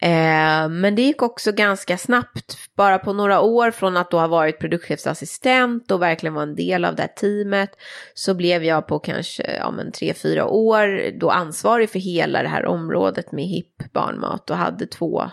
Eh, 0.00 0.68
men 0.68 0.94
det 0.94 1.02
gick 1.02 1.22
också 1.22 1.52
ganska 1.52 1.98
snabbt, 1.98 2.58
bara 2.74 2.98
på 2.98 3.12
några 3.12 3.40
år 3.40 3.70
från 3.70 3.96
att 3.96 4.10
då 4.10 4.18
ha 4.18 4.26
varit 4.26 4.58
produktchefsassistent 4.58 5.90
och 5.90 6.02
verkligen 6.02 6.34
vara 6.34 6.42
en 6.42 6.54
del 6.54 6.84
av 6.84 6.96
det 6.96 7.02
här 7.02 7.08
teamet. 7.08 7.70
Så 8.14 8.34
blev 8.34 8.64
jag 8.64 8.86
på 8.86 8.98
kanske, 8.98 9.56
ja 9.56 9.70
men 9.70 9.92
tre, 9.92 10.14
fyra 10.14 10.46
år 10.46 11.18
då 11.20 11.30
ansvarig 11.30 11.90
för 11.90 11.98
hela 11.98 12.42
det 12.42 12.48
här 12.48 12.66
området 12.66 13.32
med 13.32 13.44
hipp 13.44 13.92
barnmat 13.92 14.50
och 14.50 14.56
hade 14.56 14.86
två 14.86 15.30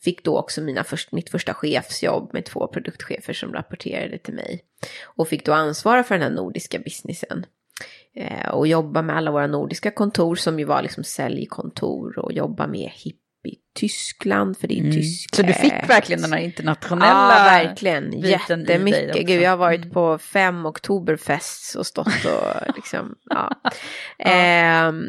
Fick 0.00 0.24
då 0.24 0.38
också 0.38 0.60
mina 0.60 0.84
först, 0.84 1.12
mitt 1.12 1.30
första 1.30 1.54
chefsjobb 1.54 2.30
med 2.32 2.44
två 2.44 2.66
produktchefer 2.66 3.32
som 3.32 3.52
rapporterade 3.52 4.18
till 4.18 4.34
mig. 4.34 4.64
Och 5.04 5.28
fick 5.28 5.44
då 5.44 5.52
ansvara 5.52 6.04
för 6.04 6.14
den 6.14 6.22
här 6.22 6.30
nordiska 6.30 6.78
businessen. 6.78 7.46
Eh, 8.14 8.48
och 8.48 8.66
jobba 8.66 9.02
med 9.02 9.16
alla 9.16 9.30
våra 9.30 9.46
nordiska 9.46 9.90
kontor 9.90 10.36
som 10.36 10.58
ju 10.58 10.64
var 10.64 10.82
liksom 10.82 11.04
säljkontor 11.04 12.18
och 12.18 12.32
jobba 12.32 12.66
med 12.66 12.90
hipp 12.94 13.25
i 13.46 13.56
Tyskland 13.74 14.58
för 14.58 14.68
det 14.68 14.74
är 14.78 14.80
Mm. 14.80 14.92
tyskt. 14.92 15.34
Så 15.34 15.42
du 15.42 15.52
fick 15.52 15.72
verkligen 15.88 16.22
den 16.22 16.32
här 16.32 16.40
internationella 16.40 17.36
Ja, 17.38 17.44
verkligen. 17.44 18.12
Jättemycket. 18.20 19.26
Gud, 19.26 19.42
jag 19.42 19.50
har 19.50 19.56
varit 19.56 19.80
Mm. 19.80 19.90
på 19.90 20.18
fem 20.18 20.66
oktoberfests 20.66 21.74
och 21.74 21.86
stått 21.86 22.06
och 22.24 22.74
liksom, 22.76 23.14
ja. 23.30 23.50
Ehm, 24.18 25.06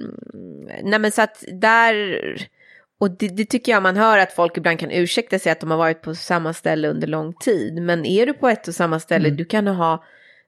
nej 0.84 1.00
men 1.00 1.12
så 1.12 1.22
att 1.22 1.44
där, 1.62 1.96
och 3.00 3.12
det, 3.12 3.28
det 3.28 3.46
tycker 3.46 3.72
jag 3.72 3.84
man 3.84 3.98
hör 3.98 4.18
att 4.18 4.34
folk 4.34 4.58
ibland 4.58 4.80
kan 4.80 4.92
ursäkta 4.92 5.40
sig 5.40 5.52
att 5.52 5.60
de 5.60 5.72
har 5.72 5.78
varit 5.78 6.02
på 6.02 6.16
samma 6.16 6.54
ställe 6.54 6.88
under 6.88 7.08
lång 7.08 7.34
tid. 7.34 7.74
Men 7.82 8.06
är 8.06 8.26
du 8.26 8.34
på 8.34 8.48
ett 8.50 8.68
och 8.68 8.76
samma 8.76 9.00
ställe, 9.00 9.28
Mm. 9.28 9.38
du 9.38 9.46
kan 9.46 9.68
ha, 9.68 10.04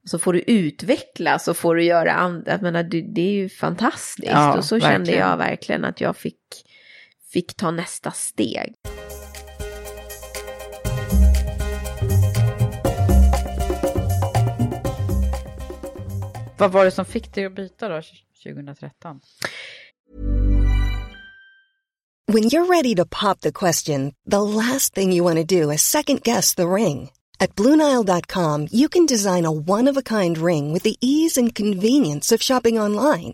så 0.06 0.20
får 0.20 0.34
du 0.34 0.40
utvecklas 0.48 1.48
och 1.48 1.58
får 1.58 1.76
du 1.76 1.84
göra 1.84 2.14
andra, 2.14 2.52
jag 2.52 2.62
menar, 2.62 2.84
du, 2.84 3.02
det 3.02 3.22
är 3.22 3.32
ju 3.34 3.50
fantastiskt. 3.50 4.28
Ja, 4.32 4.58
och 4.58 4.66
så 4.66 4.80
kände 4.80 4.98
verkligen. 4.98 5.20
jag 5.30 5.38
verkligen 5.38 5.86
att 5.86 6.02
jag 6.02 6.18
fick 6.18 6.38
fick 7.34 7.56
ta 7.56 7.72
nästa 7.72 8.12
steg. 8.12 8.76
Vad 16.58 16.72
var 16.72 16.86
det 16.86 16.92
som 16.92 17.06
fick 17.06 17.34
dig 17.34 17.46
att 17.46 17.56
byta 17.56 17.90
då 17.90 18.02
2013? 18.44 19.20
When 22.28 22.44
you're 22.44 22.66
ready 22.66 22.96
to 22.96 23.06
pop 23.06 23.42
the 23.42 23.52
question, 23.52 24.14
the 24.32 24.42
last 24.42 24.94
thing 24.94 25.12
you 25.12 25.24
want 25.24 25.38
to 25.38 25.44
do 25.44 25.72
is 25.72 25.82
second 25.82 26.22
guess 26.24 26.56
the 26.56 26.68
ring. 26.68 27.10
At 27.40 27.56
Bluenile.com, 27.56 28.68
you 28.72 28.90
can 28.90 29.06
design 29.06 29.46
a 29.46 29.52
one 29.52 29.88
of 29.88 29.98
a 29.98 30.04
kind 30.04 30.38
ring 30.38 30.74
with 30.74 30.84
the 30.84 30.96
ease 31.02 31.38
and 31.42 31.56
convenience 31.56 32.36
of 32.36 32.42
shopping 32.42 32.80
online. 32.80 33.34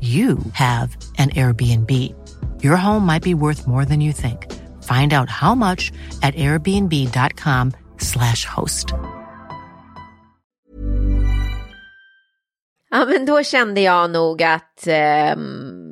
you 0.00 0.38
have 0.52 0.96
an 1.18 1.30
Airbnb. 1.30 1.90
Your 2.62 2.76
home 2.76 3.06
might 3.06 3.22
be 3.22 3.34
worth 3.34 3.66
more 3.66 3.84
than 3.84 4.00
you 4.00 4.12
think. 4.12 4.52
Find 4.82 5.12
out 5.12 5.30
how 5.30 5.54
much 5.54 5.92
at 6.22 6.34
airbnb.com 6.34 7.72
slash 7.98 8.44
host. 8.44 8.92
Ja, 12.90 13.04
men 13.04 13.26
då 13.26 13.42
kände 13.42 13.80
jag 13.80 14.10
nog 14.10 14.42
att 14.42 14.86
ehm, 14.86 15.85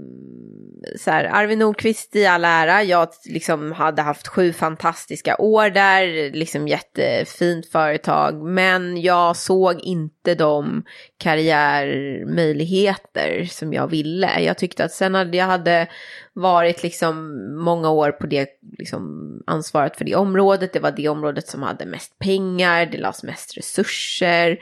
så 0.99 1.11
här, 1.11 1.25
Arvid 1.25 1.59
Nordqvist 1.59 2.17
i 2.17 2.27
all 2.27 2.45
ära, 2.45 2.83
jag 2.83 3.09
liksom 3.25 3.73
hade 3.73 4.03
haft 4.03 4.29
sju 4.29 4.53
fantastiska 4.53 5.37
år 5.39 5.71
där, 5.71 6.33
liksom 6.33 6.69
jättefint 6.69 7.67
företag, 7.67 8.43
men 8.43 9.03
jag 9.03 9.37
såg 9.37 9.81
inte 9.81 10.35
de 10.35 10.85
karriärmöjligheter 11.19 13.45
som 13.45 13.73
jag 13.73 13.87
ville. 13.87 14.41
Jag 14.41 14.59
tyckte 14.59 14.85
att 14.85 14.93
sen 14.93 15.15
hade 15.15 15.37
jag 15.37 15.47
hade 15.47 15.89
varit 16.33 16.83
liksom 16.83 17.39
många 17.57 17.91
år 17.91 18.13
på 18.13 18.27
det 18.27 18.49
liksom 18.79 19.31
ansvaret 19.47 19.97
för 19.97 20.05
det 20.05 20.15
området, 20.15 20.73
det 20.73 20.81
var 20.81 20.91
det 20.91 21.09
området 21.09 21.49
som 21.49 21.63
hade 21.63 21.87
mest 21.87 22.19
pengar, 22.19 22.87
det 22.87 22.99
lades 22.99 23.23
mest 23.23 23.57
resurser. 23.57 24.59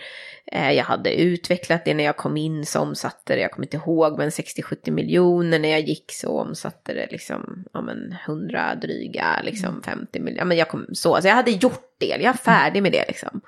Jag 0.52 0.84
hade 0.84 1.14
utvecklat 1.14 1.84
det 1.84 1.94
när 1.94 2.04
jag 2.04 2.16
kom 2.16 2.36
in 2.36 2.66
så 2.66 2.80
omsatte 2.80 3.34
det, 3.34 3.40
jag 3.40 3.50
kommer 3.50 3.66
inte 3.66 3.76
ihåg, 3.76 4.18
men 4.18 4.30
60-70 4.30 4.90
miljoner. 4.90 5.58
När 5.58 5.68
jag 5.68 5.80
gick 5.80 6.12
så 6.12 6.40
omsatte 6.40 6.94
det 6.94 7.08
liksom, 7.10 7.64
ja 7.72 7.80
men 7.80 8.16
100 8.26 8.74
dryga, 8.74 9.40
liksom 9.44 9.82
50 9.82 10.20
miljoner. 10.20 10.40
Ja 10.40 10.44
men 10.44 10.56
jag 10.56 10.68
kom 10.68 10.86
så, 10.92 11.20
så 11.22 11.28
jag 11.28 11.34
hade 11.34 11.50
gjort 11.50 11.96
det, 11.98 12.06
jag 12.06 12.22
är 12.22 12.32
färdig 12.32 12.82
med 12.82 12.92
det 12.92 13.04
liksom. 13.08 13.40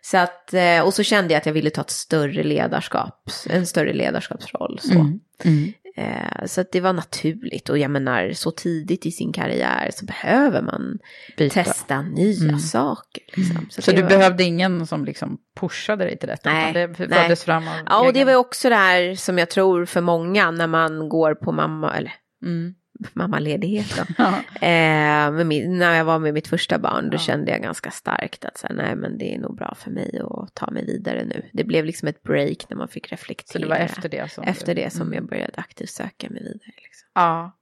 Så 0.00 0.18
att, 0.18 0.54
och 0.84 0.94
så 0.94 1.02
kände 1.02 1.34
jag 1.34 1.38
att 1.38 1.46
jag 1.46 1.52
ville 1.52 1.70
ta 1.70 1.80
ett 1.80 1.90
större 1.90 2.42
ledarskap, 2.42 3.30
en 3.50 3.66
större 3.66 3.92
ledarskapsroll. 3.92 4.78
Så. 4.82 4.92
Mm. 4.92 5.72
Mm. 5.96 6.48
Så 6.48 6.60
att 6.60 6.72
det 6.72 6.80
var 6.80 6.92
naturligt 6.92 7.68
och 7.68 7.78
jag 7.78 7.90
menar 7.90 8.32
så 8.32 8.50
tidigt 8.50 9.06
i 9.06 9.10
sin 9.10 9.32
karriär 9.32 9.90
så 9.94 10.04
behöver 10.04 10.62
man 10.62 10.98
Byta. 11.38 11.64
testa 11.64 12.02
nya 12.02 12.42
Mm. 12.48 12.58
saker. 12.58 13.22
Liksom. 13.36 13.66
Så, 13.70 13.90
det 13.90 13.96
du 13.96 14.02
var- 14.02 14.08
behövde 14.08 14.44
ingen 14.44 14.86
som 14.86 15.04
liksom 15.04 15.38
pushade 15.60 16.04
dig 16.04 16.18
till 16.18 16.28
detta? 16.28 16.50
Nej, 16.52 16.72
Det 16.72 16.94
föddes 16.94 17.44
fram 17.44 17.68
av 17.68 17.74
Ja, 17.86 17.98
och 18.00 18.12
det 18.12 18.18
egen- 18.18 18.26
var 18.26 18.32
ju 18.32 18.38
också 18.38 18.68
det 18.68 18.74
här 18.74 19.14
som 19.14 19.38
jag 19.38 19.50
tror 19.50 19.84
för 19.84 20.00
många 20.00 20.50
när 20.50 20.66
man 20.66 21.08
går 21.08 21.34
på 21.34 21.52
mamma, 21.52 21.96
eller 21.96 22.12
Mm. 22.44 22.74
Mammaledighet 23.14 23.86
då. 23.96 24.02
Ja. 24.60 24.66
eh, 24.68 25.44
min, 25.44 25.78
när 25.78 25.94
jag 25.94 26.04
var 26.04 26.18
med 26.18 26.34
mitt 26.34 26.48
första 26.48 26.78
barn, 26.78 27.10
då 27.10 27.14
Ja. 27.14 27.18
kände 27.18 27.50
jag 27.50 27.62
ganska 27.62 27.90
starkt 27.90 28.44
att 28.44 28.58
så 28.58 28.66
här, 28.66 28.74
nej 28.74 28.96
men 28.96 29.18
det 29.18 29.34
är 29.34 29.38
nog 29.38 29.56
bra 29.56 29.74
för 29.78 29.90
mig 29.90 30.20
att 30.30 30.54
ta 30.54 30.70
mig 30.70 30.84
vidare 30.86 31.24
nu. 31.24 31.42
Det 31.52 31.64
blev 31.64 31.84
liksom 31.84 32.08
ett 32.08 32.22
break 32.22 32.68
när 32.68 32.76
man 32.76 32.88
fick 32.88 33.12
reflektera. 33.12 33.52
Så 33.52 33.58
det 33.58 33.66
var 33.68 33.76
efter 33.76 34.08
det 34.08 34.32
som 34.32 34.44
Efter 34.44 34.74
det 34.74 34.92
som 34.92 35.02
Mm. 35.02 35.14
jag 35.14 35.26
började 35.28 35.52
aktivt 35.56 35.90
söka 35.90 36.30
mig 36.30 36.42
vidare. 36.42 36.72
Liksom. 36.82 37.08
Ja, 37.14 37.52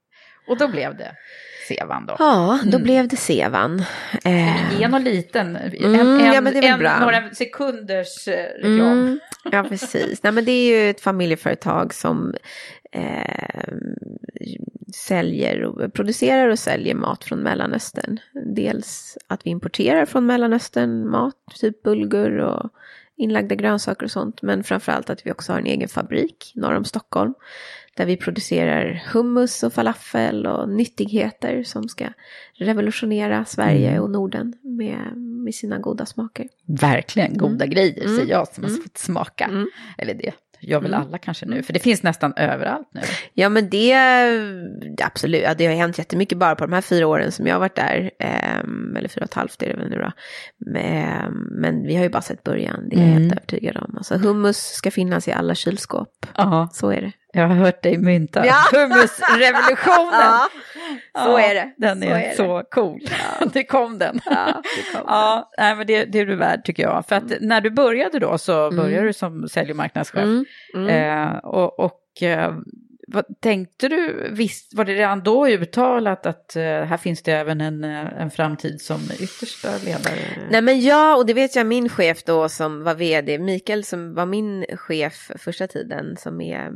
och 0.47 0.57
då 0.57 0.67
blev 0.67 0.97
det 0.97 1.15
Sevan 1.67 2.05
då. 2.05 2.15
Ja, 2.19 2.59
då 2.63 2.69
Mm. 2.77 2.83
blev 2.83 3.07
det 3.07 3.15
Sevan. 3.15 3.83
Eh, 4.25 4.79
Ge 4.79 4.87
någon 4.87 5.03
liten, 5.03 5.55
en, 5.55 5.73
Mm, 5.95 5.99
en, 6.19 6.25
ja, 6.53 6.61
en, 6.73 6.79
bra. 6.79 6.99
några 6.99 7.29
sekunders 7.33 8.27
eh, 8.27 8.33
reklam. 8.55 8.91
Mm, 8.91 9.19
ja, 9.51 9.63
precis. 9.69 10.23
Nej, 10.23 10.33
men 10.33 10.45
det 10.45 10.51
är 10.51 10.83
ju 10.83 10.89
ett 10.89 11.01
familjeföretag 11.01 11.93
som 11.93 12.33
eh, 12.91 13.73
säljer 14.93 15.63
och 15.63 15.93
producerar 15.93 16.47
och 16.49 16.59
säljer 16.59 16.95
mat 16.95 17.23
från 17.23 17.39
Mellanöstern. 17.39 18.19
Dels 18.55 19.17
att 19.27 19.45
vi 19.45 19.49
importerar 19.49 20.05
från 20.05 20.25
Mellanöstern 20.25 21.09
mat, 21.09 21.35
typ 21.61 21.83
bulgur 21.83 22.37
och 22.37 22.69
inlagda 23.17 23.55
grönsaker 23.55 24.03
och 24.05 24.11
sånt. 24.11 24.41
Men 24.41 24.63
framförallt 24.63 25.09
att 25.09 25.25
vi 25.25 25.31
också 25.31 25.51
har 25.53 25.59
en 25.59 25.65
egen 25.65 25.89
fabrik 25.89 26.51
norr 26.55 26.75
om 26.75 26.85
Stockholm. 26.85 27.33
Där 27.97 28.05
vi 28.05 28.17
producerar 28.17 29.03
hummus 29.13 29.63
och 29.63 29.73
falafel 29.73 30.45
och 30.47 30.69
nyttigheter 30.69 31.63
som 31.63 31.83
ska 31.89 32.05
revolutionera 32.57 33.45
Sverige 33.45 33.89
Mm. 33.89 34.03
och 34.03 34.09
Norden 34.11 34.53
med, 34.63 35.17
med 35.17 35.55
sina 35.55 35.77
goda 35.79 36.05
smaker. 36.05 36.47
Verkligen 36.67 37.37
goda 37.37 37.65
grejer 37.65 38.03
Mm. 38.03 38.17
säger 38.17 38.31
jag 38.31 38.47
som 38.47 38.63
har 38.63 38.69
Mm. 38.71 38.81
fått 38.83 38.97
smaka. 38.97 39.45
Mm. 39.45 39.67
Eller 39.97 40.13
det 40.13 40.31
gör 40.63 40.79
väl 40.81 40.93
Mm. 40.93 41.07
alla 41.07 41.17
kanske 41.17 41.45
nu, 41.45 41.63
för 41.63 41.73
det 41.73 41.79
finns 41.79 42.03
nästan 42.03 42.33
överallt 42.37 42.89
nu. 42.93 43.01
Ja 43.33 43.49
men 43.49 43.69
det, 43.69 43.93
absolut, 45.03 45.41
ja, 45.43 45.53
det 45.53 45.65
har 45.65 45.73
hänt 45.73 45.97
jättemycket 45.97 46.37
bara 46.37 46.55
på 46.55 46.65
de 46.65 46.73
här 46.73 46.81
fyra 46.81 47.07
åren 47.07 47.31
som 47.31 47.47
jag 47.47 47.55
har 47.55 47.59
varit 47.59 47.75
där. 47.75 48.11
ehm, 48.19 48.95
eller 48.95 49.07
fyra 49.09 49.23
och 49.23 49.29
ett 49.29 49.33
halvt 49.33 49.63
är 49.63 49.67
det 49.67 49.75
väl 49.75 49.89
nu 49.89 49.95
då. 49.97 50.11
Men, 50.57 51.33
men 51.51 51.83
vi 51.83 51.95
har 51.95 52.03
ju 52.03 52.09
bara 52.09 52.21
sett 52.21 52.43
början, 52.43 52.89
det 52.89 52.95
är 52.95 52.99
jag 52.99 53.07
Mm. 53.09 53.21
helt 53.21 53.31
övertygad 53.33 53.77
om. 53.77 53.97
Alltså 53.97 54.17
hummus 54.17 54.57
ska 54.57 54.91
finnas 54.91 55.27
i 55.27 55.31
alla 55.31 55.55
kylskåp. 55.55 56.25
Ja, 56.37 56.69
Så 56.73 56.89
är 56.91 57.01
det. 57.01 57.11
Jag 57.33 57.47
har 57.47 57.55
hört 57.55 57.83
dig 57.83 57.97
mynta 57.97 58.45
Ja. 58.45 58.55
hummusrevolutionen. 58.71 60.21
Ja, 60.21 60.47
så 61.13 61.37
är 61.37 61.53
det. 61.53 61.73
Den 61.77 62.01
Så 62.01 62.07
är, 62.07 62.19
är 62.19 62.33
så 62.35 62.63
cool. 62.71 63.01
det 63.53 63.63
kom 63.63 63.97
den. 63.97 64.19
Ja, 64.25 64.61
det 64.75 64.97
kommer. 64.97 65.13
Ja, 65.13 65.51
nej, 65.57 65.75
men 65.75 65.87
det, 65.87 66.05
det 66.05 66.19
är 66.19 66.25
du 66.25 66.35
värd 66.35 66.65
tycker 66.65 66.83
jag. 66.83 67.05
För 67.07 67.15
att 67.15 67.23
när 67.41 67.61
du 67.61 67.69
började 67.69 68.19
då 68.19 68.37
så 68.37 68.71
började 68.71 69.07
du 69.07 69.13
som 69.13 69.49
sälj 69.49 69.71
och 69.71 69.77
marknadschef. 69.77 70.23
Mm, 70.23 70.45
mm. 70.75 70.87
Eh, 70.89 71.37
och 71.37 71.79
och 71.79 72.23
eh, 72.23 72.53
vad 73.07 73.25
tänkte 73.41 73.87
du, 73.87 74.29
visst, 74.31 74.73
var 74.73 74.85
det 74.85 74.93
redan 74.93 75.23
då 75.23 75.47
uttalat 75.47 76.25
att 76.25 76.55
eh, 76.55 76.63
här 76.63 76.97
finns 76.97 77.23
det 77.23 77.31
även 77.31 77.61
en, 77.61 77.83
eh, 77.83 78.21
en 78.21 78.31
framtid 78.31 78.81
som 78.81 78.99
yttersta 79.19 79.69
ledare? 79.85 80.19
Nej 80.49 80.61
men 80.61 80.81
ja, 80.81 81.15
och 81.15 81.25
det 81.25 81.33
vet 81.33 81.55
jag 81.55 81.67
min 81.67 81.89
chef 81.89 82.23
då 82.23 82.49
som 82.49 82.83
var 82.83 82.95
vd, 82.95 83.39
Mikael 83.39 83.83
som 83.83 84.13
var 84.13 84.25
min 84.25 84.65
chef 84.77 85.31
första 85.35 85.67
tiden, 85.67 86.17
som 86.17 86.41
är 86.41 86.65
eh, 86.65 86.71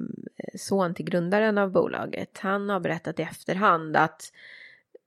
son 0.57 0.93
till 0.93 1.05
grundaren 1.05 1.57
av 1.57 1.71
bolaget. 1.71 2.37
Han 2.39 2.69
har 2.69 2.79
berättat 2.79 3.19
i 3.19 3.23
efterhand 3.23 3.97
att 3.97 4.21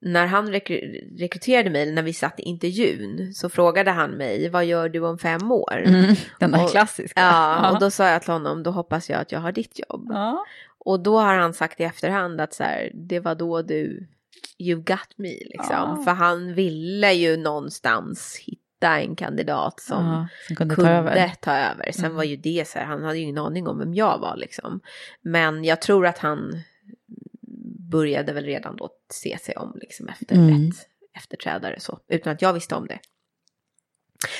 när 0.00 0.26
han 0.26 0.48
rekry- 0.52 1.18
rekryterade 1.18 1.70
mig, 1.70 1.92
när 1.92 2.02
vi 2.02 2.12
satt 2.12 2.40
i 2.40 2.42
intervjun, 2.42 3.34
så 3.34 3.48
frågade 3.48 3.90
han 3.90 4.10
mig, 4.10 4.48
vad 4.48 4.64
gör 4.64 4.88
du 4.88 5.00
om 5.00 5.18
fem 5.18 5.52
år? 5.52 5.82
Mm, 5.86 6.14
den 6.40 6.50
där 6.50 6.64
Och- 6.64 6.70
klassiska. 6.70 7.20
Ja, 7.20 7.70
och 7.70 7.80
då 7.80 7.90
sa 7.90 8.08
jag 8.08 8.22
till 8.22 8.32
honom, 8.32 8.62
då 8.62 8.70
hoppas 8.70 9.10
jag 9.10 9.20
att 9.20 9.32
jag 9.32 9.40
har 9.40 9.52
ditt 9.52 9.80
jobb. 9.88 10.06
Ja. 10.10 10.44
Och 10.78 11.00
då 11.02 11.18
har 11.18 11.34
han 11.38 11.54
sagt 11.54 11.80
i 11.80 11.84
efterhand 11.84 12.40
att 12.40 12.54
så 12.54 12.62
här, 12.64 12.90
det 12.94 13.20
var 13.20 13.34
då 13.34 13.62
du, 13.62 14.06
you 14.58 14.80
got 14.82 15.08
me 15.16 15.28
liksom. 15.28 15.66
Ja. 15.96 16.02
För 16.04 16.10
han 16.12 16.54
ville 16.54 17.12
ju 17.12 17.36
någonstans 17.36 18.36
hitta 18.46 19.00
en 19.00 19.16
kandidat 19.16 19.80
som 19.80 20.04
Ja, 20.06 20.28
som 20.46 20.56
kunde 20.56 20.74
ta 20.74 20.80
kunde 20.82 20.96
över. 20.96 21.32
ta 21.40 21.56
över. 21.56 21.92
Sen 21.92 22.04
Mm. 22.04 22.16
var 22.16 22.24
ju 22.24 22.36
det 22.36 22.68
så 22.68 22.78
här, 22.78 22.86
han 22.86 23.02
hade 23.02 23.16
ju 23.18 23.22
ingen 23.24 23.38
aning 23.38 23.68
om 23.68 23.78
vem 23.78 23.94
jag 23.94 24.18
var 24.18 24.36
liksom. 24.36 24.80
Men 25.22 25.64
jag 25.64 25.80
tror 25.82 26.06
att 26.06 26.18
han 26.18 26.62
började 27.90 28.32
väl 28.32 28.44
redan 28.44 28.76
då 28.76 28.90
se 29.12 29.38
sig 29.38 29.56
om 29.56 29.72
liksom 29.80 30.08
efter 30.08 30.34
Mm. 30.36 30.66
rätt 30.66 30.74
efterträdare 31.16 31.80
så, 31.80 31.98
utan 32.08 32.32
att 32.32 32.42
jag 32.42 32.52
visste 32.52 32.74
om 32.74 32.86
det. 32.86 32.98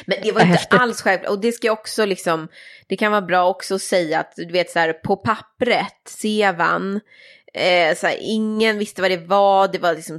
Men 0.07 0.18
det 0.22 0.33
var 0.33 0.41
inte 0.41 0.53
Häftigt. 0.53 0.81
alls 0.81 1.03
självklart, 1.03 1.31
och 1.31 1.41
det 1.41 1.53
ska 1.53 1.66
jag 1.66 1.79
också 1.79 2.05
liksom, 2.05 2.49
det 2.87 2.97
kan 2.97 3.12
vara 3.12 3.22
bra 3.22 3.49
också 3.49 3.74
att 3.74 3.83
säga 3.83 4.20
att 4.20 4.33
du 4.37 4.53
vet 4.53 4.70
så 4.70 4.79
här 4.79 4.93
på 4.93 5.16
pappret, 5.16 5.97
Sevan, 6.09 7.01
eh, 7.55 7.97
så 7.97 8.07
här, 8.07 8.16
ingen 8.20 8.79
visste 8.79 9.03
vad 9.03 9.11
det 9.11 9.26
var, 9.26 9.68
det 9.68 9.79
var 9.79 9.95
liksom, 9.95 10.18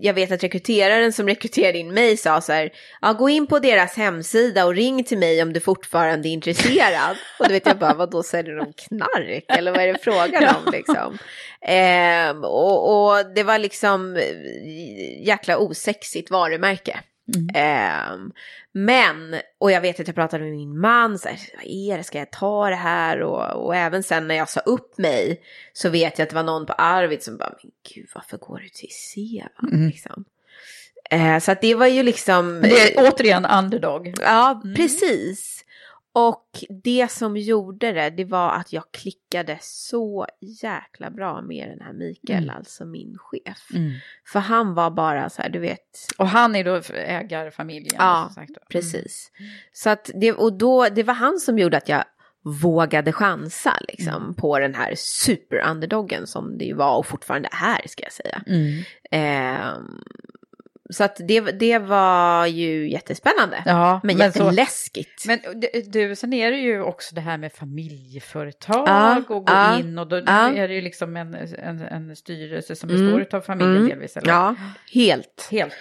jag 0.00 0.14
vet 0.14 0.32
att 0.32 0.42
rekryteraren 0.42 1.12
som 1.12 1.28
rekryterade 1.28 1.78
in 1.78 1.94
mig 1.94 2.16
sa 2.16 2.40
så 2.40 2.52
här, 2.52 2.72
ja 3.00 3.12
gå 3.12 3.28
in 3.28 3.46
på 3.46 3.58
deras 3.58 3.96
hemsida 3.96 4.64
och 4.64 4.74
ring 4.74 5.04
till 5.04 5.18
mig 5.18 5.42
om 5.42 5.52
du 5.52 5.60
fortfarande 5.60 6.28
är 6.28 6.30
intresserad. 6.30 7.16
Och 7.38 7.48
då 7.48 7.52
vet 7.52 7.66
jag 7.66 7.78
bara, 7.78 7.94
vad 7.94 8.10
då 8.10 8.22
säljer 8.22 8.56
de 8.56 8.72
knark 8.72 9.44
eller 9.48 9.70
vad 9.70 9.80
är 9.80 9.92
det 9.92 9.98
frågan 10.02 10.56
om 10.56 10.72
liksom? 10.72 11.18
Ehm, 11.60 12.44
och, 12.44 13.08
och 13.08 13.34
det 13.34 13.42
var 13.42 13.58
liksom 13.58 14.16
eh, 14.16 15.26
jäkla 15.26 15.58
osexigt 15.58 16.30
varumärke. 16.30 17.00
Ehm, 17.54 18.32
men, 18.72 19.34
och 19.58 19.70
jag 19.72 19.80
vet 19.80 20.00
att 20.00 20.06
jag 20.06 20.14
pratade 20.16 20.44
med 20.44 20.52
min 20.52 20.80
man, 20.80 21.18
så 21.18 21.28
här, 21.28 21.38
vad 21.56 21.64
är 21.66 21.98
det, 21.98 22.04
ska 22.04 22.18
jag 22.18 22.30
ta 22.30 22.68
det 22.70 22.76
här? 22.76 23.20
Och, 23.22 23.64
och 23.66 23.76
även 23.76 24.02
sen 24.02 24.28
när 24.28 24.34
jag 24.34 24.48
sa 24.48 24.60
upp 24.60 24.98
mig 24.98 25.40
så 25.72 25.88
vet 25.88 26.18
jag 26.18 26.24
att 26.26 26.30
det 26.30 26.36
var 26.36 26.42
någon 26.42 26.66
på 26.66 26.72
Arvid 26.72 27.22
som 27.22 27.36
bara, 27.36 27.54
men 27.62 27.70
gud 27.94 28.08
varför 28.14 28.36
går 28.38 28.58
du 28.58 28.68
till 28.68 28.90
Sevan? 28.90 29.72
Mm. 29.72 29.86
Liksom. 29.88 30.24
Eh, 31.10 31.38
så 31.38 31.52
att 31.52 31.60
det 31.60 31.74
var 31.74 31.86
ju 31.86 32.02
liksom... 32.02 32.60
Det 32.62 32.80
är 32.98 33.12
återigen 33.12 33.46
underdog. 33.46 34.14
Ja, 34.22 34.60
Mm. 34.64 34.74
precis. 34.76 35.63
Och 36.16 36.48
det 36.84 37.10
som 37.10 37.36
gjorde 37.36 37.92
det, 37.92 38.10
det 38.10 38.24
var 38.24 38.50
att 38.50 38.72
jag 38.72 38.84
klickade 38.92 39.58
så 39.60 40.26
jäkla 40.62 41.10
bra 41.10 41.42
med 41.42 41.68
den 41.68 41.80
här 41.80 41.92
Mikael, 41.92 42.44
Mm. 42.44 42.56
alltså 42.56 42.84
min 42.84 43.18
chef. 43.18 43.66
Mm. 43.74 43.92
För 44.26 44.40
han 44.40 44.74
var 44.74 44.90
bara 44.90 45.30
så 45.30 45.42
här, 45.42 45.48
du 45.48 45.58
vet, 45.58 46.06
Och 46.18 46.28
han 46.28 46.56
är 46.56 46.64
då 46.64 46.80
ägarfamiljen. 46.94 47.94
Ja, 47.98 48.24
som 48.26 48.34
sagt 48.34 48.48
då. 48.54 48.60
Mm. 48.60 48.66
precis. 48.70 49.30
Så 49.72 49.90
att 49.90 50.10
det, 50.14 50.32
och 50.32 50.52
då, 50.58 50.88
det 50.88 51.02
var 51.02 51.14
han 51.14 51.38
som 51.38 51.58
gjorde 51.58 51.76
att 51.76 51.88
jag 51.88 52.04
vågade 52.62 53.12
chansa 53.12 53.76
liksom 53.88 54.22
Mm. 54.22 54.34
på 54.34 54.58
den 54.58 54.74
här 54.74 54.94
super-underdoggen 54.96 56.26
som 56.26 56.58
det 56.58 56.64
ju 56.64 56.74
var 56.74 56.96
och 56.96 57.06
fortfarande 57.06 57.48
är 57.52 57.88
ska 57.88 58.02
jag 58.02 58.12
säga. 58.12 58.42
Mm. 58.46 58.82
Så 60.90 61.04
att 61.04 61.16
det, 61.28 61.40
det 61.40 61.78
var 61.78 62.46
ju 62.46 62.90
jättespännande. 62.90 63.62
Ja, 63.66 64.00
men 64.04 64.16
men 64.18 64.32
så- 64.32 64.38
jätteläskigt. 64.38 65.24
Men 65.26 65.40
du- 65.90 66.16
sen 66.16 66.32
är 66.32 66.50
det 66.50 66.56
ju 66.58 66.82
också 66.82 67.14
det 67.14 67.20
här 67.20 67.38
med 67.38 67.52
familjeföretag 67.52 68.88
Ja, 68.88 69.16
och 69.18 69.24
gå 69.26 69.44
ja, 69.46 69.78
in 69.78 69.98
och 69.98 70.06
då 70.08 70.16
ja. 70.16 70.52
är 70.54 70.68
det 70.68 70.74
ju 70.74 70.80
liksom 70.80 71.16
en, 71.16 71.34
en, 71.34 71.80
en 71.80 72.16
styrelse 72.16 72.76
som 72.76 72.90
Mm, 72.90 73.16
består 73.16 73.36
av 73.38 73.40
familjen 73.42 73.76
mm. 73.76 73.88
delvis. 73.88 74.16
Eller? 74.16 74.28
Ja, 74.28 74.54
helt. 74.92 75.48
Helt. 75.50 75.74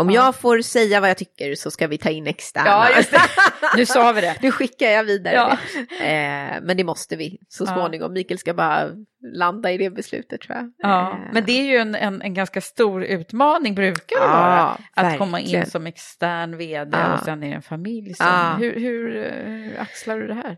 Om 0.00 0.10
Ja. 0.10 0.24
jag 0.24 0.34
får 0.34 0.60
säga 0.62 1.00
vad 1.00 1.10
jag 1.10 1.16
tycker 1.16 1.54
så 1.54 1.70
ska 1.70 1.86
vi 1.86 1.98
ta 1.98 2.10
in 2.10 2.26
externa. 2.26 2.66
Ja, 2.66 2.88
just 2.96 3.10
det. 3.10 3.20
Nu 3.76 3.86
sa 3.86 4.12
vi 4.12 4.20
det. 4.20 4.36
Nu 4.42 4.50
skickar 4.50 4.86
jag 4.86 5.04
vidare 5.04 5.34
Ja. 5.34 5.58
det. 6.00 6.06
Eh, 6.06 6.60
men 6.62 6.76
det 6.76 6.84
måste 6.84 7.16
vi 7.16 7.38
så 7.48 7.66
småningom. 7.66 8.12
Mikael 8.12 8.38
ska 8.38 8.54
bara 8.54 8.88
landa 9.34 9.72
i 9.72 9.78
det 9.78 9.90
beslutet 9.90 10.40
tror 10.40 10.56
jag. 10.56 10.72
Ja, 10.78 11.10
Eh, 11.12 11.16
men 11.32 11.44
det 11.44 11.52
är 11.52 11.64
ju 11.64 11.76
en, 11.76 11.94
en, 11.94 12.22
en 12.22 12.34
ganska 12.34 12.60
stor 12.60 13.04
utmaning 13.04 13.74
brukar 13.74 14.16
det 14.20 14.26
Ja, 14.26 14.76
vara. 14.96 15.10
Att 15.12 15.18
komma 15.18 15.40
in 15.40 15.44
verkligen. 15.44 15.70
som 15.70 15.86
extern 15.86 16.56
vd 16.56 16.98
Ja. 16.98 17.12
och 17.14 17.24
sen 17.24 17.42
är 17.42 17.48
det 17.48 17.54
en 17.54 17.62
familj. 17.62 18.14
Som, 18.14 18.26
Ja. 18.26 18.56
hur, 18.58 18.74
hur 18.80 19.26
eh, 19.76 19.82
axlar 19.82 20.18
du 20.18 20.26
det 20.26 20.34
här? 20.34 20.56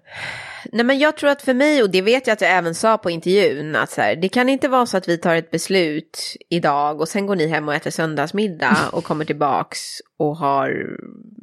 Nej 0.73 0.85
men 0.85 0.99
jag 0.99 1.17
tror 1.17 1.31
att 1.31 1.43
för 1.43 1.55
mig, 1.55 1.83
och 1.83 1.91
det 1.91 2.03
vet 2.03 2.27
jag 2.27 2.35
att 2.35 2.41
jag 2.41 2.51
även 2.51 2.75
sa 2.75 2.99
på 2.99 3.11
intervjun, 3.11 3.77
att 3.77 3.91
så 3.91 4.01
här, 4.01 4.17
det 4.17 4.29
kan 4.29 4.49
inte 4.49 4.69
vara 4.69 4.87
så 4.87 4.97
att 4.97 5.09
vi 5.09 5.19
tar 5.19 5.35
ett 5.35 5.51
beslut 5.51 6.37
idag 6.49 7.01
och 7.01 7.09
sen 7.09 7.27
går 7.27 7.37
ni 7.37 7.47
hem 7.47 7.69
och 7.69 7.75
äter 7.75 7.91
söndagsmiddag 7.91 8.77
och 8.93 9.05
kommer 9.05 9.25
tillbaks 9.33 10.01
och 10.19 10.37
har 10.37 10.97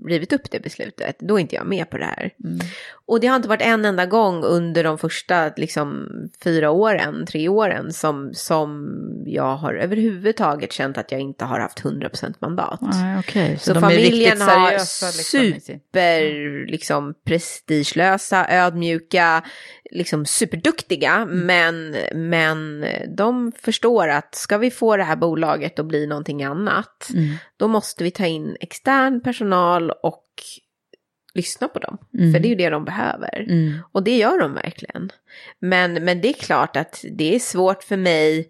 rivit 0.10 0.34
upp 0.34 0.51
det 0.51 0.60
beslutet. 0.60 1.16
Då 1.20 1.36
är 1.36 1.39
inte 1.39 1.55
jag 1.55 1.66
med 1.66 1.89
på 1.89 1.97
det 1.97 2.05
här. 2.05 2.32
Mm. 2.43 2.60
Och 3.05 3.20
det 3.20 3.28
har 3.28 3.36
inte 3.36 3.49
varit 3.49 3.62
en 3.62 3.86
enda 3.86 4.05
gång 4.05 4.43
under 4.43 4.84
de 4.84 4.97
första 4.97 5.51
liksom, 5.57 6.07
fyra 6.43 6.72
åren, 6.72 7.26
tre 7.26 7.49
åren 7.49 7.93
som, 7.93 8.32
som 8.34 8.89
jag 9.26 9.55
har 9.55 9.74
överhuvudtaget 9.74 10.74
känt 10.74 10.97
att 10.97 11.12
jag 11.12 11.22
inte 11.22 11.45
har 11.45 11.60
haft 11.60 11.82
100% 11.82 12.34
mandat. 12.39 12.80
Nej, 12.82 13.20
okej. 13.20 13.57
Så, 13.60 13.72
är 13.72 13.80
familjen 13.80 14.41
har 14.41 14.72
liksom 14.72 15.12
super 15.12 16.66
liksom, 16.66 17.14
prestigelösa, 17.26 18.47
ödmjuka, 18.49 19.43
liksom 19.91 20.26
superduktiga. 20.26 21.16
Mm. 21.16 21.45
Men, 21.45 21.95
men 22.30 22.86
de 23.16 23.51
förstår 23.62 24.07
att 24.07 24.36
ska 24.36 24.57
vi 24.57 24.72
få 24.72 24.97
det 24.97 25.03
här 25.03 25.16
bolaget 25.16 25.80
att 25.80 25.86
bli 25.86 26.07
någonting 26.07 26.43
annat, 26.43 27.10
Mm. 27.14 27.36
då 27.57 27.68
måste 27.68 28.03
vi 28.03 28.12
ta 28.12 28.26
in 28.26 28.57
extern 28.60 29.22
personal 29.22 29.91
och 30.04 30.26
lyssna 31.34 31.68
på 31.68 31.80
dem. 31.80 31.97
Mm. 32.14 32.34
För 32.34 32.39
det 32.39 32.47
är 32.47 32.50
ju 32.50 32.56
det 32.56 32.70
de 32.70 32.86
behöver. 32.86 33.45
Mm. 33.50 33.80
Och 33.91 34.04
det 34.04 34.18
gör 34.18 34.39
de 34.39 34.54
verkligen. 34.54 35.12
Men, 35.60 35.93
men 35.93 36.22
det 36.22 36.30
är 36.30 36.34
klart 36.34 36.76
att 36.76 37.06
det 37.12 37.36
är 37.36 37.39
svårt 37.39 37.84
för 37.84 37.97
mig, 37.97 38.50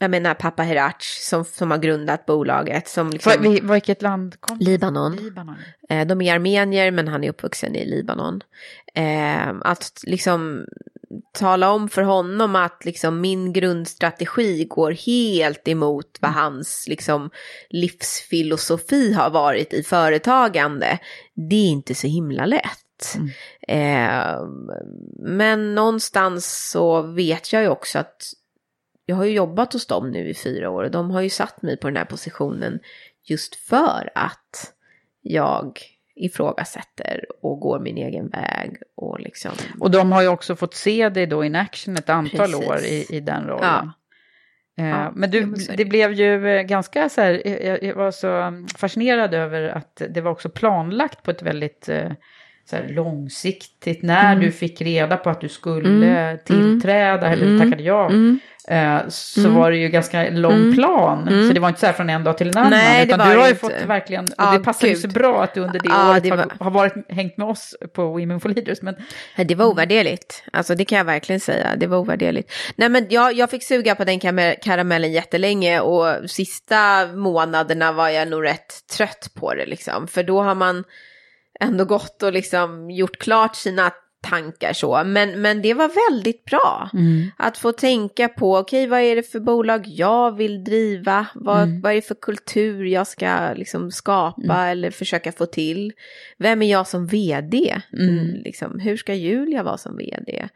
jag 0.00 0.10
menar 0.10 0.34
pappa 0.34 0.62
Herac 0.62 0.94
som, 1.20 1.44
som 1.44 1.70
har 1.70 1.78
grundat 1.78 2.26
bolaget, 2.26 2.88
som 2.88 3.10
liksom... 3.10 3.32
Vi- 3.42 3.60
Vilket 3.60 4.02
land 4.02 4.40
kom 4.40 4.58
Libanon. 4.58 5.16
Libanon. 5.16 5.54
Eh, 5.88 6.06
De 6.06 6.20
är 6.22 6.34
armenier 6.34 6.90
men 6.90 7.08
han 7.08 7.24
är 7.24 7.28
uppvuxen 7.28 7.76
i 7.76 7.84
Libanon. 7.86 8.40
Eh, 8.94 9.48
Att 9.60 10.02
liksom 10.06 10.64
tala 11.32 11.70
om 11.70 11.88
för 11.88 12.02
honom 12.02 12.56
att 12.56 12.84
liksom 12.84 13.20
min 13.20 13.52
grundstrategi 13.52 14.64
går 14.64 14.90
helt 14.92 15.68
emot 15.68 16.18
vad 16.20 16.30
hans 16.30 16.84
liksom 16.88 17.30
livsfilosofi 17.70 19.12
har 19.12 19.30
varit 19.30 19.72
i 19.72 19.82
företagande. 19.82 20.98
Det 21.34 21.56
är 21.56 21.68
inte 21.68 21.94
så 21.94 22.06
himla 22.06 22.46
lätt. 22.46 23.16
Eh, 23.68 24.40
men 25.18 25.74
någonstans 25.74 26.70
så 26.70 27.02
vet 27.02 27.52
jag 27.52 27.62
ju 27.62 27.68
också 27.68 27.98
att 27.98 28.22
jag 29.06 29.16
har 29.16 29.24
ju 29.24 29.32
jobbat 29.32 29.72
hos 29.72 29.86
dem 29.86 30.10
nu 30.10 30.28
i 30.28 30.34
fyra 30.34 30.70
år 30.70 30.84
och 30.84 30.90
de 30.90 31.10
har 31.10 31.20
ju 31.20 31.28
satt 31.28 31.62
mig 31.62 31.76
på 31.76 31.86
den 31.88 31.96
här 31.96 32.04
positionen 32.04 32.80
just 33.24 33.54
för 33.54 34.10
att 34.14 34.72
jag 35.20 35.78
ifrågasätter 36.16 37.24
och 37.42 37.60
går 37.60 37.80
min 37.80 37.96
egen 37.96 38.28
väg 38.28 38.76
och 38.94 39.20
liksom. 39.20 39.52
Och 39.80 39.90
de 39.90 40.12
har 40.12 40.22
ju 40.22 40.28
också 40.28 40.56
fått 40.56 40.74
se 40.74 41.08
dig 41.08 41.26
då 41.26 41.44
in 41.44 41.54
action 41.54 41.96
ett 41.96 42.10
antal 42.10 42.38
Precis. 42.52 42.68
år 42.68 42.78
i, 42.78 43.06
i 43.10 43.20
den 43.20 43.46
rollen. 43.46 43.62
Ja. 43.62 43.92
Eh, 44.78 44.88
Ja, 44.88 45.12
men 45.14 45.30
du, 45.30 45.54
det. 45.76 45.84
blev 45.84 46.12
ju 46.12 46.48
eh, 46.48 46.62
ganska 46.62 47.08
så 47.08 47.20
här, 47.20 47.42
eh, 47.44 47.66
jag, 47.66 47.82
jag 47.82 47.94
var 47.94 48.10
så 48.10 48.28
mm, 48.28 48.68
fascinerad 48.68 49.34
över 49.34 49.62
att 49.62 50.02
det 50.10 50.20
var 50.20 50.30
också 50.30 50.48
planlagt 50.48 51.22
på 51.22 51.30
ett 51.30 51.42
väldigt, 51.42 51.88
eh, 51.88 52.12
så 52.70 52.76
här 52.76 52.88
långsiktigt 52.88 54.02
när 54.02 54.32
Mm. 54.32 54.44
du 54.44 54.52
fick 54.52 54.80
reda 54.80 55.16
på 55.16 55.30
att 55.30 55.40
du 55.40 55.48
skulle 55.48 55.88
Mm. 56.08 56.38
tillträda 56.44 57.26
eller 57.32 57.46
Mm. 57.46 57.60
tackade 57.60 57.82
ja. 57.82 58.06
Mm. 58.08 58.38
eh, 58.68 58.98
Så 59.08 59.40
Mm. 59.40 59.54
var 59.54 59.70
det 59.70 59.76
ju 59.76 59.88
ganska 59.88 60.30
lång 60.30 60.52
Mm. 60.52 60.74
plan. 60.74 61.28
Mm. 61.28 61.48
Så 61.48 61.54
det 61.54 61.60
var 61.60 61.68
inte 61.68 61.80
så 61.80 61.86
här 61.86 61.92
från 61.92 62.10
en 62.10 62.24
dag 62.24 62.38
till 62.38 62.48
en 62.48 62.56
annan. 62.56 62.70
Nej, 62.70 63.06
utan 63.06 63.30
du 63.30 63.36
har 63.38 63.48
ju 63.48 63.54
fått 63.54 63.72
verkligen, 63.86 64.24
och 64.24 64.30
Ja, 64.38 64.52
det 64.52 64.58
passar 64.64 64.88
ju 64.88 64.96
så 64.96 65.08
bra 65.08 65.42
att 65.42 65.54
du 65.54 65.60
under 65.60 65.78
det 65.78 65.88
Ja, 65.88 66.10
året 66.10 66.22
det 66.22 66.28
har, 66.30 66.36
var- 66.36 66.52
har 66.64 66.70
varit, 66.70 66.94
hängt 67.08 67.36
med 67.36 67.46
oss 67.48 67.74
på 67.94 68.04
Women 68.06 68.40
for 68.40 68.48
Leaders. 68.48 68.82
Men 68.82 68.94
Det 69.36 69.54
var 69.54 69.66
ovärderligt. 69.66 70.44
Alltså 70.52 70.74
det 70.74 70.84
kan 70.84 70.98
jag 70.98 71.04
verkligen 71.04 71.40
säga. 71.40 71.68
Det 71.76 71.86
var 71.86 71.98
ovärderligt. 71.98 72.52
Nej 72.76 72.88
men 72.88 73.06
jag, 73.10 73.32
jag 73.34 73.50
fick 73.50 73.62
suga 73.64 73.94
på 73.94 74.04
den 74.04 74.20
karamellen 74.62 75.12
jättelänge 75.12 75.80
och 75.80 76.30
sista 76.30 77.06
månaderna 77.06 77.92
var 77.92 78.08
jag 78.08 78.28
nog 78.28 78.44
rätt 78.44 78.86
trött 78.96 79.28
på 79.40 79.54
det 79.54 79.66
liksom. 79.66 80.08
För 80.08 80.22
då 80.22 80.42
har 80.42 80.54
man 80.54 80.84
ändå 81.60 81.84
gått 81.84 82.22
och 82.22 82.32
liksom 82.32 82.90
gjort 82.90 83.18
klart 83.18 83.56
sina 83.56 83.92
tankar 84.30 84.72
så. 84.72 85.02
Men, 85.04 85.40
men 85.42 85.62
det 85.62 85.74
var 85.74 86.10
väldigt 86.10 86.44
bra. 86.44 86.90
Mm. 86.92 87.26
Att 87.36 87.58
få 87.58 87.72
tänka 87.72 88.28
på, 88.28 88.58
okej 88.58 88.86
vad 88.86 89.00
är 89.00 89.16
det 89.16 89.22
för 89.32 89.40
bolag 89.40 89.82
jag 89.86 90.36
vill 90.36 90.64
driva? 90.64 91.26
Vad, 91.34 91.62
Mm. 91.62 91.80
vad 91.80 91.92
är 91.92 91.96
det 91.96 92.02
för 92.08 92.14
kultur 92.14 92.84
jag 92.84 93.06
ska 93.06 93.52
liksom 93.56 93.90
skapa 93.90 94.66
eller 94.66 94.90
försöka 94.90 95.32
få 95.32 95.46
till? 95.46 95.92
Vem 96.38 96.62
är 96.62 96.70
jag 96.70 96.86
som 96.86 97.06
vd? 97.06 97.80
Mm. 97.92 98.26
Liksom, 98.44 98.78
hur 98.78 98.96
ska 98.96 99.14
Julia 99.14 99.62
vara 99.62 99.78
som 99.78 99.96
vd? 99.96 100.48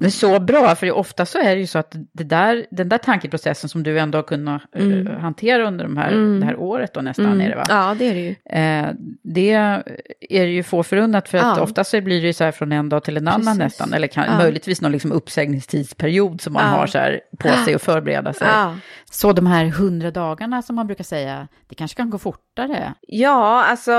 Det 0.00 0.06
är 0.06 0.10
så 0.10 0.40
bra, 0.40 0.74
för 0.74 0.90
ofta 0.92 1.26
så 1.26 1.38
är 1.38 1.54
det 1.54 1.60
ju 1.60 1.66
så 1.66 1.78
att 1.78 1.94
det 2.12 2.24
där, 2.24 2.66
den 2.70 2.88
där 2.88 2.98
tankeprocessen 2.98 3.68
som 3.70 3.82
du 3.82 3.98
ändå 3.98 4.18
har 4.18 4.22
kunnat 4.22 4.62
eh, 4.76 4.82
Mm. 4.82 5.06
hantera 5.20 5.66
under 5.68 5.84
de 5.84 5.96
här, 5.96 6.12
Mm. 6.12 6.40
det 6.40 6.46
här 6.46 6.56
året 6.56 6.94
då 6.94 7.00
nästan 7.00 7.26
mm. 7.26 7.40
är 7.40 7.48
det 7.50 7.56
va? 7.56 7.64
Ja, 7.68 7.96
det 7.98 8.04
är 8.08 8.14
det 8.14 8.20
ju. 8.20 8.34
Eh, 8.58 8.90
det 9.22 9.50
är 10.30 10.44
ju 10.44 10.62
få 10.62 10.82
förunnat 10.82 11.28
för 11.28 11.38
att 11.38 11.56
Ja. 11.56 11.62
ofta 11.62 11.81
så 11.84 12.00
blir 12.00 12.20
det 12.20 12.26
ju 12.26 12.32
så 12.32 12.44
här 12.44 12.52
från 12.52 12.72
en 12.72 12.88
dag 12.88 13.04
till 13.04 13.16
en 13.16 13.28
annan 13.28 13.40
Precis. 13.44 13.58
nästan. 13.58 13.92
Eller 13.92 14.06
kan, 14.06 14.24
Ja. 14.24 14.36
möjligtvis 14.38 14.80
någon 14.80 14.92
liksom 14.92 15.12
uppsägningstidsperiod 15.12 16.40
som 16.40 16.52
man 16.52 16.62
Ja. 16.64 16.68
har 16.78 16.86
så 16.86 16.98
här 16.98 17.20
på 17.38 17.48
sig 17.64 17.74
att 17.74 17.82
förbereda 17.82 18.32
sig. 18.32 18.48
Ja. 18.50 18.76
Så 19.10 19.32
de 19.32 19.46
här 19.46 19.64
hundra 19.66 20.10
dagarna 20.10 20.62
som 20.62 20.76
man 20.76 20.86
brukar 20.86 21.04
säga, 21.04 21.48
det 21.68 21.74
kanske 21.74 21.96
kan 21.96 22.10
gå 22.10 22.18
fortare. 22.18 22.94
Ja, 23.00 23.64
alltså... 23.64 23.92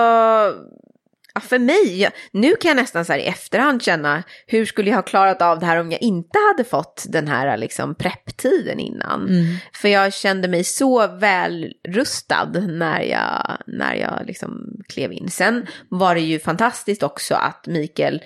Ja, 1.36 1.42
för 1.42 1.60
mig, 1.60 2.10
nu 2.32 2.56
kan 2.56 2.70
jag 2.70 2.76
nästan 2.76 3.06
så 3.06 3.12
här 3.12 3.20
i 3.20 3.26
efterhand 3.26 3.84
känna 3.84 4.24
hur 4.48 4.66
skulle 4.66 4.90
jag 4.90 4.98
ha 4.98 5.04
klarat 5.04 5.42
av 5.42 5.60
det 5.60 5.66
här 5.66 5.78
om 5.78 5.92
jag 5.92 6.02
inte 6.02 6.40
hade 6.52 6.70
fått 6.70 7.06
den 7.10 7.28
här 7.28 7.58
liksom 7.58 7.96
prepptiden 7.96 8.80
innan. 8.80 9.30
För 9.74 9.88
jag 9.88 10.14
kände 10.14 10.48
mig 10.48 10.64
så 10.64 11.08
väl 11.08 11.74
rustad 11.88 12.50
när 12.68 13.02
jag, 13.02 13.58
när 13.68 13.96
jag 13.96 14.24
liksom 14.28 14.52
klev 14.88 15.12
in. 15.12 15.30
Sen 15.30 15.68
var 15.90 16.16
det 16.16 16.22
ju 16.22 16.40
fantastiskt 16.40 17.04
också 17.04 17.36
att 17.36 17.68
Mikael 17.68 18.22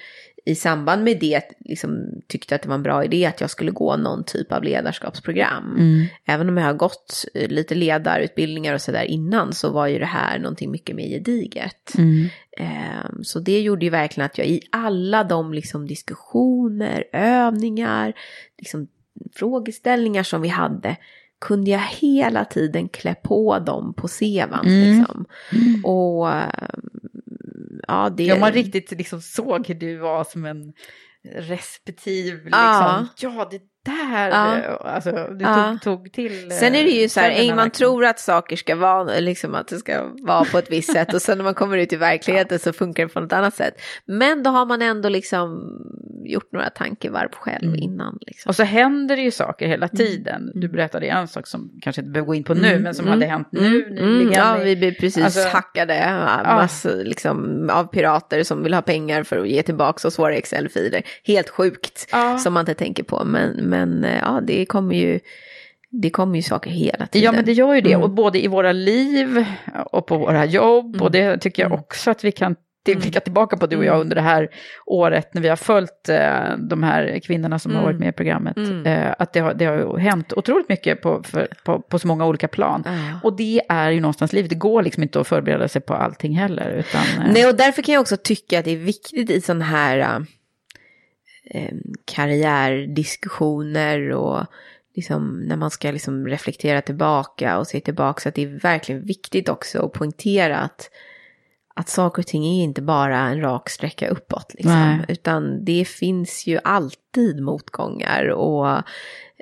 i 0.47 0.55
samband 0.55 1.03
med 1.03 1.19
det 1.19 1.41
liksom 1.59 2.07
tyckte 2.27 2.55
att 2.55 2.61
det 2.61 2.67
var 2.67 2.75
en 2.75 2.83
bra 2.83 3.03
idé 3.03 3.25
att 3.25 3.41
jag 3.41 3.49
skulle 3.49 3.71
gå 3.71 3.97
någon 3.97 4.23
typ 4.23 4.51
av 4.51 4.63
ledarskapsprogram. 4.63 5.75
Även 6.25 6.49
om 6.49 6.57
jag 6.57 6.65
har 6.65 6.73
gått 6.73 7.25
eh, 7.33 7.49
lite 7.49 7.75
ledarutbildningar 7.75 8.73
och 8.73 8.81
sådär 8.81 9.03
innan 9.03 9.53
så 9.53 9.69
var 9.71 9.87
ju 9.87 9.99
det 9.99 10.05
här 10.05 10.39
någonting 10.39 10.71
mycket 10.71 10.95
mer 10.95 11.07
gediget. 11.07 11.93
Ehm, 12.57 13.23
Så 13.23 13.39
det 13.39 13.61
gjorde 13.61 13.85
ju 13.85 13.91
verkligen 13.91 14.25
att 14.25 14.37
jag 14.37 14.47
i 14.47 14.61
alla 14.71 15.23
de 15.23 15.53
liksom 15.53 15.87
diskussioner, 15.87 17.03
övningar, 17.13 18.13
liksom 18.57 18.87
frågeställningar 19.35 20.23
som 20.23 20.41
vi 20.41 20.47
hade 20.47 20.95
kunde 21.39 21.71
jag 21.71 21.81
hela 21.99 22.45
tiden 22.45 22.89
klä 22.89 23.15
på 23.15 23.59
dem 23.59 23.93
på 23.93 24.07
sevan. 24.07 24.65
Mm. 24.67 24.97
Liksom. 24.97 25.25
Och 25.83 26.31
ehm, 26.31 26.47
ja, 27.87 28.09
det... 28.09 28.23
Ja, 28.23 28.39
man 28.39 28.51
riktigt 28.51 28.91
liksom 28.91 29.21
såg 29.21 29.67
hur 29.67 29.75
du 29.75 29.97
var 29.97 30.23
som 30.23 30.45
en 30.45 30.73
respektiv, 31.23 32.33
liksom, 32.35 32.51
Ja. 32.51 33.07
ja 33.17 33.47
det 33.51 33.61
där, 33.91 34.29
Ja. 34.29 34.77
alltså 34.83 35.11
du 35.11 35.37
Ja. 35.45 35.77
tog, 35.83 35.99
tog 35.99 36.11
till. 36.11 36.51
eh, 36.51 36.55
Sen 36.57 36.75
är 36.75 36.83
det 36.83 36.89
ju 36.89 37.09
så 37.09 37.19
här, 37.19 37.31
ställena 37.31 37.55
man 37.55 37.69
tror 37.71 38.05
att 38.05 38.19
saker 38.19 38.55
ska 38.55 38.75
vara, 38.75 39.03
liksom 39.19 39.55
att 39.55 39.67
det 39.67 39.77
ska 39.77 40.03
vara 40.21 40.45
på 40.45 40.57
ett 40.57 40.71
visst 40.71 40.93
sätt 40.93 41.13
och 41.13 41.21
sen 41.21 41.37
när 41.37 41.45
man 41.45 41.53
kommer 41.53 41.77
ut 41.77 41.93
i 41.93 41.95
verkligheten 41.95 42.59
så 42.59 42.73
funkar 42.73 43.03
det 43.03 43.09
på 43.13 43.19
något 43.19 43.33
annat 43.33 43.55
sätt. 43.55 43.73
Men 44.05 44.43
då 44.43 44.49
har 44.49 44.65
man 44.65 44.81
ändå 44.81 45.09
liksom 45.09 45.63
gjort 46.25 46.51
några 46.51 46.69
tankevarv 46.69 47.29
själv 47.31 47.63
Mm. 47.67 47.79
innan. 47.79 48.17
Liksom. 48.21 48.49
Och 48.49 48.55
så 48.55 48.63
händer 48.63 49.15
det 49.15 49.21
ju 49.21 49.31
saker 49.31 49.67
hela 49.67 49.87
tiden. 49.87 50.51
Du 50.55 50.67
berättade 50.69 51.05
en 51.07 51.27
sak 51.27 51.47
som 51.47 51.71
kanske 51.81 52.01
inte 52.01 52.11
behöver 52.11 52.27
gå 52.27 52.35
in 52.35 52.43
på 52.43 52.53
nu, 52.53 52.67
Mm, 52.67 52.81
men 52.83 52.95
som 52.95 53.05
mm, 53.07 53.19
hade 53.19 53.31
hänt 53.31 53.47
nu 53.51 53.59
mm, 53.67 53.79
nyligen. 53.95 54.21
mm, 54.21 54.31
Ja, 54.33 54.57
vi 54.63 54.75
blev 54.75 54.91
precis 54.93 55.23
Alltså- 55.23 55.47
hackade 55.49 55.95
ja, 56.43 56.55
massor, 56.55 57.03
liksom, 57.03 57.69
av 57.73 57.83
pirater 57.83 58.43
som 58.43 58.63
vill 58.63 58.73
ha 58.73 58.81
pengar 58.81 59.23
för 59.23 59.37
att 59.39 59.47
ge 59.49 59.63
tillbaka 59.63 60.07
oss 60.07 60.19
våra 60.19 60.35
Excel-filer. 60.35 61.01
Helt 61.23 61.49
sjukt 61.49 62.09
som 62.43 62.53
man 62.53 62.61
inte 62.61 62.73
tänker 62.73 63.03
på. 63.03 63.23
Men, 63.25 63.49
men 63.49 63.76
eh, 64.03 64.17
ja, 64.21 64.41
det 64.43 64.65
kommer 64.65 64.95
ju, 64.95 65.19
det 65.89 66.09
kommer 66.09 66.35
ju 66.35 66.41
saker 66.41 66.69
hela 66.71 67.07
tiden. 67.07 67.25
Ja, 67.25 67.31
men 67.31 67.45
det 67.45 67.53
gör 67.53 67.73
ju 67.75 67.81
det. 67.81 67.93
Mm. 67.93 68.03
Och 68.03 68.09
både 68.09 68.43
i 68.43 68.47
våra 68.47 68.71
liv 68.71 69.45
och 69.91 70.07
på 70.07 70.17
våra 70.17 70.45
jobb. 70.45 71.01
Och 71.01 71.11
det 71.11 71.37
tycker 71.37 71.63
jag 71.63 71.71
Mm. 71.71 71.79
också 71.79 72.11
att 72.11 72.23
vi 72.23 72.31
kan 72.31 72.55
till- 72.85 72.97
blicka 72.97 73.19
tillbaka 73.19 73.57
på 73.57 73.67
du 73.67 73.77
och 73.77 73.85
jag 73.85 73.99
under 74.01 74.15
det 74.15 74.21
här 74.21 74.49
året 74.85 75.33
när 75.33 75.41
vi 75.41 75.49
har 75.49 75.55
följt 75.55 76.09
eh, 76.09 76.57
de 76.69 76.83
här 76.83 77.19
kvinnorna 77.23 77.59
som 77.59 77.71
har 77.71 77.79
Mm. 77.79 77.85
varit 77.91 77.99
med 77.99 78.09
i 78.09 78.11
programmet. 78.11 78.57
Mm. 78.57 78.85
Eh, 78.85 79.13
att 79.19 79.33
det 79.33 79.39
har, 79.39 79.53
det 79.53 79.65
har 79.65 79.97
hänt 79.97 80.33
otroligt 80.33 80.69
mycket 80.69 81.01
på, 81.01 81.23
för, 81.23 81.47
på, 81.65 81.79
på 81.81 81.99
så 81.99 82.07
många 82.07 82.25
olika 82.25 82.47
plan. 82.47 82.83
Och 83.23 83.35
det 83.37 83.61
är 83.69 83.89
ju 83.91 83.99
någonstans 83.99 84.33
livet. 84.33 84.49
Det 84.49 84.55
går 84.55 84.81
liksom 84.83 85.03
inte 85.03 85.19
att 85.19 85.27
förbereda 85.27 85.67
sig 85.67 85.81
på 85.81 85.93
allting 85.93 86.33
heller. 86.37 86.69
Utan, 86.69 87.01
eh, 87.25 87.31
Nej, 87.33 87.47
och 87.47 87.55
därför 87.55 87.81
kan 87.81 87.93
jag 87.93 88.01
också 88.01 88.17
tycka 88.17 88.59
att 88.59 88.65
det 88.65 88.71
är 88.71 88.77
viktigt 88.77 89.29
i 89.29 89.41
sådana 89.41 89.65
här 89.65 89.97
äh, 89.97 90.19
eh, 91.49 91.73
karriärdiskussioner 92.05 94.11
och 94.11 94.45
liksom 94.95 95.39
när 95.39 95.55
man 95.55 95.71
ska 95.71 95.91
liksom 95.91 96.27
reflektera 96.27 96.81
tillbaka 96.81 97.57
och 97.57 97.67
se 97.67 97.79
tillbaka. 97.79 98.21
Så 98.21 98.29
att 98.29 98.35
det 98.35 98.43
är 98.43 98.59
verkligen 98.59 99.05
viktigt 99.05 99.49
också 99.49 99.85
att 99.85 99.93
poängtera 99.93 100.57
att, 100.57 100.89
att 101.75 101.89
saker 101.89 102.21
och 102.21 102.27
ting 102.27 102.45
är 102.45 102.63
inte 102.63 102.81
bara 102.81 103.17
en 103.19 103.41
rak 103.41 103.69
sträcka 103.69 104.09
uppåt 104.09 104.51
liksom, 104.53 104.71
utan 105.07 105.65
det 105.65 105.85
finns 105.87 106.47
ju 106.47 106.59
alltid 106.63 107.41
motgångar 107.41 108.27
och 108.29 108.67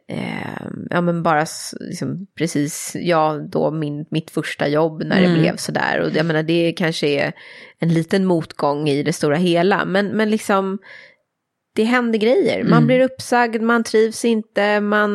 eh, 0.07 0.61
ja 0.89 1.01
men 1.01 1.23
bara 1.23 1.45
liksom, 1.79 2.27
precis, 2.37 2.95
ja 2.99 3.39
då 3.49 3.71
min, 3.71 4.05
mitt 4.09 4.31
första 4.31 4.67
jobb 4.67 5.03
när 5.05 5.21
det 5.21 5.27
Mm. 5.27 5.39
blev 5.39 5.55
sådär. 5.55 6.01
Och 6.01 6.11
jag 6.15 6.25
menar 6.25 6.43
det 6.43 6.73
kanske 6.77 7.07
är 7.07 7.33
en 7.79 7.93
liten 7.93 8.25
motgång 8.25 8.89
i 8.89 9.03
det 9.03 9.13
stora 9.13 9.35
hela. 9.35 9.85
Men, 9.85 10.07
men 10.07 10.29
liksom 10.29 10.79
det 11.75 11.83
händer 11.83 12.19
grejer. 12.19 12.63
Man 12.63 12.73
Mm. 12.73 12.87
blir 12.87 12.99
uppsagd, 12.99 13.61
man 13.61 13.83
trivs 13.83 14.25
inte, 14.25 14.79
man 14.79 15.11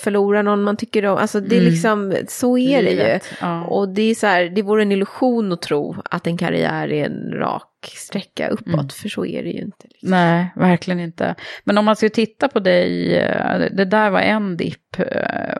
förlorar 0.00 0.42
någon 0.42 0.62
man 0.62 0.76
tycker 0.76 1.06
om. 1.06 1.18
Alltså 1.18 1.40
det 1.40 1.56
är 1.56 1.60
Mm. 1.60 1.72
liksom, 1.72 2.14
så 2.28 2.58
är 2.58 2.82
det 2.82 2.90
ju. 2.90 3.18
Ja. 3.40 3.64
Och 3.64 3.88
det 3.88 4.02
är 4.02 4.14
så 4.14 4.26
här, 4.26 4.44
det 4.44 4.62
vore 4.62 4.82
en 4.82 4.92
illusion 4.92 5.52
att 5.52 5.62
tro 5.62 5.96
att 6.10 6.26
en 6.26 6.36
karriär 6.36 6.92
är 6.92 7.04
en 7.06 7.32
rak 7.32 7.92
sträcka 7.96 8.48
uppåt, 8.48 8.66
Mm. 8.74 8.88
för 8.88 9.08
så 9.08 9.26
är 9.26 9.42
det 9.42 9.48
ju 9.50 9.60
inte. 9.60 9.86
Liksom. 9.90 10.10
Nej, 10.10 10.46
verkligen 10.56 11.00
inte. 11.00 11.34
Men 11.64 11.78
om 11.78 11.84
man 11.84 11.96
ska 11.96 12.08
titta 12.08 12.48
på 12.48 12.60
dig, 12.60 13.16
eh, 13.18 13.58
det 13.72 13.84
där 13.84 14.10
var 14.10 14.20
en 14.20 14.56
dipp. 14.56 14.98
eh, 14.98 15.58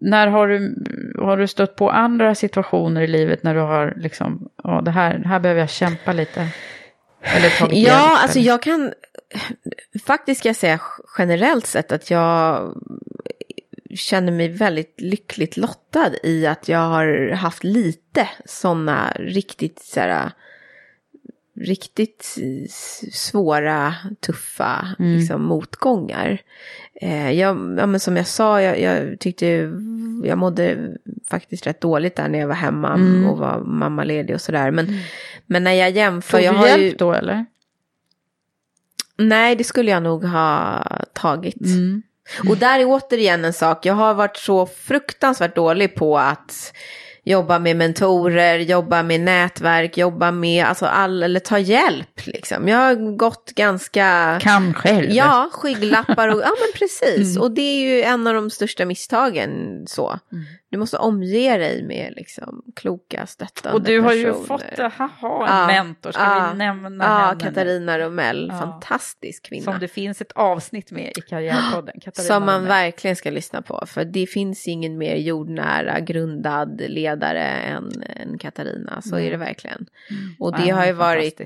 När 0.00 0.26
har 0.26 0.48
du, 0.48 0.74
har 1.20 1.36
du 1.36 1.46
stött 1.46 1.76
på 1.76 1.90
andra 1.90 2.34
situationer 2.34 3.00
i 3.02 3.06
livet 3.06 3.42
när 3.42 3.54
du 3.54 3.60
har 3.60 3.94
liksom, 3.96 4.48
ja 4.64 4.80
det 4.84 4.90
här, 4.90 5.22
här 5.26 5.40
behöver 5.40 5.60
jag 5.60 5.70
kämpa 5.70 6.12
lite? 6.12 6.48
Eller 7.22 7.58
tagit 7.58 7.74
hjälp, 7.78 7.88
Ja, 7.88 8.18
alltså 8.22 8.38
eller? 8.38 8.48
jag 8.48 8.62
kan 8.62 8.92
faktiskt 10.06 10.38
ska 10.40 10.48
jag 10.48 10.56
säga 10.56 10.80
generellt 11.18 11.66
sett 11.66 11.92
att 11.92 12.10
jag 12.10 12.72
känner 13.94 14.32
mig 14.32 14.48
väldigt 14.48 15.00
lyckligt 15.00 15.56
lottad 15.56 16.10
i 16.22 16.46
att 16.46 16.68
jag 16.68 16.78
har 16.78 17.30
haft 17.30 17.64
lite 17.64 18.28
sådana 18.44 19.12
riktigt 19.18 19.78
så 19.82 20.00
här, 20.00 20.32
riktigt 21.60 22.38
svåra, 23.12 23.94
tuffa 24.26 24.88
Mm. 24.98 25.16
liksom, 25.18 25.42
motgångar. 25.42 26.38
Eh, 27.00 27.30
jag, 27.30 27.76
ja, 27.78 27.86
men 27.86 28.00
som 28.00 28.16
jag 28.16 28.26
sa, 28.26 28.62
jag, 28.62 28.80
jag 28.80 29.20
tyckte 29.20 29.46
jag 30.24 30.38
mådde 30.38 30.96
faktiskt 31.30 31.66
rätt 31.66 31.80
dåligt 31.80 32.16
där 32.16 32.28
när 32.28 32.38
jag 32.38 32.48
var 32.48 32.54
hemma 32.54 32.94
Mm. 32.94 33.26
och 33.26 33.38
var 33.38 33.60
mammaledig 33.60 34.34
och 34.34 34.40
sådär. 34.40 34.70
Men, 34.70 34.98
men 35.46 35.64
när 35.64 35.72
jag 35.72 35.90
jämför, 35.90 36.38
Tog 36.38 36.46
jag 36.46 36.54
du 36.54 36.58
har 36.58 36.66
hjälp 36.68 36.82
ju... 36.92 36.96
då 36.96 37.12
eller? 37.12 37.44
Nej, 39.18 39.56
det 39.56 39.64
skulle 39.64 39.90
jag 39.90 40.02
nog 40.02 40.24
ha 40.24 40.82
tagit. 41.12 41.60
Mm. 41.60 42.02
Och 42.48 42.56
där 42.56 42.80
är 42.80 42.84
återigen 42.84 43.44
en 43.44 43.52
sak, 43.52 43.86
jag 43.86 43.94
har 43.94 44.14
varit 44.14 44.36
så 44.36 44.66
fruktansvärt 44.66 45.56
dålig 45.56 45.94
på 45.94 46.18
att 46.18 46.72
jobba 47.24 47.58
med 47.58 47.76
mentorer, 47.76 48.58
jobba 48.58 49.02
med 49.02 49.20
nätverk, 49.20 49.98
jobba 49.98 50.30
med, 50.30 50.64
alltså 50.64 50.86
all, 50.86 51.22
eller 51.22 51.40
ta 51.40 51.58
hjälp 51.58 52.26
liksom. 52.26 52.68
Jag 52.68 52.78
har 52.78 53.16
gått 53.16 53.52
ganska... 53.54 54.38
Kan 54.42 54.74
själv. 54.74 55.10
Ja, 55.10 55.50
skygglappar 55.52 56.28
och, 56.28 56.40
ja 56.40 56.50
men 56.60 56.72
precis. 56.74 57.36
Mm. 57.36 57.42
Och 57.42 57.50
det 57.50 57.62
är 57.62 57.80
ju 57.80 58.02
en 58.02 58.26
av 58.26 58.34
de 58.34 58.50
största 58.50 58.84
misstagen 58.84 59.50
så. 59.86 60.18
Mm. 60.32 60.44
Du 60.70 60.78
måste 60.78 60.98
omge 60.98 61.58
dig 61.58 61.82
med 61.82 62.12
liksom 62.16 62.62
kloka, 62.76 63.26
stöttande 63.26 63.76
Och 63.78 63.82
du 63.82 64.00
har 64.00 64.08
personer. 64.08 64.26
ju 64.26 64.44
fått, 64.44 64.78
haha, 64.92 65.46
en 65.46 65.56
ja, 65.56 65.66
mentor, 65.66 66.12
ska 66.12 66.22
ja, 66.22 66.50
vi 66.52 66.58
nämna 66.58 67.04
ja, 67.04 67.26
henne? 67.28 67.40
Katarina 67.40 67.98
Romell, 67.98 68.48
ja. 68.52 68.58
fantastisk 68.58 69.48
kvinna. 69.48 69.64
Som 69.64 69.78
det 69.80 69.88
finns 69.88 70.20
ett 70.20 70.32
avsnitt 70.32 70.90
med 70.90 71.12
i 71.18 71.20
Karriärpodden. 71.20 71.94
Katarina 72.00 72.34
Som 72.34 72.44
man 72.44 72.54
Romell. 72.54 72.68
verkligen 72.68 73.16
ska 73.16 73.30
lyssna 73.30 73.62
på, 73.62 73.84
för 73.86 74.04
det 74.04 74.26
finns 74.26 74.68
ingen 74.68 74.98
mer 74.98 75.16
jordnära, 75.16 76.00
grundad 76.00 76.80
ledare 76.80 77.44
än, 77.44 78.02
än 78.02 78.38
Katarina, 78.38 79.02
så 79.02 79.14
mm. 79.14 79.26
är 79.26 79.30
det 79.30 79.36
verkligen. 79.36 79.86
Mm. 80.10 80.34
Och 80.38 80.56
det 80.56 80.70
har 80.70 80.86
ju 80.86 80.92
varit, 80.92 81.40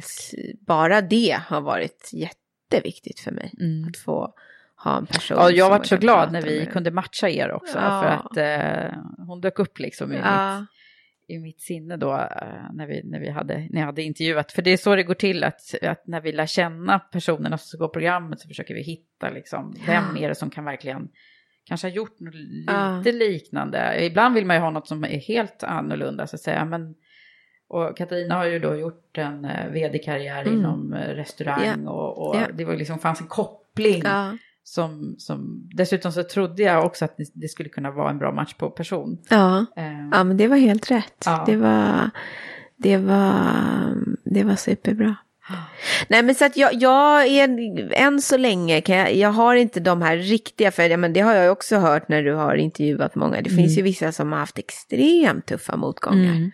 bara 0.67 1.01
det 1.01 1.39
har 1.47 1.61
varit 1.61 2.11
jätteviktigt 2.13 3.21
för 3.21 3.31
mig, 3.31 3.55
mm. 3.61 3.89
att 3.89 3.97
få 3.97 4.35
ha 4.85 4.99
en 4.99 5.07
person. 5.07 5.37
Ja, 5.41 5.51
jag 5.51 5.71
var 5.71 5.83
så 5.83 5.97
glad 5.97 6.33
när 6.33 6.43
vi 6.43 6.59
med. 6.59 6.73
kunde 6.73 6.91
matcha 6.91 7.29
er 7.29 7.53
också. 7.53 7.79
Ja. 7.79 8.03
För 8.03 8.09
att 8.09 8.37
eh, 8.37 8.99
hon 9.27 9.41
dök 9.41 9.59
upp 9.59 9.79
liksom 9.79 10.13
i, 10.13 10.17
ja. 10.17 10.61
mitt, 10.61 10.69
i 11.29 11.39
mitt 11.39 11.61
sinne 11.61 11.97
då 11.97 12.13
eh, 12.13 12.73
när, 12.73 12.87
vi, 12.87 13.03
när, 13.05 13.21
vi 13.21 13.31
hade, 13.31 13.69
när 13.71 13.81
jag 13.81 13.87
hade 13.87 14.03
intervjuat. 14.03 14.53
För 14.53 14.63
det 14.63 14.71
är 14.71 14.77
så 14.77 14.97
det 14.97 15.03
går 15.03 15.15
till 15.15 15.45
att, 15.45 15.61
att 15.83 16.07
när 16.07 16.21
vi 16.21 16.33
lär 16.33 16.47
känna 16.47 16.99
personerna 16.99 17.59
som 17.59 17.67
ska 17.67 17.79
gå 17.79 17.89
programmet 17.89 18.41
så 18.41 18.49
försöker 18.49 18.75
vi 18.75 18.83
hitta 18.83 19.31
liksom, 19.31 19.77
vem 19.87 20.17
är 20.17 20.29
det 20.29 20.35
som 20.35 20.51
kan 20.51 20.65
verkligen 20.65 21.09
kanske 21.65 21.87
ha 21.87 21.93
gjort 21.93 22.21
något 22.21 22.35
lite 22.35 23.13
liknande. 23.13 24.05
Ibland 24.07 24.35
vill 24.35 24.47
man 24.47 24.57
ju 24.57 24.63
ha 24.63 24.71
något 24.71 24.89
som 24.89 25.05
är 25.05 25.19
helt 25.19 25.63
annorlunda 25.63 26.27
så 26.27 26.37
att 26.37 26.41
säga. 26.41 26.65
Men, 26.65 26.95
och 27.69 27.97
Katarina 27.97 28.35
har 28.35 28.47
ju 28.47 28.59
då 28.59 28.77
gjort 28.77 29.19
en 29.19 29.45
uh, 29.45 29.71
vd-karriär 29.73 30.43
mm. 30.43 30.59
inom 30.59 30.93
uh, 30.93 30.99
restaurang 30.99 31.63
yeah. 31.63 31.85
och, 31.85 32.29
och 32.29 32.37
yeah. 32.37 32.49
det 32.55 32.65
var 32.65 32.77
liksom, 32.77 32.99
fanns 32.99 33.21
en 33.21 33.27
koppling 33.27 34.03
ja. 34.05 34.37
Som, 34.65 35.15
som, 35.19 35.69
dessutom 35.75 36.13
så 36.13 36.23
trodde 36.23 36.63
jag 36.63 36.85
också 36.85 37.05
att 37.05 37.17
det 37.35 37.49
skulle 37.49 37.69
kunna 37.69 37.91
vara 37.91 38.11
en 38.11 38.19
bra 38.19 38.33
match 38.33 38.55
på 38.55 38.71
person. 38.71 39.19
Ja, 39.29 39.67
um, 39.77 40.11
ja 40.13 40.25
men 40.25 40.37
det 40.37 40.49
var 40.49 40.57
helt 40.57 40.91
rätt. 40.91 41.23
Ja. 41.25 41.45
Det, 41.47 41.57
var, 41.57 42.11
det, 42.77 42.97
var, 42.97 43.95
det 44.25 44.45
var 44.45 44.57
superbra. 44.57 45.17
Nej 46.09 46.23
men 46.23 46.35
så 46.35 46.45
att 46.45 46.57
jag, 46.57 46.75
jag 46.75 47.27
är, 47.27 47.49
än 47.93 48.23
så 48.23 48.37
länge 48.37 48.81
kan 48.81 48.97
jag, 48.97 49.15
jag 49.15 49.29
har 49.29 49.55
inte 49.55 49.81
de 49.81 50.03
här 50.03 50.17
riktiga, 50.17 50.71
för 50.71 50.97
men 50.97 51.13
det 51.13 51.21
har 51.21 51.35
jag 51.35 51.53
också 51.53 51.77
hört 51.77 52.09
när 52.09 52.23
du 52.23 52.35
har 52.35 52.55
intervjuat 52.55 53.15
många. 53.15 53.41
Det 53.41 53.51
mm. 53.51 53.57
finns 53.57 53.79
ju 53.79 53.83
vissa 53.83 54.13
som 54.13 54.33
har 54.33 54.39
haft 54.39 54.59
extremt 54.59 55.47
tuffa 55.47 55.77
motgångar. 55.77 56.33
Mm. 56.33 56.51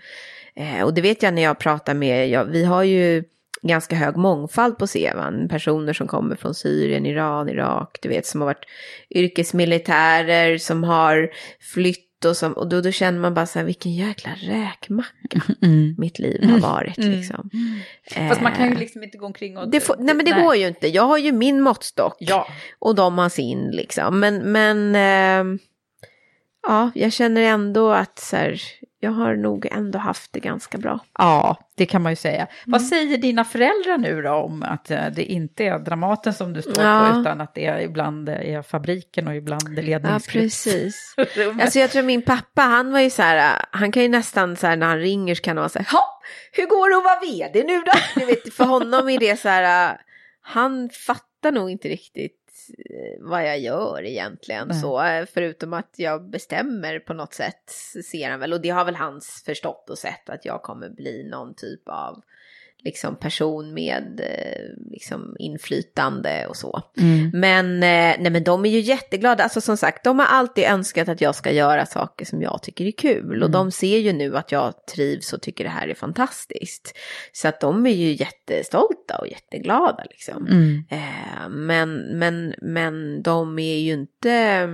Eh, 0.54 0.84
och 0.84 0.94
det 0.94 1.00
vet 1.00 1.22
jag 1.22 1.34
när 1.34 1.42
jag 1.42 1.58
pratar 1.58 1.94
med, 1.94 2.28
ja, 2.28 2.44
vi 2.44 2.64
har 2.64 2.82
ju 2.82 3.24
ganska 3.62 3.96
hög 3.96 4.16
mångfald 4.16 4.78
på 4.78 4.86
Sevan. 4.86 5.48
Personer 5.48 5.92
som 5.92 6.06
kommer 6.06 6.36
från 6.36 6.54
Syrien, 6.54 7.06
Iran, 7.06 7.48
Irak, 7.48 7.98
du 8.02 8.08
vet, 8.08 8.26
som 8.26 8.40
har 8.40 8.46
varit 8.46 8.64
yrkesmilitärer, 9.10 10.58
som 10.58 10.84
har 10.84 11.30
flytt 11.74 12.24
och, 12.24 12.36
som, 12.36 12.52
och 12.52 12.68
då, 12.68 12.80
då 12.80 12.90
känner 12.90 13.20
man 13.20 13.34
bara 13.34 13.46
så 13.46 13.58
här, 13.58 13.66
vilken 13.66 13.94
jäkla 13.94 14.30
räkmacka 14.34 15.42
mm. 15.62 15.94
mitt 15.98 16.18
liv 16.18 16.44
har 16.50 16.58
varit. 16.58 16.98
Mm. 16.98 17.10
Liksom. 17.10 17.50
Mm. 17.52 18.28
Fast 18.28 18.40
man 18.40 18.52
kan 18.52 18.66
ju 18.66 18.72
eh, 18.72 18.78
liksom 18.78 19.02
inte 19.02 19.18
gå 19.18 19.26
omkring 19.26 19.58
och... 19.58 19.70
Det 19.70 19.80
får, 19.80 19.96
nej 19.98 20.14
men 20.14 20.24
det 20.24 20.34
nej. 20.34 20.42
går 20.42 20.56
ju 20.56 20.68
inte, 20.68 20.88
jag 20.88 21.02
har 21.02 21.18
ju 21.18 21.32
min 21.32 21.60
måttstock 21.60 22.16
ja. 22.18 22.46
och 22.78 22.94
de 22.94 23.18
har 23.18 23.28
sin 23.28 23.70
liksom. 23.70 24.20
Men, 24.20 24.52
men 24.52 24.94
äh, 24.94 25.60
ja, 26.68 26.90
jag 26.94 27.12
känner 27.12 27.42
ändå 27.42 27.92
att 27.92 28.18
så 28.18 28.36
här, 28.36 28.60
jag 29.00 29.10
har 29.10 29.36
nog 29.36 29.66
ändå 29.72 29.98
haft 29.98 30.32
det 30.32 30.40
ganska 30.40 30.78
bra. 30.78 31.00
Ja, 31.18 31.56
det 31.76 31.86
kan 31.86 32.02
man 32.02 32.12
ju 32.12 32.16
säga. 32.16 32.36
Mm. 32.36 32.48
Vad 32.66 32.82
säger 32.82 33.18
dina 33.18 33.44
föräldrar 33.44 33.98
nu 33.98 34.22
då 34.22 34.30
om 34.30 34.62
att 34.62 34.90
eh, 34.90 35.06
det 35.06 35.24
inte 35.24 35.64
är 35.64 35.78
Dramaten 35.78 36.34
som 36.34 36.52
du 36.52 36.62
står 36.62 36.84
ja. 36.84 37.10
på 37.12 37.20
utan 37.20 37.40
att 37.40 37.54
det 37.54 37.66
är 37.66 37.80
ibland 37.80 38.28
är 38.28 38.62
fabriken 38.62 39.28
och 39.28 39.34
ibland 39.34 39.74
ledningsgrupp? 39.74 40.34
Ja, 40.34 40.40
precis. 40.40 41.14
alltså 41.60 41.78
jag 41.78 41.90
tror 41.90 42.02
min 42.02 42.22
pappa, 42.22 42.62
han 42.62 42.92
var 42.92 43.00
ju 43.00 43.10
så 43.10 43.22
här, 43.22 43.64
han 43.70 43.92
kan 43.92 44.02
ju 44.02 44.08
nästan 44.08 44.56
så 44.56 44.66
här 44.66 44.76
när 44.76 44.86
han 44.86 44.98
ringer 44.98 45.34
så 45.34 45.42
kan 45.42 45.56
han 45.56 45.62
vara 45.62 45.68
så 45.68 45.78
här, 45.78 45.88
ja, 45.92 46.20
hur 46.52 46.66
går 46.66 46.90
det 46.90 46.96
att 46.96 47.04
vara 47.04 47.20
vd 47.20 47.64
nu 47.64 47.82
då? 47.82 47.92
Du 48.20 48.26
vet, 48.26 48.54
för 48.54 48.64
honom 48.64 49.08
är 49.08 49.18
det 49.18 49.40
så 49.40 49.48
här, 49.48 49.96
han 50.40 50.90
fattar 51.06 51.52
nog 51.52 51.70
inte 51.70 51.88
riktigt 51.88 52.37
vad 53.20 53.46
jag 53.46 53.58
gör 53.58 54.04
egentligen. 54.04 54.62
Mm. 54.62 54.76
Så 54.76 55.02
förutom 55.32 55.72
att 55.72 55.94
jag 55.96 56.30
bestämmer 56.30 56.98
på 56.98 57.14
något 57.14 57.34
sätt 57.34 57.70
ser 58.04 58.30
han 58.30 58.40
väl. 58.40 58.52
Och 58.52 58.60
det 58.60 58.70
har 58.70 58.84
väl 58.84 58.96
hans 58.96 59.42
förstått 59.46 59.90
och 59.90 59.98
sett 59.98 60.30
att 60.30 60.44
jag 60.44 60.62
kommer 60.62 60.90
bli 60.90 61.28
någon 61.30 61.54
typ 61.54 61.88
av 61.88 62.22
liksom 62.84 63.16
person 63.16 63.74
med 63.74 64.20
eh, 64.20 64.90
liksom 64.90 65.36
inflytande 65.38 66.46
och 66.46 66.56
så. 66.56 66.82
Mm. 66.98 67.30
Men, 67.34 67.74
eh, 67.74 68.22
nej, 68.22 68.30
men 68.30 68.44
de 68.44 68.64
är 68.64 68.70
ju 68.70 68.80
jätteglada, 68.80 69.42
alltså 69.42 69.60
som 69.60 69.76
sagt, 69.76 70.04
de 70.04 70.18
har 70.18 70.26
alltid 70.26 70.64
önskat 70.64 71.08
att 71.08 71.20
jag 71.20 71.34
ska 71.34 71.52
göra 71.52 71.86
saker 71.86 72.24
som 72.24 72.42
jag 72.42 72.62
tycker 72.62 72.84
är 72.84 72.92
kul. 72.92 73.24
Mm. 73.24 73.42
Och 73.42 73.50
de 73.50 73.70
ser 73.70 73.98
ju 73.98 74.12
nu 74.12 74.36
att 74.36 74.52
jag 74.52 74.86
trivs 74.86 75.32
och 75.32 75.42
tycker 75.42 75.64
det 75.64 75.70
här 75.70 75.88
är 75.88 75.94
fantastiskt. 75.94 76.96
Så 77.32 77.48
att 77.48 77.60
de 77.60 77.86
är 77.86 77.94
ju 77.94 78.12
jättestolta 78.12 79.18
och 79.18 79.28
jätteglada 79.28 80.04
liksom. 80.10 80.46
Mm. 80.46 80.84
Eh, 80.90 81.48
men, 81.48 82.18
men, 82.18 82.54
men 82.62 83.22
de 83.22 83.58
är 83.58 83.78
ju 83.78 83.92
inte 83.92 84.68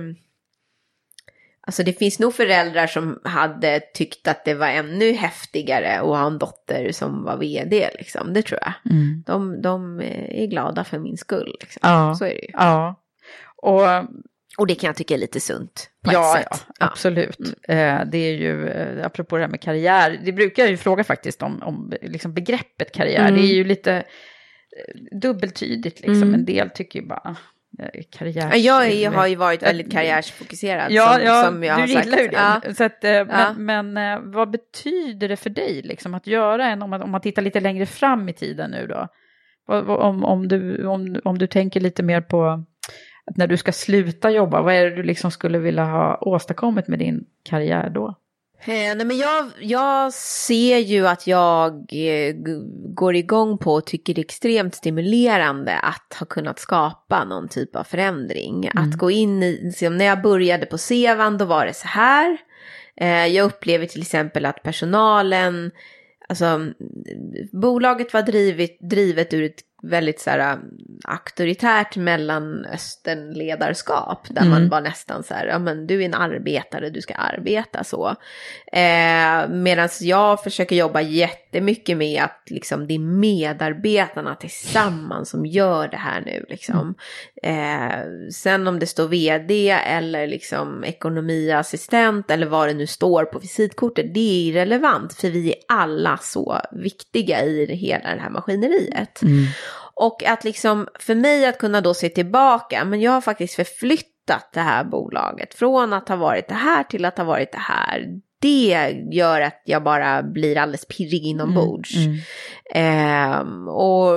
Alltså 1.67 1.83
det 1.83 1.93
finns 1.93 2.19
nog 2.19 2.33
föräldrar 2.33 2.87
som 2.87 3.19
hade 3.23 3.79
tyckt 3.79 4.27
att 4.27 4.45
det 4.45 4.53
var 4.53 4.67
ännu 4.67 5.13
häftigare 5.13 5.99
att 5.99 6.07
ha 6.07 6.27
en 6.27 6.37
dotter 6.37 6.91
som 6.91 7.23
var 7.23 7.37
vd. 7.37 7.89
Liksom. 7.97 8.33
Det 8.33 8.41
tror 8.41 8.59
jag. 8.61 8.93
Mm. 8.93 9.23
De, 9.25 9.61
de, 9.61 10.01
är 10.29 10.47
glada 10.47 10.83
för 10.83 10.99
min 10.99 11.17
skull. 11.17 11.57
Liksom. 11.59 11.79
Ja. 11.83 12.15
Så 12.15 12.25
är 12.25 12.29
det 12.29 12.41
ju. 12.41 12.51
Ja. 12.53 13.01
Och, 13.57 13.81
och 14.57 14.67
det 14.67 14.75
kan 14.75 14.87
jag 14.87 14.95
tycka 14.95 15.13
är 15.13 15.17
lite 15.17 15.39
sunt. 15.39 15.89
På 16.03 16.13
ja, 16.13 16.37
ett 16.37 16.43
sätt. 16.43 16.65
ja, 16.79 16.85
absolut. 16.85 17.39
Mm. 17.67 18.01
Eh, 18.01 18.07
det 18.11 18.17
är 18.17 18.33
ju, 18.33 18.67
eh, 18.67 19.05
apropå 19.05 19.37
det 19.37 19.43
här 19.43 19.49
med 19.49 19.61
karriär, 19.61 20.21
det 20.25 20.31
brukar 20.31 20.63
jag 20.63 20.69
ju 20.69 20.77
fråga 20.77 21.03
faktiskt 21.03 21.41
om, 21.41 21.63
om 21.63 21.93
liksom 22.01 22.33
begreppet 22.33 22.91
karriär. 22.91 23.27
Mm. 23.27 23.35
Det 23.35 23.41
är 23.41 23.55
ju 23.55 23.63
lite 23.63 23.93
eh, 23.93 25.17
dubbeltydigt 25.21 25.99
liksom. 25.99 26.23
Mm. 26.23 26.33
En 26.33 26.45
del 26.45 26.69
tycker 26.69 26.99
ju 26.99 27.07
bara, 27.07 27.35
karriärs... 28.11 28.55
Jag, 28.55 28.93
jag 28.93 29.11
har 29.11 29.27
ju 29.27 29.35
varit 29.35 29.63
väldigt 29.63 29.91
karriärsfokuserad. 29.91 30.91
Ja, 30.91 31.13
som, 31.13 31.23
ja 31.25 31.43
som 31.43 31.63
jag 31.63 31.77
du 31.77 31.81
har 31.81 31.87
gillar 31.87 32.17
ju 32.17 32.27
det. 32.27 32.35
Ja. 32.35 32.73
Så 32.73 32.83
att, 32.83 33.03
eh, 33.03 33.11
ja. 33.11 33.53
men, 33.57 33.93
men, 33.93 34.13
eh, 34.13 34.33
vad 34.33 34.49
betyder 34.49 35.29
det 35.29 35.37
för 35.37 35.49
dig 35.49 35.81
liksom, 35.81 36.13
att 36.13 36.27
göra 36.27 36.67
en, 36.67 36.81
om 36.81 36.89
man, 36.89 37.01
om 37.01 37.11
man 37.11 37.21
tittar 37.21 37.41
lite 37.41 37.59
längre 37.59 37.85
fram 37.85 38.29
i 38.29 38.33
tiden 38.33 38.71
nu 38.71 38.87
då? 38.87 39.07
Om, 39.67 40.23
om, 40.23 40.47
du, 40.47 40.87
om, 40.87 41.19
om 41.23 41.37
du 41.37 41.47
tänker 41.47 41.79
lite 41.79 42.03
mer 42.03 42.21
på 42.21 42.63
när 43.35 43.47
du 43.47 43.57
ska 43.57 43.71
sluta 43.71 44.31
jobba, 44.31 44.61
vad 44.61 44.73
är 44.73 44.89
det 44.89 44.95
du 44.95 45.03
liksom 45.03 45.31
skulle 45.31 45.59
vilja 45.59 45.83
ha 45.83 46.17
åstadkommit 46.21 46.87
med 46.87 46.99
din 46.99 47.25
karriär 47.43 47.89
då? 47.89 48.15
Eh, 48.59 48.95
nej 48.95 49.05
men 49.05 49.17
jag, 49.17 49.51
jag 49.59 50.13
ser 50.13 50.77
ju 50.77 51.07
att 51.07 51.27
jag 51.27 51.73
eh, 51.73 52.35
går 52.95 53.15
igång 53.15 53.57
på 53.57 53.73
och 53.73 53.85
tycker 53.85 54.13
det 54.13 54.21
är 54.21 54.25
extremt 54.25 54.75
stimulerande 54.75 55.79
att 55.79 56.17
ha 56.19 56.25
kunnat 56.25 56.59
skapa 56.59 57.25
någon 57.25 57.47
typ 57.47 57.75
av 57.75 57.83
förändring. 57.83 58.67
Mm. 58.67 58.83
Att 58.83 58.97
gå 58.97 59.11
in 59.11 59.43
i, 59.43 59.73
när 59.81 60.05
jag 60.05 60.21
började 60.21 60.65
på 60.65 60.77
Sevan 60.77 61.37
då 61.37 61.45
var 61.45 61.65
det 61.65 61.73
så 61.73 61.87
här. 61.87 62.37
Eh, 62.97 63.27
jag 63.27 63.45
upplever 63.45 63.85
till 63.85 64.01
exempel 64.01 64.45
att 64.45 64.63
personalen, 64.63 65.71
alltså 66.29 66.71
bolaget 67.51 68.13
var 68.13 68.21
drivet, 68.21 68.77
drivet 68.79 69.33
ur 69.33 69.43
ett 69.43 69.61
väldigt 69.89 70.19
så 70.19 70.29
här, 70.29 70.59
auktoritärt 71.03 71.95
mellanösternledarskap. 71.95 74.27
Där 74.29 74.41
mm. 74.41 74.53
man 74.53 74.69
var 74.69 74.81
nästan 74.81 75.23
så 75.23 75.33
här, 75.33 75.47
ja 75.47 75.59
men 75.59 75.87
du 75.87 76.01
är 76.01 76.05
en 76.05 76.13
arbetare, 76.13 76.89
du 76.89 77.01
ska 77.01 77.13
arbeta 77.13 77.83
så. 77.83 78.15
Eh, 78.71 79.49
Medan 79.49 79.89
jag 80.01 80.43
försöker 80.43 80.75
jobba 80.75 81.01
jättemycket 81.55 81.97
med 81.97 82.23
att 82.23 82.43
liksom, 82.49 82.87
det 82.87 82.93
är 82.93 82.99
medarbetarna 82.99 84.35
tillsammans 84.35 85.29
som 85.29 85.45
gör 85.45 85.87
det 85.87 85.97
här 85.97 86.21
nu. 86.21 86.45
Liksom. 86.49 86.95
Eh, 87.43 88.29
sen 88.31 88.67
om 88.67 88.79
det 88.79 88.87
står 88.87 89.07
vd 89.07 89.69
eller 89.69 90.27
liksom 90.27 90.83
ekonomiassistent 90.83 92.31
eller 92.31 92.47
vad 92.47 92.67
det 92.67 92.73
nu 92.73 92.87
står 92.87 93.25
på 93.25 93.39
visitkortet, 93.39 94.13
det 94.13 94.19
är 94.19 94.49
irrelevant. 94.49 95.13
För 95.13 95.29
vi 95.29 95.51
är 95.51 95.57
alla 95.67 96.17
så 96.17 96.59
viktiga 96.71 97.45
i 97.45 97.75
hela 97.75 98.15
det 98.15 98.21
här 98.21 98.29
maskineriet. 98.29 99.21
Mm. 99.21 99.45
Och 99.93 100.23
att 100.23 100.43
liksom 100.43 100.87
för 100.99 101.15
mig 101.15 101.45
att 101.45 101.57
kunna 101.57 101.81
då 101.81 101.93
se 101.93 102.09
tillbaka, 102.09 102.85
men 102.85 103.01
jag 103.01 103.11
har 103.11 103.21
faktiskt 103.21 103.55
förflyttat 103.55 104.49
det 104.53 104.61
här 104.61 104.83
bolaget 104.83 105.53
från 105.53 105.93
att 105.93 106.09
ha 106.09 106.15
varit 106.15 106.47
det 106.47 106.55
här 106.55 106.83
till 106.83 107.05
att 107.05 107.17
ha 107.17 107.25
varit 107.25 107.51
det 107.51 107.57
här. 107.57 108.21
Det 108.45 108.95
gör 109.11 109.41
att 109.41 109.61
jag 109.65 109.83
bara 109.83 110.23
blir 110.23 110.57
alldeles 110.57 110.87
pirrig 110.87 111.25
inombords. 111.25 111.95
Mm, 111.95 112.17
Ehm, 112.73 113.67
och, 113.67 114.11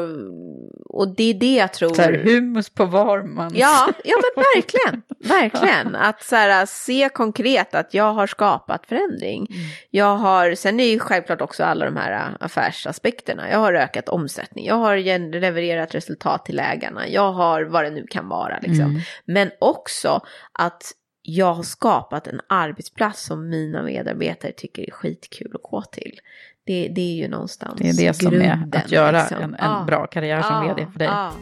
och 0.84 1.14
det 1.16 1.30
är 1.30 1.34
det 1.34 1.54
jag 1.54 1.72
tror... 1.72 1.94
Så 1.94 2.02
här, 2.02 2.12
humus 2.24 2.70
på 2.70 2.84
varmans. 2.84 3.54
Ja, 3.56 3.88
ja 4.04 4.16
men 4.36 4.44
verkligen. 4.54 5.02
verkligen. 5.18 5.94
Att 5.96 6.22
så 6.22 6.36
här, 6.36 6.66
se 6.66 7.08
konkret 7.08 7.74
att 7.74 7.94
jag 7.94 8.12
har 8.12 8.26
skapat 8.26 8.86
förändring. 8.86 9.46
Mm. 9.50 9.60
Jag 9.90 10.16
har, 10.16 10.54
sen 10.54 10.80
är 10.80 10.84
ju 10.84 10.98
självklart 10.98 11.40
också 11.40 11.64
alla 11.64 11.84
de 11.84 11.96
här 11.96 12.12
äh, 12.12 12.36
affärsaspekterna. 12.40 13.50
Jag 13.50 13.58
har 13.58 13.72
ökat 13.72 14.08
omsättning, 14.08 14.66
jag 14.66 14.74
har 14.74 14.96
levererat 15.40 15.94
resultat 15.94 16.44
till 16.44 16.60
ägarna, 16.60 17.08
jag 17.08 17.32
har 17.32 17.62
vad 17.62 17.84
det 17.84 17.90
nu 17.90 18.06
kan 18.10 18.28
vara. 18.28 18.58
Liksom. 18.62 18.84
Mm. 18.84 19.00
Men 19.24 19.50
också 19.60 20.20
att 20.52 20.82
jag 21.30 21.54
har 21.54 21.62
skapat 21.62 22.26
en 22.26 22.40
arbetsplats 22.46 23.22
som 23.24 23.48
mina 23.48 23.82
medarbetare 23.82 24.52
tycker 24.52 24.82
är 24.82 24.90
skitkul 24.90 25.50
att 25.54 25.62
gå 25.62 25.82
till. 25.82 26.20
Det, 26.64 26.88
det 26.88 27.00
är 27.00 27.14
ju 27.22 27.28
någonstans 27.28 27.74
Det 27.80 27.88
är 27.88 27.96
det 28.08 28.14
som 28.14 28.30
grunden, 28.30 28.70
är 28.74 28.78
att 28.78 28.92
göra 28.92 29.20
liksom. 29.20 29.36
en, 29.42 29.54
en 29.54 29.70
Ja. 29.70 29.84
bra 29.86 30.06
karriär 30.06 30.42
som 30.42 30.66
Ja, 30.66 30.74
vd 30.74 30.92
för 30.92 30.98
dig. 30.98 31.08
ja. 31.08 31.32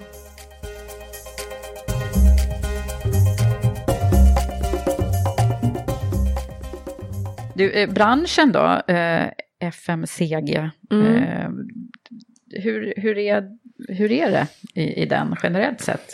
Du, 7.55 7.71
eh, 7.73 7.91
branschen 7.93 8.53
då, 8.53 8.93
eh, 8.95 9.27
FMCG, 9.61 10.71
Mm. 10.91 11.15
eh, 11.17 11.51
hur, 12.63 12.95
hur, 12.97 13.19
är, 13.19 13.57
hur 13.89 14.13
är 14.13 14.31
det 14.31 14.47
i, 14.81 15.03
i 15.03 15.07
den 15.07 15.37
generellt 15.43 15.81
sett? 15.81 16.13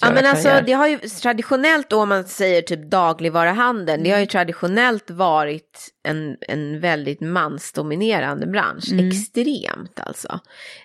Ja 0.00 0.10
men 0.12 0.26
alltså 0.26 0.48
karriär? 0.48 0.62
det 0.66 0.72
har 0.72 0.86
ju 0.88 0.98
traditionellt 0.98 1.90
då 1.90 2.02
om 2.02 2.08
man 2.08 2.24
säger 2.24 2.62
typ 2.62 2.90
dagligvaruhandeln, 2.90 4.02
det 4.02 4.10
har 4.10 4.16
Mm. 4.16 4.20
ju 4.24 4.26
traditionellt 4.26 5.10
varit 5.10 5.88
en, 6.08 6.36
en 6.40 6.80
väldigt 6.80 7.20
mansdominerande 7.20 8.46
bransch, 8.46 8.92
Mm. 8.92 9.08
extremt 9.08 10.00
alltså. 10.00 10.28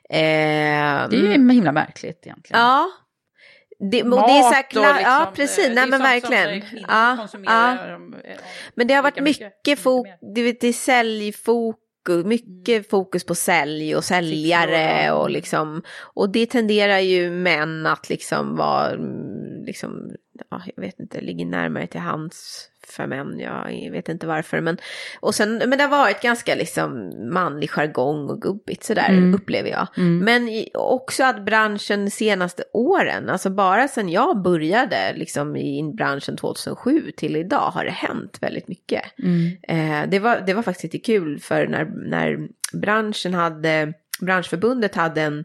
Eh, 0.10 0.20
Det 1.10 1.16
är 1.18 1.38
ju 1.38 1.52
himla 1.52 1.72
märkligt 1.72 2.22
egentligen. 2.26 2.62
Ja. 2.62 2.90
Det, 3.92 4.04
Mat 4.04 4.28
det 4.28 4.34
är 4.34 4.42
så 4.42 4.54
här 4.54 4.64
och 4.64 4.96
liksom, 4.96 5.12
ja 5.12 5.32
precis, 5.36 5.68
det 5.68 5.74
nej 5.74 5.84
är 5.84 5.88
men 5.88 6.02
verkligen. 6.02 6.64
Ja, 6.88 7.28
ja. 7.46 7.78
Men 8.76 8.88
det 8.88 8.94
har 8.94 9.04
varit 9.04 9.20
mycket, 9.20 9.24
mycket, 9.42 9.68
mycket 9.68 9.80
fok- 9.86 10.34
det 10.36 10.42
är 10.42 10.74
säljfokus, 10.74 11.82
mycket 12.10 12.90
fokus 12.90 13.26
på 13.26 13.36
sälj 13.36 13.96
och 13.96 14.04
säljare 14.04 14.68
Siffror, 14.68 15.06
ja. 15.06 15.14
och 15.14 15.30
liksom, 15.30 15.82
och 16.14 16.30
det 16.30 16.46
tenderar 16.46 17.00
ju 17.00 17.32
män 17.32 17.86
att 17.86 18.10
liksom 18.10 18.56
vara, 18.56 18.92
mm, 18.92 19.66
liksom, 19.66 20.12
ja, 20.50 20.62
jag 20.76 20.82
vet 20.84 21.00
inte, 21.00 21.22
ligger 21.22 21.46
närmare 21.46 21.88
till 21.88 22.02
hands 22.02 22.71
för 22.92 23.08
män, 23.08 23.40
jag 23.40 23.92
vet 23.92 24.10
inte 24.10 24.28
varför, 24.28 24.62
men, 24.62 24.78
och 25.20 25.36
sen, 25.36 25.58
men 25.58 25.78
det 25.78 25.84
har 25.84 25.90
varit 25.90 26.22
ganska 26.22 26.56
liksom 26.56 27.12
manlig 27.34 27.70
jargong 27.70 28.30
och 28.30 28.42
gubbigt 28.42 28.84
sådär, 28.84 29.10
Mm. 29.10 29.36
upplever 29.36 29.70
jag. 29.70 29.88
Mm. 29.98 30.18
Men 30.20 30.66
också 30.74 31.24
att 31.24 31.46
branschen 31.46 32.06
de 32.06 32.12
senaste 32.12 32.64
åren, 32.74 33.30
alltså 33.30 33.50
bara 33.50 33.88
sedan 33.88 34.10
jag 34.10 34.42
började 34.42 35.14
liksom 35.16 35.56
i 35.56 35.94
branschen 35.98 36.38
2007 36.38 37.12
till 37.18 37.36
idag 37.36 37.72
har 37.74 37.86
det 37.86 37.92
hänt 37.92 38.38
väldigt 38.42 38.68
mycket. 38.68 39.04
Mm. 39.20 39.58
Eh, 39.68 40.10
det, 40.10 40.20
var, 40.20 40.44
det 40.46 40.54
var 40.54 40.64
faktiskt 40.64 40.94
lite 40.94 41.06
kul 41.06 41.40
för 41.40 41.68
när, 41.68 41.86
när 42.10 42.48
branschen 42.74 43.34
hade, 43.34 43.94
branschförbundet 44.22 44.96
hade 44.96 45.22
en, 45.22 45.44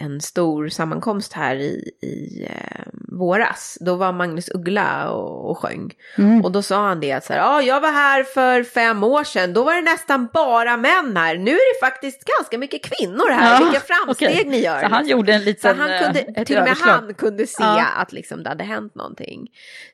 en 0.00 0.20
stor 0.20 0.68
sammankomst 0.68 1.32
här 1.32 1.56
i, 1.56 1.90
i 2.02 2.46
eh, 2.50 2.82
våras. 3.18 3.78
Då 3.80 3.94
var 3.96 4.12
Magnus 4.12 4.48
Uggla 4.54 5.10
och, 5.10 5.50
och 5.50 5.58
sjöng. 5.58 5.90
Mm. 6.18 6.44
Och 6.44 6.52
då 6.52 6.62
sa 6.62 6.86
han 6.88 7.00
det 7.00 7.12
att 7.12 7.24
så 7.24 7.32
här, 7.32 7.40
ja, 7.40 7.62
jag 7.62 7.80
var 7.80 7.92
här 7.92 8.22
för 8.24 8.62
fem 8.62 9.04
år 9.04 9.24
sedan, 9.24 9.52
då 9.52 9.64
var 9.64 9.74
det 9.74 9.80
nästan 9.82 10.28
bara 10.32 10.76
män 10.76 11.16
här. 11.16 11.36
Nu 11.38 11.50
är 11.50 11.74
det 11.74 11.86
faktiskt 11.86 12.24
ganska 12.38 12.58
mycket 12.58 12.82
kvinnor 12.84 13.30
här, 13.30 13.60
Ja, 13.60 13.64
vilka 13.66 13.80
framsteg 13.86 14.28
okej. 14.30 14.44
ni 14.46 14.60
gör. 14.60 14.80
Så 14.80 14.86
han 14.86 15.06
gjorde 15.08 15.32
en 15.32 15.40
Så 15.40 15.44
liten, 15.44 15.78
han 15.78 16.04
kunde, 16.04 16.20
eh, 16.20 16.40
ett 16.40 16.46
till 16.46 16.56
och 16.56 16.62
med 16.62 16.70
överslag. 16.70 16.92
han 16.92 17.14
kunde 17.14 17.46
se 17.46 17.62
Ja. 17.62 17.86
att 17.96 18.12
liksom 18.12 18.42
det 18.42 18.48
hade 18.48 18.64
hänt 18.64 18.94
någonting. 18.94 19.46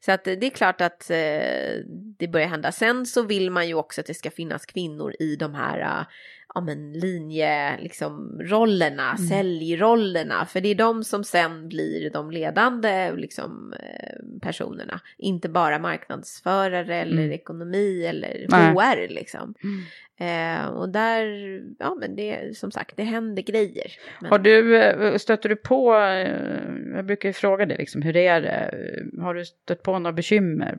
Så 0.04 0.12
att 0.12 0.26
eh, 0.26 0.34
det 0.34 0.46
är 0.46 0.50
klart 0.50 0.80
att 0.80 1.10
eh, 1.10 1.16
det 2.18 2.28
börjar 2.32 2.46
hända. 2.48 2.72
Sen 2.72 3.06
så 3.06 3.22
vill 3.22 3.50
man 3.50 3.68
ju 3.68 3.74
också 3.74 4.00
att 4.00 4.06
det 4.06 4.14
ska 4.14 4.30
finnas 4.30 4.66
kvinnor 4.66 5.14
i 5.18 5.36
de 5.36 5.54
här 5.54 5.80
eh, 5.80 6.04
ja, 6.54 6.60
men 6.60 6.92
linje, 6.92 7.78
liksom, 7.80 8.40
rollerna, 8.42 9.14
Mm. 9.18 9.26
säljrollerna. 9.28 10.46
För 10.46 10.60
det 10.60 10.68
är 10.68 10.74
de 10.74 11.04
som 11.04 11.24
sen 11.24 11.68
blir 11.68 12.10
de 12.10 12.30
ledande 12.30 13.12
liksom, 13.16 13.74
eh, 13.80 14.40
personerna. 14.42 15.00
Inte 15.18 15.48
bara 15.48 15.78
marknadsförare 15.78 16.96
eller 16.96 17.22
Mm. 17.22 17.32
ekonomi 17.32 18.04
eller 18.06 18.46
Nej. 18.48 18.72
HR 18.74 19.08
liksom. 19.14 19.54
Eh, 20.18 20.66
och 20.66 20.88
där, 20.88 21.24
ja 21.78 21.94
men 22.00 22.16
det, 22.16 22.56
som 22.56 22.70
sagt, 22.70 22.96
det 22.96 23.02
händer 23.02 23.42
grejer. 23.42 23.92
Men, 24.20 24.30
Har 24.30 24.38
du, 24.38 24.76
eh, 24.76 25.16
stöter 25.16 25.48
du 25.48 25.56
på, 25.56 25.94
eh, 25.94 26.94
jag 26.96 27.06
brukar 27.06 27.28
ju 27.28 27.32
fråga 27.32 27.66
dig 27.66 27.76
liksom, 27.76 28.02
hur 28.02 28.16
är 28.16 28.40
det? 28.40 28.74
Har 29.22 29.34
du 29.34 29.44
stött 29.44 29.82
på 29.82 29.98
några 29.98 30.12
bekymmer 30.12 30.78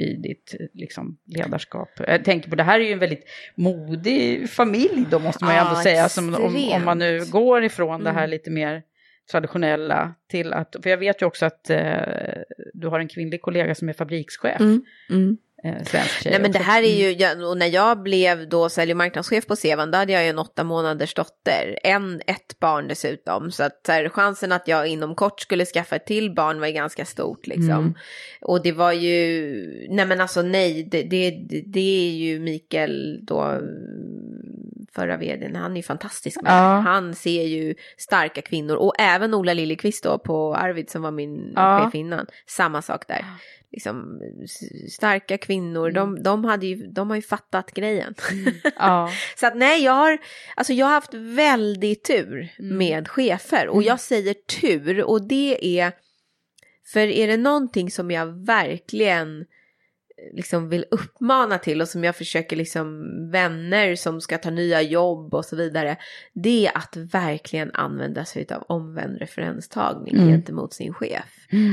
i 0.00 0.16
ditt 0.16 0.54
liksom, 0.74 1.18
ledarskap? 1.26 1.88
Jag 2.06 2.24
tänker 2.24 2.50
på, 2.50 2.56
det 2.56 2.62
här 2.62 2.80
är 2.80 2.84
ju 2.84 2.92
en 2.92 2.98
väldigt 2.98 3.24
modig 3.54 4.50
familj 4.50 5.06
då 5.10 5.18
måste 5.18 5.44
man 5.44 5.54
ju 5.54 5.58
Ja, 5.60 5.68
ändå 5.68 5.80
säga, 5.80 6.08
som, 6.08 6.34
om, 6.34 6.56
om 6.72 6.84
man 6.84 6.98
nu 6.98 7.24
går 7.30 7.64
ifrån 7.64 8.04
det 8.04 8.10
här 8.10 8.18
Mm. 8.18 8.30
lite 8.30 8.50
mer 8.50 8.82
traditionella 9.30 10.14
till 10.30 10.52
att, 10.52 10.76
för 10.82 10.90
jag 10.90 10.96
vet 10.96 11.22
ju 11.22 11.26
också 11.26 11.46
att 11.46 11.70
eh, 11.70 11.78
du 12.74 12.88
har 12.88 13.00
en 13.00 13.08
kvinnlig 13.08 13.42
kollega 13.42 13.74
som 13.74 13.88
är 13.88 13.92
fabrikschef, 13.92 14.60
Mm, 14.60 14.82
mm. 15.10 15.36
Eh, 15.64 15.82
svensk 15.84 16.22
tjej 16.22 16.32
Nej 16.32 16.40
men 16.40 16.52
det 16.52 16.58
här 16.58 16.82
är 16.82 16.98
ju, 16.98 17.10
jag, 17.12 17.42
och 17.42 17.56
när 17.56 17.66
jag 17.66 18.02
blev 18.02 18.48
då 18.48 18.68
sälj 18.68 18.92
och 18.92 18.96
marknadschef 18.96 19.46
på 19.46 19.56
Sevan, 19.56 19.90
då 19.90 19.98
hade 19.98 20.12
jag 20.12 20.22
ju 20.22 20.28
en 20.28 20.38
åtta 20.38 20.64
månaders 20.64 21.14
dotter, 21.14 21.78
en, 21.82 22.20
ett 22.26 22.60
barn 22.60 22.88
dessutom. 22.88 23.50
Så 23.50 23.62
att 23.62 23.80
så 23.86 23.92
här, 23.92 24.08
chansen 24.08 24.52
att 24.52 24.68
jag 24.68 24.86
inom 24.86 25.14
kort 25.14 25.40
skulle 25.40 25.64
skaffa 25.64 25.96
ett 25.96 26.06
till 26.06 26.34
barn 26.34 26.60
var 26.60 26.66
ju 26.66 26.72
ganska 26.72 27.04
stort 27.04 27.46
liksom. 27.46 27.70
Mm. 27.70 27.94
Och 28.40 28.62
det 28.62 28.72
var 28.72 28.92
ju, 28.92 29.86
nej 29.90 30.06
men 30.06 30.20
alltså 30.20 30.42
nej, 30.42 30.88
det, 30.90 31.02
det, 31.02 31.30
det- 31.66 32.06
är 32.08 32.10
ju 32.10 32.40
Mikael 32.40 33.18
då, 33.22 33.60
förra 34.94 35.16
vdn, 35.16 35.56
han 35.56 35.72
är 35.72 35.76
ju 35.76 35.82
fantastisk 35.82 36.42
med 36.42 36.52
Ja. 36.52 36.80
Han 36.80 37.14
ser 37.14 37.42
ju 37.42 37.74
starka 37.98 38.42
kvinnor 38.42 38.76
och 38.76 38.94
även 38.98 39.34
Ola 39.34 39.52
Liljeqvist 39.52 40.04
då 40.04 40.18
på 40.18 40.54
Arvid 40.54 40.90
som 40.90 41.02
var 41.02 41.10
min 41.10 41.52
Ja. 41.56 41.80
chef 41.84 41.94
innan, 41.94 42.26
samma 42.46 42.82
sak 42.82 43.08
där. 43.08 43.24
Liksom, 43.72 44.20
starka 44.90 45.38
kvinnor, 45.38 45.90
de, 45.90 46.22
de, 46.22 46.44
hade 46.44 46.66
ju, 46.66 46.86
de 46.86 47.08
har 47.10 47.16
ju 47.16 47.22
fattat 47.22 47.74
grejen. 47.74 48.14
Ja. 48.76 49.10
Så 49.36 49.46
att 49.46 49.56
nej, 49.56 49.84
jag 49.84 49.92
har, 49.92 50.18
alltså 50.56 50.72
jag 50.72 50.86
har 50.86 50.92
haft 50.92 51.14
väldigt 51.14 52.04
tur 52.04 52.48
Mm. 52.58 52.76
med 52.78 53.08
chefer. 53.08 53.68
Och 53.68 53.82
jag 53.82 54.00
säger 54.00 54.34
tur 54.34 55.04
och 55.04 55.28
det 55.28 55.78
är, 55.80 55.92
för 56.92 57.00
är 57.00 57.26
det 57.26 57.36
någonting 57.36 57.90
som 57.90 58.10
jag 58.10 58.46
verkligen 58.46 59.44
liksom 60.32 60.68
vill 60.68 60.84
uppmana 60.90 61.58
till 61.58 61.80
och 61.80 61.88
som 61.88 62.04
jag 62.04 62.16
försöker 62.16 62.56
liksom 62.56 63.02
vänner 63.30 63.94
som 63.94 64.20
ska 64.20 64.38
ta 64.38 64.50
nya 64.50 64.82
jobb 64.82 65.34
och 65.34 65.44
så 65.44 65.56
vidare. 65.56 65.96
Det 66.32 66.66
är 66.66 66.76
att 66.76 66.96
verkligen 66.96 67.70
använda 67.74 68.24
sig 68.24 68.46
av 68.50 68.62
omvänd 68.68 69.18
referenstagning 69.18 70.14
Mm. 70.16 70.28
gentemot 70.28 70.74
sin 70.74 70.94
chef. 70.94 71.24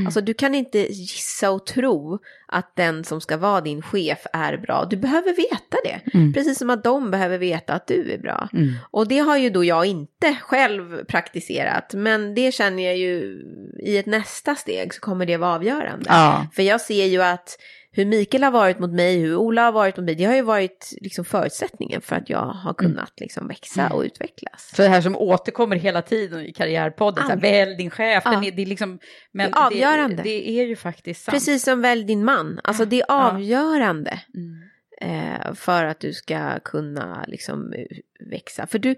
Alltså 0.06 0.20
du 0.20 0.34
kan 0.34 0.54
inte 0.54 0.78
gissa 0.78 1.50
och 1.50 1.66
tro 1.66 2.18
att 2.48 2.76
den 2.76 3.04
som 3.04 3.20
ska 3.20 3.36
vara 3.36 3.60
din 3.60 3.82
chef 3.82 4.26
är 4.32 4.56
bra. 4.56 4.84
Du 4.90 4.96
behöver 4.96 5.36
veta 5.36 5.76
det. 5.84 6.18
Mm. 6.18 6.32
Precis 6.32 6.58
som 6.58 6.70
att 6.70 6.84
de 6.84 7.10
behöver 7.10 7.38
veta 7.38 7.74
att 7.74 7.86
du 7.86 8.12
är 8.12 8.18
bra. 8.18 8.48
Mm. 8.52 8.74
Och 8.90 9.08
det 9.08 9.18
har 9.18 9.36
ju 9.36 9.50
då 9.50 9.64
jag 9.64 9.86
inte 9.86 10.36
själv 10.42 11.04
praktiserat. 11.04 11.94
Men 11.94 12.34
det 12.34 12.52
känner 12.52 12.82
jag 12.82 12.96
ju 12.96 13.42
i 13.82 13.98
ett 13.98 14.06
nästa 14.06 14.54
steg 14.54 14.94
så 14.94 15.00
kommer 15.00 15.26
det 15.26 15.36
vara 15.36 15.54
avgörande. 15.54 16.04
Ja. 16.08 16.46
För 16.52 16.62
jag 16.62 16.80
ser 16.80 17.06
ju 17.06 17.22
att 17.22 17.58
hur 17.98 18.06
Mikael 18.06 18.42
har 18.42 18.50
varit 18.50 18.78
mot 18.78 18.90
mig, 18.92 19.18
hur 19.18 19.36
Ola 19.36 19.62
har 19.62 19.72
varit 19.72 19.96
mot 19.96 20.04
mig, 20.06 20.14
det 20.14 20.24
har 20.24 20.34
ju 20.34 20.42
varit 20.42 20.94
liksom 21.00 21.24
förutsättningen 21.24 22.00
för 22.00 22.16
att 22.16 22.30
jag 22.30 22.38
har 22.38 22.74
kunnat 22.74 23.12
liksom 23.20 23.48
växa 23.48 23.88
och 23.92 24.02
utvecklas. 24.02 24.72
Så 24.76 24.82
det 24.82 24.88
här 24.88 25.00
som 25.00 25.16
återkommer 25.16 25.76
hela 25.76 26.02
tiden 26.02 26.40
i 26.40 26.52
karriärpodden, 26.52 27.24
så 27.24 27.30
här, 27.30 27.36
Ja. 27.36 27.40
välj 27.40 27.76
din 27.76 27.90
chef, 27.90 28.22
Ja. 28.26 28.44
är, 28.44 28.50
det 28.50 28.62
är 28.62 28.66
liksom, 28.66 28.98
men 29.32 29.50
Det 29.50 29.56
är 29.58 29.66
avgörande. 29.66 30.16
Det, 30.16 30.22
det 30.22 30.50
är 30.50 30.66
ju 30.66 30.76
faktiskt 30.76 31.24
sant. 31.24 31.34
Precis 31.34 31.64
som 31.64 31.80
välj 31.82 32.04
din 32.04 32.24
man, 32.24 32.60
alltså 32.64 32.84
det 32.84 32.96
är 33.00 33.04
Ja. 33.08 33.30
avgörande. 33.30 34.20
Mm. 34.34 34.62
eh, 35.00 35.54
för 35.54 35.84
att 35.84 36.00
du 36.00 36.12
ska 36.12 36.58
kunna 36.64 37.24
liksom 37.28 37.72
eh, 37.72 37.86
växa. 38.30 38.66
För 38.66 38.78
du, 38.78 38.96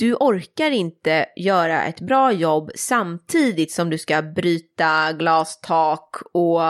du 0.00 0.14
orkar 0.14 0.70
inte 0.70 1.26
göra 1.36 1.84
ett 1.84 2.00
bra 2.00 2.32
jobb 2.32 2.70
samtidigt 2.74 3.72
som 3.72 3.90
du 3.90 3.98
ska 3.98 4.22
bryta 4.22 5.12
glastak 5.12 6.16
och 6.32 6.60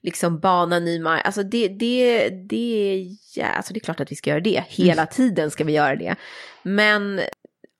liksom 0.00 0.38
bana 0.38 0.78
ny 0.78 1.00
mark. 1.00 1.22
Alltså 1.24 1.42
det, 1.42 1.68
det, 1.68 2.28
det, 2.28 3.06
ja, 3.34 3.46
alltså 3.46 3.72
det 3.74 3.78
är 3.78 3.84
klart 3.84 4.00
att 4.00 4.12
vi 4.12 4.16
ska 4.16 4.30
göra 4.30 4.40
det. 4.40 4.64
Hela 4.68 5.06
tiden 5.06 5.50
ska 5.50 5.64
vi 5.64 5.72
göra 5.72 5.96
det. 5.96 6.16
Men 6.62 7.20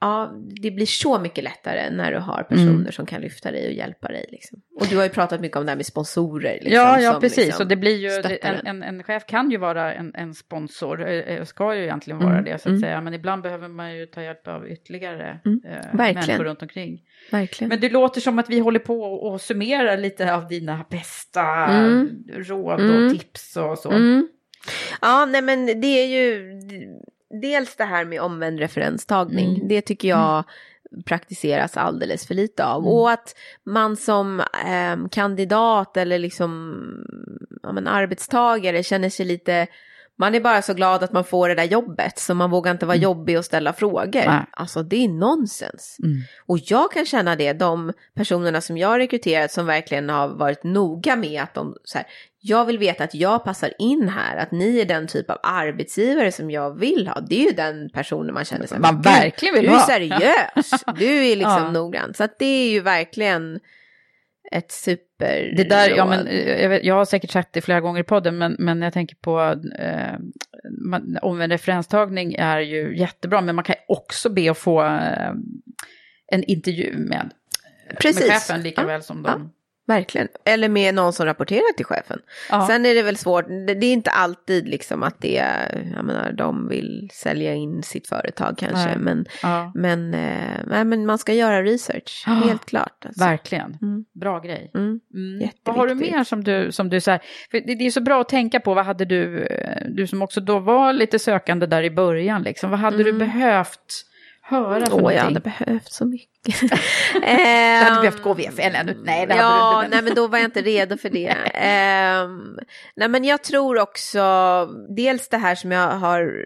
ja, 0.01 0.33
det 0.63 0.71
blir 0.71 0.87
så 0.87 1.19
mycket 1.19 1.45
lättare 1.45 1.91
när 1.91 2.13
du 2.13 2.19
har 2.19 2.43
personer 2.43 2.71
Mm. 2.71 2.93
som 2.93 3.07
kan 3.07 3.21
lyfta 3.21 3.51
dig 3.51 3.67
och 3.67 3.73
hjälpa 3.73 4.09
dig. 4.09 4.27
Liksom. 4.33 4.59
Och 4.81 4.87
du 4.87 4.97
har 4.97 5.05
ju 5.05 5.09
pratat 5.11 5.41
mycket 5.41 5.57
om 5.57 5.65
det 5.65 5.71
här 5.71 5.77
med 5.77 5.87
sponsorer. 5.87 6.55
Liksom, 6.55 6.73
ja, 6.73 7.01
ja 7.01 7.13
som 7.13 7.21
precis. 7.21 7.47
liksom 7.47 7.65
och 7.65 7.69
det 7.69 7.77
blir 7.77 7.97
ju, 7.97 8.39
en, 8.43 8.67
en. 8.67 8.83
en, 8.83 9.03
chef 9.03 9.27
kan 9.27 9.51
ju 9.51 9.57
vara 9.57 9.95
en, 9.95 10.15
en 10.15 10.35
sponsor, 10.35 11.09
eh, 11.09 11.09
eh, 11.09 11.45
ska 11.45 11.75
ju 11.75 11.83
egentligen 11.83 12.19
vara 12.19 12.33
Mm, 12.33 12.45
det 12.45 12.51
så 12.51 12.55
att 12.55 12.67
mm. 12.67 12.81
säga. 12.81 13.01
Men 13.01 13.15
ibland 13.15 13.43
behöver 13.43 13.69
man 13.69 13.97
ju 13.97 14.07
ta 14.07 14.23
hjälp 14.23 14.49
av 14.49 14.69
ytterligare 14.69 15.41
Mm, 15.45 15.61
eh, 15.65 15.95
människor 15.95 16.45
runt 16.45 16.63
omkring. 16.63 17.03
Verkligen. 17.31 17.69
Men 17.69 17.81
det 17.81 17.89
låter 17.89 18.21
som 18.21 18.39
att 18.39 18.51
vi 18.51 18.59
håller 18.59 18.81
på 18.81 19.03
och, 19.03 19.41
summerar 19.41 19.97
lite 19.97 20.35
av 20.35 20.49
dina 20.49 20.85
bästa 20.91 21.43
Mm. 21.67 22.25
råd 22.35 22.81
Mm. 22.81 23.07
och 23.07 23.13
tips 23.13 23.57
och 23.57 23.79
så. 23.79 23.91
Mm. 23.91 24.29
Ja, 25.01 25.27
nej 25.27 25.43
men 25.43 25.67
det 25.81 25.87
är 25.87 26.07
ju 26.07 26.53
dels 27.43 27.77
det 27.77 27.85
här 27.85 28.05
med 28.05 28.21
omvänd 28.21 28.59
referenstagning. 28.59 29.55
Mm. 29.55 29.69
Det 29.69 29.81
tycker 29.81 30.09
jag 30.09 30.45
praktiseras 31.05 31.77
alldeles 31.77 32.27
för 32.27 32.35
lite 32.35 32.65
av. 32.65 32.83
Mm. 32.83 32.93
Och 32.93 33.11
att 33.11 33.35
man 33.65 33.97
som 33.97 34.41
eh, 34.41 35.09
kandidat 35.11 35.97
eller 35.97 36.19
liksom 36.19 36.81
ja, 37.63 37.73
men 37.73 37.87
arbetstagare 37.87 38.83
känner 38.83 39.11
sig 39.11 39.27
lite 39.27 39.67
man 40.19 40.35
är 40.35 40.41
bara 40.41 40.63
så 40.63 40.75
glad 40.75 41.03
att 41.03 41.13
man 41.13 41.25
får 41.25 41.49
det 41.49 41.55
där 41.55 41.65
jobbet 41.65 42.19
så 42.19 42.35
man 42.35 42.51
vågar 42.51 42.73
inte 42.73 42.87
vara 42.87 42.97
jobbig 42.97 43.39
och 43.39 43.45
ställa 43.45 43.73
frågor. 43.73 44.21
Mm. 44.21 44.35
Nej. 44.35 44.45
Alltså 44.51 44.83
det 44.83 45.05
är 45.05 45.09
nonsens. 45.09 45.97
Mm. 46.03 46.19
Och 46.47 46.59
jag 46.63 46.93
kan 46.93 47.07
känna 47.07 47.37
det, 47.37 47.53
de 47.53 47.93
personerna 48.15 48.61
som 48.61 48.79
jag 48.79 48.89
har 48.89 48.99
rekryterat 48.99 49.53
som 49.53 49.67
verkligen 49.67 50.09
har 50.09 50.29
varit 50.29 50.65
noga 50.65 51.17
med 51.17 51.43
att 51.43 51.55
de, 51.55 51.77
så 51.85 51.99
här, 51.99 52.07
jag 52.49 52.65
vill 52.65 52.79
veta 52.79 53.05
att 53.05 53.15
jag 53.15 53.45
passar 53.45 53.71
in 53.79 54.09
här, 54.09 54.37
att 54.37 54.51
ni 54.53 54.81
är 54.81 54.85
den 54.85 55.07
typ 55.07 55.31
av 55.31 55.39
arbetsgivare 55.43 56.33
som 56.33 56.51
jag 56.51 56.79
vill 56.79 57.09
ha. 57.09 57.21
Det 57.21 57.41
är 57.43 57.47
ju 57.51 57.53
den 57.57 57.91
personen 57.91 58.35
man 58.35 58.45
känner 58.45 58.67
sig. 58.67 58.79
Man 58.79 58.95
"Men 58.95 59.03
verkligen 59.03 59.55
vill 59.55 59.65
Du 59.65 59.69
är 59.71 59.75
ha." 59.75 59.87
seriös, 59.87 60.85
du 60.99 61.27
är 61.27 61.37
liksom 61.37 61.63
Ja. 61.65 61.71
noggrann. 61.71 62.15
Så 62.15 62.25
att 62.25 62.39
det 62.39 62.45
är 62.47 62.71
ju 62.71 62.81
verkligen 62.81 63.61
ett 64.53 64.73
super 64.73 65.55
Det 65.57 65.65
där, 65.65 65.91
ja, 65.97 66.07
men, 66.07 66.27
eh, 66.27 66.63
jag, 66.63 66.85
jag 66.85 66.95
har 66.95 67.05
säkert 67.05 67.31
sagt 67.31 67.53
det 67.53 67.61
flera 67.61 67.81
gånger 67.81 68.01
i 68.01 68.05
podden, 68.05 68.39
men, 68.39 68.57
men 68.59 68.83
jag 68.83 68.93
tänker 68.93 69.17
på 69.17 69.41
eh, 69.79 70.19
man, 70.87 71.19
omvänd 71.23 71.53
referenstagning 71.53 72.35
är 72.35 72.61
ju 72.61 72.99
jättebra, 72.99 73.41
men 73.41 73.55
man 73.55 73.65
kan 73.65 73.77
också 73.89 74.29
be 74.29 74.51
att 74.51 74.59
få 74.59 74.85
eh, 74.85 75.31
en 76.33 76.45
intervju 76.45 76.95
med, 76.97 77.31
Precis. 78.01 78.21
med 78.29 78.33
chefen 78.33 78.63
lika 78.63 78.81
Ja, 78.81 78.87
väl 78.87 79.03
som 79.03 79.23
de. 79.23 79.53
Verkligen. 79.87 80.29
Eller 80.45 80.69
med 80.69 80.95
någon 80.95 81.13
som 81.13 81.27
rapporterar 81.27 81.73
till 81.77 81.87
chefen. 81.87 82.19
Ja. 82.51 82.67
Sen 82.67 82.87
är 82.87 82.95
det 82.95 83.03
väl 83.03 83.17
svårt, 83.17 83.49
det, 83.49 83.75
det 83.75 83.87
är 83.87 83.93
inte 83.93 84.11
alltid 84.11 84.69
liksom 84.69 85.03
att 85.03 85.21
det 85.21 85.39
är, 85.39 85.93
jag 85.97 86.05
menar, 86.05 86.33
de 86.33 86.69
vill 86.69 87.09
sälja 87.13 87.55
in 87.55 87.83
sitt 87.83 88.09
företag 88.09 88.55
kanske. 88.59 88.87
Nej. 88.87 88.99
Men, 88.99 89.27
Ja, 89.43 89.73
men, 89.75 90.15
eh, 90.15 90.85
men 90.85 91.07
man 91.07 91.19
ska 91.19 91.33
göra 91.33 91.63
research, 91.63 92.25
Ja, 92.27 92.33
helt 92.33 92.67
klart. 92.67 93.05
Alltså. 93.07 93.25
verkligen. 93.25 93.79
Mm. 93.83 94.05
Bra 94.21 94.39
grej. 94.41 94.71
Mm. 94.75 95.01
Mm. 95.15 95.49
Vad 95.63 95.77
har 95.77 95.87
du 95.87 95.95
mer 95.95 96.25
som 96.25 96.45
du, 96.45 96.73
som 96.73 96.89
du 96.89 97.01
så 97.01 97.11
här, 97.11 97.21
för 97.51 97.61
det, 97.61 97.75
det 97.75 97.87
är 97.87 97.91
så 97.91 98.01
bra 98.01 98.21
att 98.21 98.29
tänka 98.29 98.61
på, 98.61 98.75
vad 98.75 98.85
hade 98.85 99.05
du, 99.05 99.43
eh, 99.45 99.83
du 99.89 100.07
som 100.07 100.23
också 100.23 100.41
då 100.41 100.59
var 100.59 100.93
lite 100.93 101.19
sökande 101.19 101.67
där 101.67 101.83
i 101.83 101.91
början, 101.91 102.43
liksom, 102.43 102.71
vad 102.71 102.81
hade 102.81 102.97
du 103.05 103.11
Mm. 103.11 103.19
behövt 103.19 104.03
höra 104.49 104.87
för 104.87 105.03
Åh, 105.05 105.15
jag 105.15 105.23
hade 105.23 105.41
behövt 105.41 105.93
så 105.93 106.05
mycket. 106.05 106.61
Du 107.13 107.85
hade 107.85 108.01
behövt 108.01 108.23
gå 108.23 108.35
VFL 108.35 108.75
ännu? 108.75 108.97
Nej, 109.05 109.27
det 109.27 109.35
hade 109.35 109.45
ja, 109.45 109.79
du 109.79 109.85
inte. 109.85 109.97
nej 109.97 110.05
men 110.05 110.15
då 110.15 110.27
var 110.27 110.39
jag 110.39 110.47
inte 110.47 110.63
redo 110.63 110.97
för 110.97 111.11
det. 111.11 111.27
Ehm, 111.55 112.59
nej 112.97 113.09
men 113.09 113.25
jag 113.25 113.43
tror 113.45 113.79
också, 113.79 114.23
dels 114.97 115.29
det 115.29 115.37
här 115.37 115.55
som 115.55 115.73
jag 115.73 115.89
har 115.91 116.45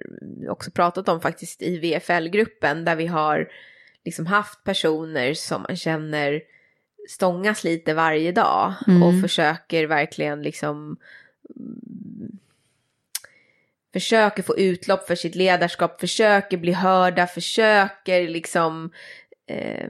också 0.48 0.70
pratat 0.70 1.09
om 1.09 1.20
faktiskt 1.20 1.62
i 1.62 1.78
VFL-gruppen, 1.78 2.84
där 2.84 2.96
vi 2.96 3.07
har 3.07 3.48
liksom 4.05 4.26
haft 4.26 4.64
personer 4.64 5.34
som 5.34 5.62
man 5.68 5.76
känner 5.76 6.40
stångas 7.09 7.64
lite 7.64 7.94
varje 7.94 8.32
dag 8.32 8.74
Mm. 8.86 9.03
och 9.03 9.20
försöker 9.20 9.86
verkligen 9.86 10.42
liksom 10.42 10.96
försöker 13.93 14.43
få 14.43 14.59
utlopp 14.59 15.07
för 15.07 15.14
sitt 15.14 15.34
ledarskap, 15.34 16.01
försöker 16.01 16.57
bli 16.57 16.72
hörda, 16.72 17.26
försöker 17.26 18.28
liksom 18.28 18.91
eh, 19.51 19.88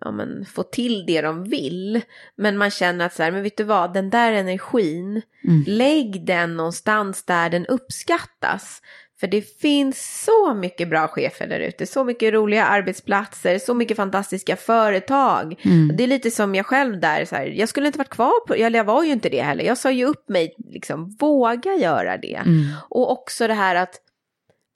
ja, 0.00 0.10
men, 0.10 0.44
få 0.44 0.62
till 0.62 1.06
det 1.06 1.20
de 1.20 1.44
vill. 1.44 2.00
Men 2.36 2.56
man 2.58 2.70
känner 2.70 3.06
att 3.06 3.14
så 3.14 3.22
här, 3.22 3.30
men 3.30 3.42
vet 3.42 3.56
du 3.56 3.64
vad, 3.64 3.94
den 3.94 4.10
där 4.10 4.32
energin, 4.32 5.22
Mm. 5.44 5.64
lägg 5.66 6.26
den 6.26 6.56
någonstans 6.56 7.24
där 7.24 7.50
den 7.50 7.66
uppskattas. 7.66 8.82
För 9.20 9.26
det 9.26 9.42
finns 9.60 10.24
så 10.24 10.54
mycket 10.54 10.90
bra 10.90 11.08
chefer 11.08 11.46
där 11.46 11.60
ute, 11.60 11.86
så 11.86 12.04
mycket 12.04 12.34
roliga 12.34 12.64
arbetsplatser, 12.64 13.58
så 13.58 13.74
mycket 13.74 13.96
fantastiska 13.96 14.56
företag. 14.56 15.60
Mm. 15.64 15.96
Det 15.96 16.02
är 16.04 16.08
lite 16.08 16.30
som 16.30 16.54
jag 16.54 16.66
själv 16.66 17.00
där, 17.00 17.24
så 17.24 17.36
här, 17.36 17.46
jag 17.46 17.68
skulle 17.68 17.86
inte 17.86 17.98
varit 17.98 18.08
kvar 18.08 18.46
på, 18.46 18.54
eller 18.54 18.78
jag 18.78 18.84
var 18.84 19.04
ju 19.04 19.12
inte 19.12 19.28
det 19.28 19.42
heller, 19.42 19.64
jag 19.64 19.78
sa 19.78 19.90
ju 19.90 20.04
upp 20.04 20.28
mig, 20.28 20.54
liksom 20.58 21.16
våga 21.20 21.74
göra 21.74 22.16
det. 22.16 22.34
Mm. 22.34 22.64
Och 22.90 23.10
också 23.12 23.46
det 23.46 23.54
här 23.54 23.74
att 23.74 24.00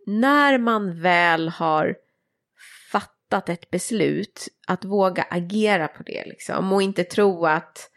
när 0.07 0.59
man 0.59 1.03
väl 1.03 1.49
har 1.49 1.95
fattat 2.93 3.49
ett 3.49 3.71
beslut, 3.71 4.49
att 4.67 4.85
våga 4.85 5.23
agera 5.31 5.89
på 5.89 6.03
det 6.03 6.25
liksom. 6.27 6.73
Och 6.73 6.83
inte 6.83 7.05
tro 7.05 7.47
att 7.47 7.90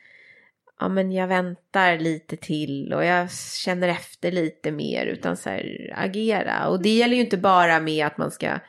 ja, 0.80 0.90
men 0.90 1.12
jag 1.12 1.28
väntar 1.28 1.98
lite 1.98 2.38
till 2.38 2.94
och 2.94 3.06
jag 3.06 3.32
känner 3.32 3.88
efter 3.88 4.32
lite 4.32 4.72
mer, 4.72 5.06
utan 5.06 5.38
så 5.38 5.50
här, 5.50 5.94
agera. 5.98 6.68
Och 6.68 6.82
det 6.82 6.90
gäller 6.98 7.16
ju 7.16 7.22
inte 7.22 7.38
bara 7.38 7.80
med 7.80 8.06
att 8.06 8.18
man 8.18 8.32
ska 8.32 8.60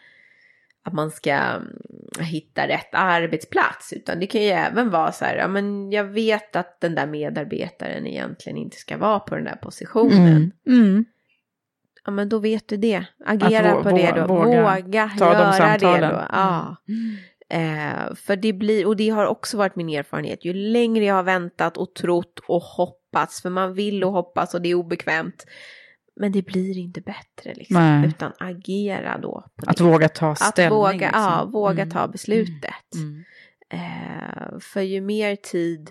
att 0.86 0.92
man 0.92 1.10
ska 1.10 1.32
mm, 1.32 1.66
hitta 2.20 2.68
rätt 2.68 2.88
arbetsplats, 2.92 3.92
utan 3.92 4.20
det 4.20 4.26
kan 4.26 4.42
ju 4.42 4.48
även 4.48 4.90
vara 4.90 5.12
så 5.12 5.24
här, 5.24 5.36
ja 5.36 5.48
men 5.48 5.92
jag 5.92 6.04
vet 6.04 6.56
att 6.56 6.80
den 6.80 6.94
där 6.94 7.06
medarbetaren 7.06 8.06
egentligen 8.06 8.56
inte 8.58 8.76
ska 8.76 8.96
vara 8.96 9.20
på 9.20 9.34
den 9.34 9.44
där 9.44 9.56
positionen. 9.56 10.52
Mm. 10.66 10.80
Mm. 10.82 11.04
Ja 12.04 12.10
men 12.12 12.28
då 12.28 12.38
vet 12.38 12.68
du 12.68 12.76
det. 12.76 13.04
Agera 13.26 13.74
vå- 13.74 13.82
på 13.82 13.88
det 13.90 14.12
då. 14.16 14.22
vå- 14.22 14.26
Våga, 14.26 14.62
våga 14.62 15.10
göra 15.58 15.78
det 15.78 16.06
då. 16.08 16.24
Ja. 16.32 16.76
Eh, 17.52 18.14
för 18.14 18.36
det 18.36 18.52
blir, 18.52 18.86
och 18.86 18.96
det 18.96 19.08
har 19.08 19.26
också 19.26 19.56
varit 19.56 19.76
min 19.76 19.88
erfarenhet, 19.88 20.44
ju 20.44 20.52
längre 20.54 21.04
jag 21.04 21.14
har 21.14 21.22
väntat 21.22 21.76
och 21.76 21.94
trott 21.94 22.38
och 22.48 22.62
hoppats, 22.62 23.42
för 23.42 23.50
man 23.50 23.74
vill 23.74 24.04
och 24.04 24.12
hoppas 24.12 24.54
och 24.54 24.62
det 24.62 24.68
är 24.68 24.74
obekvämt. 24.74 25.46
Men 26.16 26.32
det 26.32 26.42
blir 26.42 26.78
inte 26.78 27.00
bättre 27.00 27.54
liksom, 27.54 27.76
Nej. 27.76 28.08
utan 28.08 28.32
agera 28.38 29.18
då. 29.18 29.44
På 29.56 29.70
Att 29.70 29.76
det. 29.76 29.84
våga 29.84 30.08
ta 30.08 30.30
Att 30.30 30.38
ställning. 30.38 30.78
våga, 30.78 30.92
liksom. 30.92 31.10
ja, 31.22 31.44
våga 31.52 31.82
Mm. 31.82 31.90
ta 31.90 32.08
beslutet. 32.08 32.94
Mm. 32.94 33.24
Eh, 33.70 34.58
för 34.60 34.80
ju 34.80 35.00
mer 35.00 35.36
tid 35.36 35.90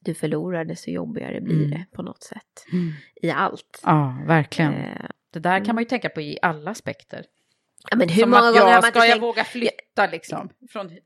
du 0.00 0.14
förlorar, 0.14 0.64
desto 0.64 0.90
jobbigare 0.90 1.40
blir 1.40 1.56
Mm. 1.56 1.70
det 1.70 1.86
på 1.92 2.02
något 2.02 2.22
sätt. 2.22 2.66
Mm. 2.72 2.92
I 3.22 3.30
allt. 3.30 3.80
Ja, 3.84 4.22
verkligen. 4.26 4.74
Eh, 4.74 5.06
Det 5.32 5.38
där 5.40 5.64
kan 5.64 5.74
man 5.74 5.82
ju 5.84 5.88
tänka 5.88 6.08
på 6.08 6.20
i 6.20 6.38
alla 6.42 6.70
aspekter. 6.70 7.24
Ja, 7.90 7.96
men 7.96 8.08
hur 8.08 8.20
Som 8.22 8.30
många 8.30 8.42
att 8.48 8.54
gånger 8.54 8.64
har 8.66 8.72
man 8.72 8.82
ska 8.82 8.88
inte 8.88 8.98
jag 8.98 9.08
tänkt... 9.10 9.22
våga 9.22 9.44
flytta 9.44 10.06
liksom 10.12 10.48
från 10.70 10.88
hu- 10.90 11.02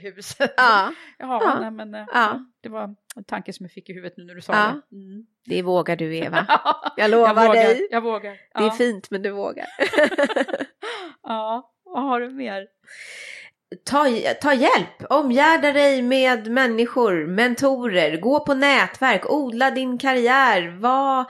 huset? 0.00 0.54
Ja, 0.56 0.92
ja, 1.18 1.40
Ja. 1.44 1.58
Nej, 1.60 1.70
men 1.70 1.94
eh, 1.94 2.04
Ja. 2.12 2.40
det 2.62 2.68
var 2.68 2.82
en 3.16 3.24
tanke 3.24 3.52
som 3.52 3.64
jag 3.64 3.72
fick 3.72 3.90
i 3.90 3.92
huvudet 3.92 4.16
nu 4.16 4.24
när 4.24 4.34
du 4.34 4.40
sa 4.42 4.52
Ja. 4.52 4.80
det. 4.90 4.96
Mm. 4.96 5.26
det 5.46 5.62
vågar 5.62 5.96
du 5.96 6.16
Eva. 6.16 6.46
Jag 6.96 7.10
lovar 7.10 7.28
jag 7.42 7.48
vågar, 7.48 7.64
dig. 7.64 7.88
Jag 7.90 8.00
vågar. 8.00 8.30
Det 8.30 8.38
är 8.58 8.62
Ja. 8.62 8.70
fint 8.70 9.10
men 9.10 9.22
du 9.22 9.30
vågar. 9.30 9.66
Ja, 11.22 11.72
vad 11.84 12.02
har 12.02 12.20
du 12.20 12.30
mer? 12.30 12.66
ta, 13.84 14.04
ta 14.42 14.54
hjälp, 14.54 15.04
omgärda 15.10 15.72
dig 15.72 16.02
med 16.02 16.46
människor, 16.50 17.26
mentorer, 17.26 18.16
gå 18.20 18.44
på 18.46 18.54
nätverk, 18.54 19.30
odla 19.30 19.70
din 19.70 19.98
karriär, 19.98 20.68
var, 20.80 21.24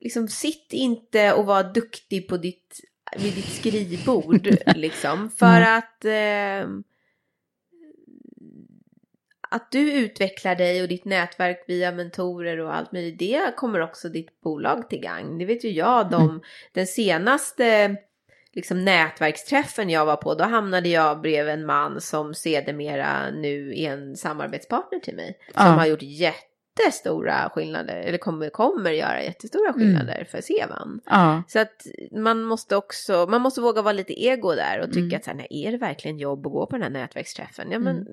liksom, 0.00 0.28
sitt 0.28 0.72
inte 0.72 1.32
och 1.32 1.46
var 1.46 1.62
duktig 1.74 2.28
på 2.28 2.36
ditt, 2.36 2.80
vid 3.16 3.34
ditt 3.34 3.52
skrivbord 3.52 4.48
liksom, 4.76 5.30
för 5.30 5.60
att 5.60 6.04
eh, 6.04 6.68
att 9.50 9.70
du 9.72 9.92
utvecklar 9.92 10.54
dig 10.54 10.82
och 10.82 10.88
ditt 10.88 11.04
nätverk 11.04 11.64
via 11.66 11.92
mentorer 11.92 12.58
och 12.60 12.74
allt 12.76 12.92
möjligt, 12.92 13.18
det 13.18 13.54
kommer 13.56 13.80
också 13.80 14.08
ditt 14.08 14.40
bolag 14.40 14.88
till 14.90 15.00
gagn. 15.00 15.38
Det 15.38 15.44
vet 15.44 15.64
ju 15.64 15.70
jag, 15.70 16.10
de, 16.10 16.40
den 16.72 16.86
senaste 16.86 17.96
liksom 18.52 18.84
nätverksträffen 18.84 19.90
jag 19.90 20.06
var 20.06 20.16
på, 20.16 20.34
då 20.34 20.44
hamnade 20.44 20.88
jag 20.88 21.20
bredvid 21.20 21.54
en 21.54 21.66
man 21.66 22.00
som 22.00 22.34
sedermera 22.34 23.30
nu 23.30 23.72
är 23.80 23.92
en 23.92 24.16
samarbetspartner 24.16 24.98
till 24.98 25.16
mig. 25.16 25.38
Som 25.54 25.66
Ja. 25.66 25.70
har 25.72 25.86
gjort 25.86 26.02
jättestora 26.78 27.50
skillnader, 27.50 27.96
eller 27.96 28.18
kommer, 28.18 28.50
kommer 28.50 28.90
göra 28.90 29.22
jättestora 29.22 29.72
skillnader 29.72 30.24
för 30.30 30.40
Sevan. 30.40 31.00
Ja. 31.06 31.42
Så 31.48 31.58
att 31.58 31.86
man 32.12 32.42
måste 32.42 32.76
också, 32.76 33.26
man 33.30 33.42
måste 33.42 33.60
våga 33.60 33.82
vara 33.82 33.92
lite 33.92 34.24
ego 34.24 34.54
där 34.54 34.80
och 34.80 34.88
tycka 34.92 35.00
Mm. 35.00 35.16
att 35.16 35.24
så 35.24 35.30
här, 35.30 35.36
nej, 35.36 35.46
är 35.50 35.72
det 35.72 35.78
verkligen 35.78 36.18
jobb 36.18 36.46
att 36.46 36.52
gå 36.52 36.66
på 36.66 36.72
den 36.76 36.82
här 36.82 36.90
nätverksträffen? 36.90 37.70
Ja 37.70 37.78
men 37.78 37.96
Mm. 37.96 38.08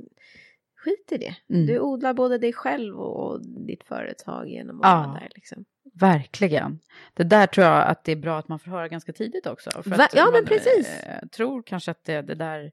skit 0.77 1.11
i 1.11 1.17
det. 1.17 1.35
Mm. 1.55 1.65
Du 1.67 1.79
odlar 1.79 2.13
både 2.13 2.37
dig 2.37 2.53
själv 2.53 2.99
och 2.99 3.41
ditt 3.67 3.83
företag 3.83 4.49
genom 4.49 4.81
att 4.81 4.87
Ja. 4.87 4.95
vara 5.07 5.19
där. 5.19 5.29
Liksom. 5.35 5.65
Verkligen. 5.93 6.79
Det 7.13 7.23
där 7.23 7.47
tror 7.47 7.67
jag 7.67 7.87
att 7.87 8.03
det 8.03 8.11
är 8.11 8.15
bra 8.15 8.37
att 8.39 8.47
man 8.47 8.59
får 8.59 8.71
höra 8.71 8.87
ganska 8.87 9.13
tidigt 9.13 9.47
också. 9.47 9.69
För 9.83 9.89
Va? 9.89 9.95
att 10.03 10.15
Ja, 10.15 10.23
men 10.25 10.33
man, 10.33 10.45
precis. 10.45 11.03
Eh, 11.03 11.27
tror 11.27 11.63
kanske 11.63 11.91
att 11.91 12.03
det, 12.03 12.21
det 12.21 12.35
där... 12.35 12.71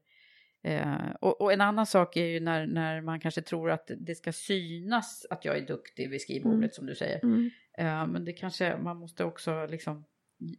Eh, 0.63 1.11
och, 1.21 1.41
och 1.41 1.53
en 1.53 1.61
annan 1.61 1.85
sak 1.85 2.17
är 2.17 2.25
ju 2.25 2.39
när, 2.39 2.67
när 2.67 3.01
man 3.01 3.19
kanske 3.19 3.41
tror 3.41 3.71
att 3.71 3.91
det 3.97 4.15
ska 4.15 4.31
synas 4.31 5.25
att 5.29 5.45
jag 5.45 5.57
är 5.57 5.61
duktig 5.67 6.09
vid 6.09 6.21
skrivbordet 6.21 6.57
Mm. 6.57 6.69
som 6.71 6.85
du 6.85 6.95
säger. 6.95 7.19
Mm. 7.23 7.49
Eh, 7.77 8.07
men 8.07 8.25
det 8.25 8.33
kanske, 8.33 8.77
man 8.77 8.97
måste 8.97 9.23
också 9.23 9.65
liksom 9.65 10.05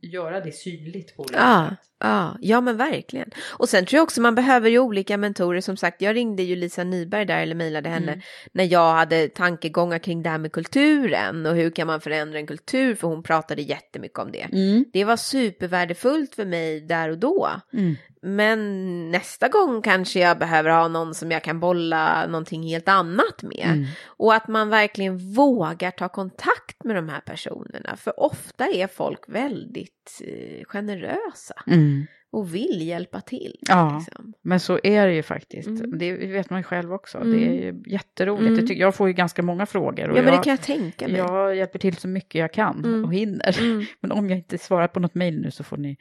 göra 0.01 0.41
det 0.41 0.53
synligt 0.53 1.17
på 1.17 1.23
olika 1.23 1.39
Ja, 1.39 1.67
sätt. 1.71 1.79
ja, 2.01 2.37
ja, 2.41 2.61
men 2.61 2.77
verkligen. 2.77 3.31
Och 3.59 3.69
sen 3.69 3.87
tror 3.87 3.97
jag 3.99 4.03
också 4.03 4.21
man 4.21 4.35
behöver 4.35 4.71
ju 4.71 4.79
olika 4.79 5.17
mentorer. 5.17 5.61
Som 5.61 5.77
sagt, 5.77 6.03
jag 6.03 6.17
ringde 6.17 6.43
ju 6.43 6.57
Lisa 6.57 6.85
Nyberg 6.85 7.25
där 7.27 7.43
eller 7.43 7.55
mejlade 7.55 7.89
henne 7.89 8.13
Mm. 8.13 8.21
när 8.53 8.65
jag 8.65 8.93
hade 8.95 9.29
tankegångar 9.29 9.99
kring 9.99 10.23
det 10.23 10.31
här 10.31 10.39
med 10.39 10.53
kulturen 10.53 11.47
och 11.47 11.55
hur 11.55 11.71
kan 11.71 11.87
man 11.87 12.01
förändra 12.01 12.39
en 12.39 12.47
kultur? 12.47 12.95
För 12.95 13.09
hon 13.09 13.23
pratade 13.23 13.63
jättemycket 13.63 14.19
om 14.19 14.33
det. 14.33 14.43
Mm. 14.53 14.85
Det 14.93 15.05
var 15.05 15.17
supervärdefullt 15.17 16.35
för 16.35 16.45
mig 16.45 16.81
där 16.81 17.09
och 17.09 17.19
då. 17.19 17.49
Mm. 17.73 17.95
Men 18.23 19.11
nästa 19.11 19.49
gång 19.49 19.83
kanske 19.83 20.21
jag 20.21 20.39
behöver 20.39 20.71
ha 20.71 20.89
någon 20.89 21.15
som 21.15 21.31
jag 21.31 21.45
kan 21.45 21.61
bolla 21.61 22.27
någonting 22.27 22.63
helt 22.63 22.89
annat 22.89 23.43
med. 23.43 23.67
Mm. 23.67 23.87
Och 24.07 24.35
att 24.35 24.49
man 24.49 24.69
verkligen 24.69 25.35
vågar 25.35 25.91
ta 25.91 26.09
kontakt 26.09 26.85
med 26.85 26.97
de 26.97 27.09
här 27.09 27.21
personerna. 27.21 27.97
För 27.97 28.21
ofta 28.21 28.67
är 28.67 28.87
folk 28.87 29.29
väldigt 29.29 30.21
eh, 30.25 30.65
generösa 30.65 31.55
Mm. 31.67 32.07
Och 32.33 32.55
vill 32.55 32.83
hjälpa 32.87 33.21
till. 33.21 33.57
Ja. 33.69 33.97
Liksom. 33.99 34.33
Men 34.43 34.61
så 34.61 34.81
är 34.83 35.07
det 35.07 35.15
ju 35.15 35.23
faktiskt. 35.23 35.69
Mm. 35.69 35.99
Det 35.99 36.13
vet 36.13 36.51
man 36.51 36.59
ju 36.61 36.63
själv 36.65 36.93
också. 36.93 37.19
Mm. 37.19 37.31
Det 37.33 37.47
är 37.47 37.53
ju 37.53 37.83
jätteroligt. 37.93 38.49
Mm. 38.51 38.67
Jag, 38.67 38.77
jag 38.77 38.95
får 38.95 39.09
ju 39.09 39.15
ganska 39.15 39.43
många 39.43 39.67
frågor. 39.67 40.01
Ja, 40.01 40.07
men 40.07 40.17
jag, 40.25 40.33
det 40.33 40.45
kan 40.45 40.51
jag 40.51 40.61
tänka 40.63 41.09
mig. 41.09 41.17
jag 41.17 41.57
hjälper 41.57 41.79
till 41.79 41.97
så 41.97 42.09
mycket 42.09 42.39
jag 42.41 42.53
kan 42.53 42.85
Mm. 42.85 43.05
och 43.05 43.15
hinner. 43.15 43.59
Mm. 43.61 43.85
Men 44.01 44.13
om 44.13 44.29
jag 44.31 44.39
inte 44.39 44.59
svarar 44.59 44.89
på 44.89 45.01
något 45.01 45.15
mejl 45.15 45.41
nu 45.41 45.51
så 45.51 45.65
får 45.65 45.77
ni 45.77 45.97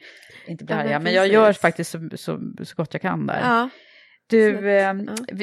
inte 0.48 0.64
bli 0.64 0.74
Ja, 0.74 0.78
men 0.78 0.86
arga. 0.88 0.98
Men 0.98 1.12
jag 1.12 1.22
precis. 1.22 1.34
gör 1.34 1.52
faktiskt 1.52 1.90
så, 1.90 2.08
så, 2.14 2.40
så 2.64 2.74
gott 2.76 2.94
jag 2.94 3.02
kan 3.02 3.26
där. 3.26 3.40
Ja. 3.42 3.68
Du, 4.26 4.70
eh, 4.70 4.94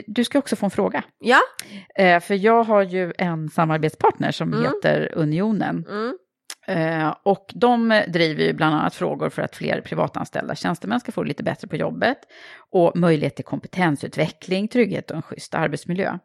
du 0.08 0.24
ska 0.24 0.40
också 0.40 0.56
få 0.56 0.66
en 0.66 0.70
fråga. 0.72 1.04
Ja. 1.20 1.40
Eh, 2.00 2.20
för 2.20 2.36
jag 2.36 2.64
har 2.64 2.84
ju 2.84 3.14
en 3.18 3.50
samarbetspartner 3.50 4.32
som 4.32 4.54
Mm. 4.54 4.64
heter 4.66 5.12
Unionen. 5.16 5.86
Eh, 6.68 7.15
och 7.24 7.51
de 7.55 8.03
driver 8.07 8.43
ju 8.43 8.53
bland 8.53 8.76
annat 8.76 8.95
frågor 8.95 9.30
för 9.30 9.41
att 9.41 9.55
fler 9.55 9.82
privatanställda 9.82 10.55
tjänstemän 10.55 10.99
ska 10.99 11.11
få 11.11 11.24
det 11.24 11.28
lite 11.28 11.43
bättre 11.43 11.68
på 11.68 11.76
jobbet 11.76 12.18
och 12.72 12.97
möjlighet 12.97 13.36
till 13.36 13.45
kompetensutveckling, 13.45 14.68
trygghet 14.68 15.11
och 15.11 15.18
en 15.18 15.22
schysst 15.22 15.55
arbetsmiljö. 15.55 16.18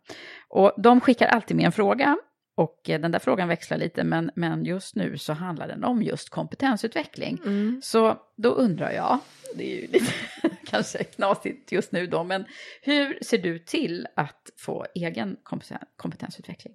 Och 0.48 0.72
de 0.76 1.00
skickar 1.00 1.26
alltid 1.26 1.56
med 1.56 1.66
en 1.66 1.72
fråga 1.72 2.16
och 2.56 2.90
eh, 2.90 3.00
den 3.00 3.12
där 3.12 3.18
frågan 3.18 3.48
växlar 3.48 3.78
lite 3.78 4.04
men, 4.04 4.30
men 4.34 4.64
just 4.64 4.96
nu 4.96 5.18
så 5.18 5.32
handlar 5.32 5.68
den 5.68 5.84
om 5.84 6.02
just 6.02 6.30
kompetensutveckling. 6.30 7.38
Mm. 7.44 7.80
Så 7.84 8.16
då 8.36 8.48
undrar 8.48 8.90
jag, 8.90 9.18
det 9.54 9.64
är 9.64 9.80
ju 9.80 9.86
lite 9.86 10.12
kanske 10.66 11.04
knasigt 11.04 11.72
just 11.72 11.92
nu 11.92 12.06
då, 12.06 12.24
men 12.24 12.44
hur 12.82 13.18
ser 13.22 13.38
du 13.38 13.58
till 13.58 14.06
att 14.16 14.50
få 14.58 14.86
egen 14.94 15.36
kompeten- 15.42 15.86
kompetensutveckling? 15.96 16.74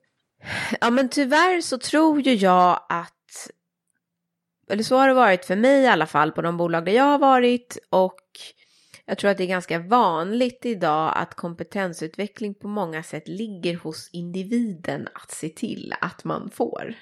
Ja 0.81 0.89
men 0.89 1.09
tyvärr 1.09 1.61
så 1.61 1.77
tror 1.77 2.21
ju 2.21 2.33
jag 2.33 2.85
att, 2.89 3.16
eller 4.69 4.83
så 4.83 4.97
har 4.97 5.07
det 5.07 5.13
varit 5.13 5.45
för 5.45 5.55
mig 5.55 5.83
i 5.83 5.87
alla 5.87 6.05
fall 6.05 6.31
på 6.31 6.41
de 6.41 6.57
bolag 6.57 6.85
där 6.85 6.91
jag 6.91 7.03
har 7.03 7.19
varit 7.19 7.77
och 7.89 8.21
jag 9.09 9.17
tror 9.17 9.31
att 9.31 9.37
det 9.37 9.43
är 9.43 9.47
ganska 9.47 9.79
vanligt 9.79 10.65
idag 10.65 11.13
att 11.15 11.33
kompetensutveckling 11.33 12.53
på 12.53 12.67
många 12.67 13.03
sätt 13.03 13.27
ligger 13.27 13.75
hos 13.75 14.09
individen 14.13 15.07
att 15.13 15.31
se 15.31 15.49
till 15.49 15.93
att 16.01 16.23
man 16.23 16.49
får. 16.53 16.93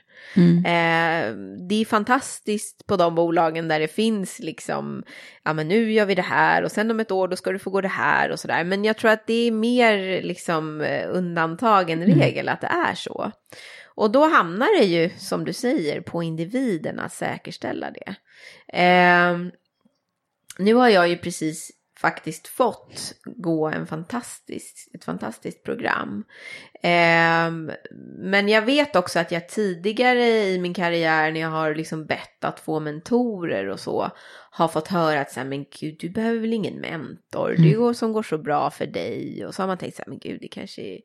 Eh, 0.58 1.36
det 1.70 1.76
är 1.76 1.86
fantastiskt 1.86 2.88
på 2.88 2.98
de 2.98 3.16
bolagen 3.16 3.68
där 3.68 3.80
det 3.80 3.88
finns 3.88 4.40
liksom, 4.40 5.04
ja 5.44 5.54
men 5.54 5.68
nu 5.68 5.92
gör 5.92 6.06
vi 6.06 6.16
det 6.16 6.22
här 6.22 6.64
och 6.64 6.72
sen 6.72 6.92
om 6.92 7.00
ett 7.00 7.12
år 7.12 7.28
då 7.28 7.36
ska 7.36 7.52
du 7.52 7.60
få 7.60 7.70
gå 7.70 7.82
det 7.82 7.88
här 7.88 8.32
och 8.32 8.40
sådär. 8.40 8.64
Men 8.64 8.86
jag 8.86 8.98
tror 8.98 9.12
att 9.12 9.28
det 9.28 9.48
är 9.48 9.52
mer 9.52 10.22
liksom 10.22 10.82
eh, 10.82 11.10
undantag 11.10 11.90
än 11.90 12.04
regel 12.04 12.50
att 12.50 12.62
det 12.62 12.68
är 12.88 12.96
så. 12.96 13.32
Och 13.96 14.12
då 14.12 14.26
hamnar 14.26 14.80
det 14.80 14.86
ju, 14.86 15.10
som 15.18 15.46
du 15.46 15.54
säger, 15.54 16.02
på 16.02 16.24
individen 16.24 17.00
att 17.00 17.14
säkerställa 17.14 17.92
det. 17.92 18.16
Eh, 18.80 19.38
nu 20.58 20.74
har 20.74 20.90
jag 20.90 21.10
ju 21.10 21.18
precis 21.18 21.72
faktiskt 22.00 22.48
fått 22.48 23.14
gå 23.26 23.68
en 23.68 23.88
fantastisk, 23.88 24.90
ett 24.94 25.04
fantastiskt 25.04 25.64
program. 25.64 26.24
Ehm, 26.84 27.72
men 28.18 28.50
jag 28.50 28.62
vet 28.62 28.96
också 28.96 29.20
att 29.20 29.32
jag 29.32 29.50
tidigare 29.50 30.26
i 30.28 30.60
min 30.60 30.74
karriär 30.74 31.32
när 31.32 31.42
jag 31.42 31.50
har 31.50 31.76
liksom 31.76 32.06
bett 32.06 32.44
att 32.44 32.60
få 32.60 32.80
mentorer 32.80 33.68
och 33.68 33.80
så 33.80 34.12
har 34.52 34.68
fått 34.68 34.88
höra 34.88 35.22
att 35.22 35.32
så 35.32 35.40
här, 35.40 35.48
men 35.48 35.66
gud 35.80 35.96
du 36.00 36.10
behöver 36.10 36.40
väl 36.40 36.54
ingen 36.54 36.82
mentor, 36.82 37.56
det 37.58 37.74
går 37.74 37.94
som 37.94 38.14
går 38.14 38.24
så 38.24 38.38
bra 38.38 38.72
för 38.72 38.86
dig. 38.86 39.46
Och 39.46 39.56
så 39.56 39.62
har 39.62 39.68
man 39.68 39.78
tänkt 39.78 39.96
så 39.96 40.04
här, 40.04 40.10
men 40.10 40.20
gud 40.20 40.42
det 40.42 40.48
kanske 40.48 40.82
är 40.82 41.00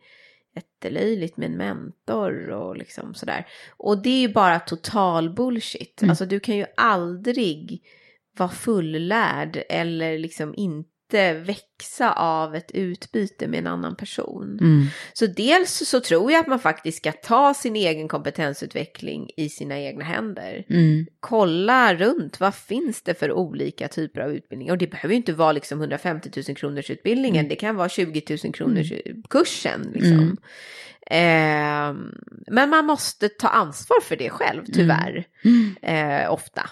jättelöjligt 0.54 1.36
med 1.36 1.46
en 1.46 1.56
mentor 1.56 2.50
och 2.50 2.76
liksom 2.76 3.14
sådär. 3.14 3.46
Och 3.76 4.02
det 4.02 4.10
är 4.10 4.20
ju 4.20 4.32
bara 4.32 4.60
total 4.60 5.34
bullshit. 5.34 6.02
Mm. 6.02 6.10
Alltså 6.10 6.26
du 6.26 6.40
kan 6.40 6.56
ju 6.56 6.66
aldrig 6.76 7.82
vara 8.36 8.48
fullärd 8.48 9.62
eller 9.68 10.18
liksom 10.18 10.54
inte 10.56 10.89
växa 11.14 12.12
av 12.12 12.54
ett 12.54 12.70
utbyte 12.70 13.48
med 13.48 13.58
en 13.58 13.66
annan 13.66 13.96
person. 13.96 14.58
Mm. 14.60 14.86
Så 15.12 15.26
dels 15.26 15.88
så 15.88 16.00
tror 16.00 16.32
jag 16.32 16.40
att 16.40 16.46
man 16.46 16.58
faktiskt 16.58 16.98
ska 16.98 17.12
ta 17.12 17.54
sin 17.54 17.76
egen 17.76 18.08
kompetensutveckling 18.08 19.30
i 19.36 19.48
sina 19.48 19.80
egna 19.80 20.04
händer. 20.04 20.64
Mm. 20.68 21.06
Kolla 21.20 21.94
runt, 21.94 22.40
vad 22.40 22.54
finns 22.54 23.02
det 23.02 23.14
för 23.14 23.32
olika 23.32 23.88
typer 23.88 24.20
av 24.20 24.32
utbildning? 24.32 24.70
Och 24.70 24.78
det 24.78 24.86
behöver 24.86 25.12
ju 25.14 25.16
inte 25.16 25.32
vara 25.32 25.52
liksom 25.52 25.80
150 25.80 26.30
000 26.48 26.56
kronors 26.56 26.90
utbildningen, 26.90 27.48
det 27.48 27.56
kan 27.56 27.76
vara 27.76 27.88
20 27.88 28.22
000 28.44 28.52
kronors 28.52 28.92
kursen. 29.30 29.90
Liksom. 29.94 30.12
Mm. 30.12 30.36
Ehm, 31.10 32.14
men 32.46 32.70
man 32.70 32.86
måste 32.86 33.28
ta 33.28 33.48
ansvar 33.48 34.00
för 34.00 34.16
det 34.16 34.30
själv, 34.30 34.64
tyvärr, 34.72 35.24
eh, 35.82 36.32
ofta. 36.32 36.70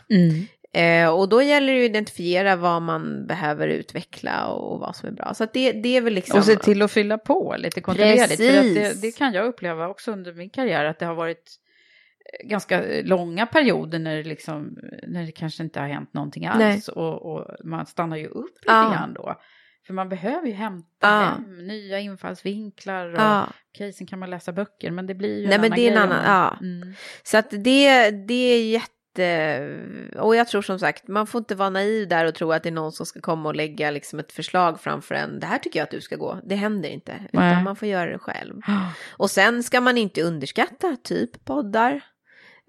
Eh, 0.74 1.08
och 1.08 1.28
då 1.28 1.42
gäller 1.42 1.72
det 1.72 1.84
att 1.84 1.90
identifiera 1.90 2.56
vad 2.56 2.82
man 2.82 3.26
behöver 3.26 3.68
utveckla 3.68 4.46
och 4.46 4.80
vad 4.80 4.96
som 4.96 5.08
är 5.08 5.12
bra. 5.12 5.34
Så 5.34 5.46
det, 5.52 5.72
det 5.72 5.96
är 5.96 6.00
väl 6.00 6.14
liksom... 6.14 6.38
Och 6.38 6.44
se 6.44 6.56
till 6.56 6.82
att 6.82 6.90
fylla 6.90 7.18
på 7.18 7.54
lite 7.58 7.80
kontinuerligt. 7.80 8.26
För 8.26 8.32
att 8.32 8.38
det, 8.38 8.74
Precis. 8.74 9.00
det 9.00 9.18
kan 9.18 9.32
jag 9.32 9.46
uppleva 9.46 9.88
också 9.88 10.12
under 10.12 10.32
min 10.32 10.50
karriär, 10.50 10.84
att 10.84 10.98
det 10.98 11.06
har 11.06 11.14
varit 11.14 11.50
eh, 12.42 12.48
ganska 12.48 12.82
långa 13.04 13.46
perioder 13.46 13.98
när 13.98 14.16
det, 14.16 14.22
liksom, 14.22 14.78
när 15.06 15.26
det 15.26 15.32
kanske 15.32 15.62
inte 15.62 15.80
har 15.80 15.88
hänt 15.88 16.14
någonting 16.14 16.46
alls. 16.46 16.88
Och, 16.88 17.32
och 17.32 17.46
man 17.64 17.86
stannar 17.86 18.16
ju 18.16 18.26
upp 18.26 18.54
lite 18.62 18.72
Ja. 18.74 18.92
grann 18.92 19.14
då. 19.14 19.34
För 19.86 19.94
man 19.94 20.08
behöver 20.08 20.46
ju 20.46 20.52
hämta 20.54 20.86
Ja. 21.00 21.08
hem 21.08 21.66
nya 21.66 21.98
infallsvinklar. 22.00 23.06
Och, 23.14 23.20
Ja. 23.20 23.46
Okej, 23.74 23.92
sen 23.92 24.06
kan 24.06 24.18
man 24.18 24.30
läsa 24.30 24.52
böcker, 24.52 24.90
men 24.90 25.06
det 25.06 25.14
blir 25.14 25.40
ju 25.40 25.46
Nej 25.46 25.54
en 25.54 25.60
men 25.60 25.72
annan 25.72 25.76
det 25.78 25.88
är 25.88 25.92
en 25.92 25.98
annan, 25.98 26.24
ja. 26.24 26.58
Mm. 26.60 26.94
Så 27.22 27.36
att 27.38 27.50
det, 27.50 28.10
det 28.10 28.34
är 28.34 28.70
jätte... 28.70 28.92
Och 30.16 30.36
jag 30.36 30.48
tror 30.48 30.62
som 30.62 30.78
sagt, 30.78 31.08
man 31.08 31.26
får 31.26 31.38
inte 31.38 31.54
vara 31.54 31.70
naiv 31.70 32.08
där 32.08 32.24
och 32.26 32.34
tro 32.34 32.52
att 32.52 32.62
det 32.62 32.68
är 32.68 32.72
någon 32.72 32.92
som 32.92 33.06
ska 33.06 33.20
komma 33.20 33.48
och 33.48 33.54
lägga 33.54 33.90
liksom 33.90 34.18
ett 34.18 34.32
förslag 34.32 34.80
framför 34.80 35.14
en. 35.14 35.40
Det 35.40 35.46
här 35.46 35.58
tycker 35.58 35.78
jag 35.78 35.84
att 35.84 35.90
du 35.90 36.00
ska 36.00 36.16
gå. 36.16 36.40
Det 36.44 36.54
händer 36.54 36.88
inte. 36.88 37.12
Nej. 37.32 37.50
Utan 37.52 37.64
man 37.64 37.76
får 37.76 37.88
göra 37.88 38.10
det 38.12 38.18
själv. 38.18 38.60
Och 39.16 39.30
sen 39.30 39.62
ska 39.62 39.80
man 39.80 39.98
inte 39.98 40.22
underskatta 40.22 40.96
typ 41.04 41.44
poddar. 41.44 42.00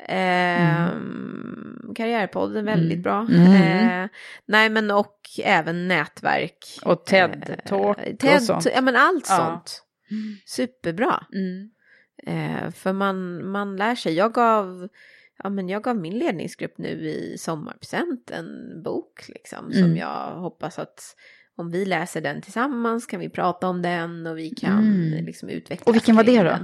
Ehm, 0.08 1.94
Karriärpodden, 1.96 2.66
väldigt 2.66 2.92
Mm. 2.92 3.02
bra. 3.02 3.28
Mm. 3.32 4.04
Eh, 4.04 4.10
nej 4.46 4.70
men 4.70 4.92
och 4.92 5.16
även 5.44 5.88
nätverk. 5.88 6.80
Och 6.84 7.06
TED-talk 7.08 8.00
Eh, 8.00 8.12
och 8.14 8.20
TED, 8.20 8.42
sånt. 8.44 8.68
Ja 8.76 8.82
men 8.82 8.96
allt 8.96 9.26
Ja. 9.30 9.36
sånt. 9.36 9.84
Superbra. 10.46 11.24
Mm. 11.34 11.70
Eh, 12.28 12.72
för 12.72 12.94
man, 12.94 13.48
man 13.52 13.76
lär 13.76 13.96
sig. 13.96 14.14
Jag 14.14 14.34
gav, 14.34 14.88
ja, 15.44 15.50
men 15.50 15.70
jag 15.70 15.84
gav 15.84 15.96
min 15.98 16.20
ledningsgrupp 16.20 16.78
nu 16.78 16.90
i 16.90 17.36
sommarpresent 17.38 18.32
en 18.32 18.82
bok 18.84 19.26
liksom, 19.28 19.72
som 19.74 19.84
Mm. 19.84 19.98
jag 19.98 20.32
hoppas 20.36 20.80
att 20.80 21.16
om 21.58 21.72
vi 21.72 21.86
läser 21.86 22.22
den 22.22 22.42
tillsammans 22.42 23.06
kan 23.06 23.20
vi 23.20 23.30
prata 23.30 23.68
om 23.68 23.82
den 23.82 24.28
och 24.28 24.38
vi 24.38 24.50
kan 24.50 24.80
Mm. 24.80 25.26
liksom 25.26 25.50
utveckla. 25.50 25.84
Och 25.90 25.96
vilken 25.96 26.16
var 26.16 26.24
det 26.24 26.44
då? 26.44 26.58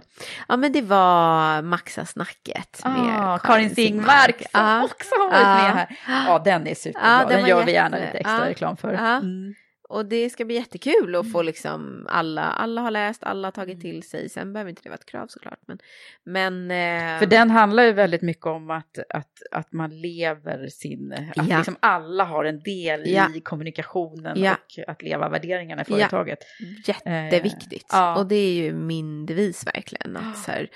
Ja 0.47 0.57
men 0.57 0.71
det 0.71 0.81
var 0.81 1.61
Maxa-snacket 1.61 2.81
med 2.83 3.19
Ah, 3.19 3.37
Karin 3.37 3.75
Singmark 3.75 4.37
som 4.37 4.47
Ja. 4.61 4.83
också 4.83 5.09
har 5.19 5.29
varit 5.29 5.41
Ja. 5.41 5.55
med 5.63 5.73
här. 5.73 5.97
Ja, 6.27 6.41
den 6.45 6.67
är 6.67 6.75
superbra. 6.75 7.25
Den 7.29 7.45
gör 7.47 7.65
vi 7.65 7.71
gärna 7.71 7.97
lite 7.97 8.17
extra 8.17 8.39
ja. 8.39 8.49
reklam 8.49 8.77
för. 8.77 8.93
Ja. 8.93 9.17
Mm. 9.17 9.53
Och 9.89 10.05
det 10.05 10.29
ska 10.29 10.45
bli 10.45 10.55
jättekul 10.55 11.15
att 11.15 11.31
få 11.31 11.41
liksom 11.41 12.07
alla, 12.09 12.41
alla 12.41 12.81
har 12.81 12.91
läst, 12.91 13.23
alla 13.23 13.47
har 13.47 13.51
tagit 13.51 13.81
till 13.81 14.03
sig. 14.03 14.29
Sen 14.29 14.53
behöver 14.53 14.69
inte 14.69 14.81
det 14.83 14.89
vara 14.89 14.97
ett 14.97 15.05
krav 15.05 15.27
såklart. 15.27 15.59
Men, 15.67 15.79
men 16.23 16.71
eh... 16.71 17.19
För 17.19 17.25
den 17.25 17.49
handlar 17.49 17.83
ju 17.83 17.91
väldigt 17.91 18.21
mycket 18.21 18.45
om 18.45 18.69
att, 18.69 18.99
att, 19.09 19.31
att 19.51 19.73
man 19.73 20.01
lever 20.01 20.67
sin, 20.67 21.13
att 21.35 21.47
Ja. 21.49 21.57
liksom 21.57 21.75
alla 21.79 22.23
har 22.23 22.45
en 22.45 22.59
del 22.59 23.09
Ja. 23.09 23.27
i 23.35 23.41
kommunikationen 23.41 24.43
Ja. 24.43 24.53
och 24.53 24.89
att 24.89 25.01
leva 25.01 25.29
värderingarna 25.29 25.81
i 25.81 25.85
företaget. 25.85 26.39
Jätteviktigt. 26.87 27.93
Eh. 27.93 28.13
Och 28.17 28.27
det 28.27 28.35
är 28.35 28.53
ju 28.53 28.73
min 28.73 29.25
devis 29.25 29.67
verkligen. 29.67 30.17
Att 30.17 30.37
så 30.37 30.51
här, 30.51 30.69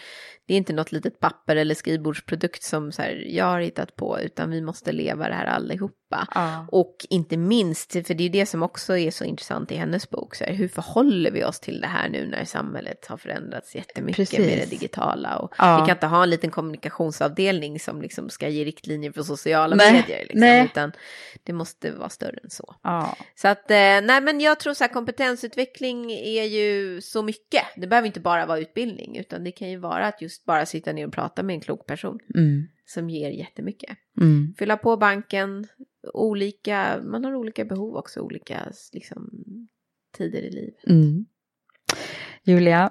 det 0.49 0.55
är 0.55 0.57
inte 0.57 0.73
något 0.73 0.91
litet 0.91 1.19
papper 1.19 1.55
eller 1.55 1.75
skrivbordsprodukt 1.75 2.63
som 2.63 2.91
så 2.91 3.01
här, 3.01 3.23
jag 3.27 3.45
har 3.45 3.59
hittat 3.59 3.95
på, 3.95 4.19
utan 4.19 4.49
vi 4.51 4.61
måste 4.61 4.91
leva 4.91 5.27
det 5.27 5.35
här 5.35 5.45
allihopa. 5.45 6.27
Ja. 6.35 6.67
Och 6.71 6.95
inte 7.09 7.37
minst, 7.37 7.91
för 7.91 8.13
det 8.13 8.23
är 8.23 8.29
det 8.29 8.45
som 8.45 8.63
också 8.63 8.97
är 8.97 9.11
så 9.11 9.23
intressant 9.23 9.71
i 9.71 9.75
hennes 9.75 10.09
bok, 10.09 10.35
så 10.35 10.43
här, 10.43 10.53
hur 10.53 10.67
förhåller 10.67 11.31
vi 11.31 11.43
oss 11.43 11.59
till 11.59 11.81
det 11.81 11.87
här 11.87 12.09
nu 12.09 12.27
när 12.27 12.45
samhället 12.45 13.05
har 13.05 13.17
förändrats 13.17 13.75
jättemycket 13.75 14.15
Precis. 14.15 14.39
med 14.39 14.57
det 14.57 14.69
digitala. 14.69 15.37
Och 15.37 15.53
Ja. 15.57 15.79
Vi 15.81 15.87
kan 15.87 15.95
inte 15.95 16.07
ha 16.07 16.23
en 16.23 16.29
liten 16.29 16.51
kommunikationsavdelning 16.51 17.79
som 17.79 18.01
liksom 18.01 18.29
ska 18.29 18.47
ge 18.47 18.65
riktlinjer 18.65 19.11
för 19.11 19.23
sociala 19.23 19.75
Nej, 19.75 19.93
medier, 19.93 20.19
liksom, 20.19 20.39
nej. 20.39 20.65
utan 20.65 20.91
det 21.43 21.53
måste 21.53 21.91
vara 21.91 22.09
större 22.09 22.39
än 22.43 22.49
så. 22.49 22.75
Ja. 22.83 23.15
Så 23.35 23.47
att, 23.47 23.71
eh, 23.71 23.75
nej 23.77 24.21
men 24.21 24.39
jag 24.39 24.59
tror 24.59 24.73
så 24.73 24.83
här 24.83 24.93
kompetensutveckling 24.93 26.11
är 26.11 26.43
ju 26.43 27.01
så 27.01 27.21
mycket. 27.21 27.63
Det 27.75 27.87
behöver 27.87 28.05
inte 28.07 28.19
bara 28.19 28.45
vara 28.45 28.59
utbildning, 28.59 29.17
utan 29.17 29.43
det 29.43 29.51
kan 29.51 29.69
ju 29.69 29.77
vara 29.77 30.07
att 30.07 30.21
just 30.21 30.38
bara 30.47 30.65
sitta 30.65 30.93
ner 30.93 31.07
och 31.07 31.13
prata 31.13 31.43
med 31.43 31.53
en 31.53 31.61
klok 31.61 31.85
person 31.87 32.19
Mm. 32.35 32.67
som 32.85 33.09
ger 33.09 33.29
jättemycket. 33.29 33.97
Mm. 34.21 34.53
Fylla 34.59 34.77
på 34.77 34.97
banken, 34.97 35.67
olika, 36.13 36.99
man 37.03 37.25
har 37.25 37.35
olika 37.35 37.65
behov 37.65 37.95
också, 37.95 38.19
olika 38.19 38.71
liksom, 38.93 39.29
tider 40.17 40.39
i 40.41 40.49
livet. 40.51 40.87
Mm. 40.87 41.25
Julia, 42.43 42.89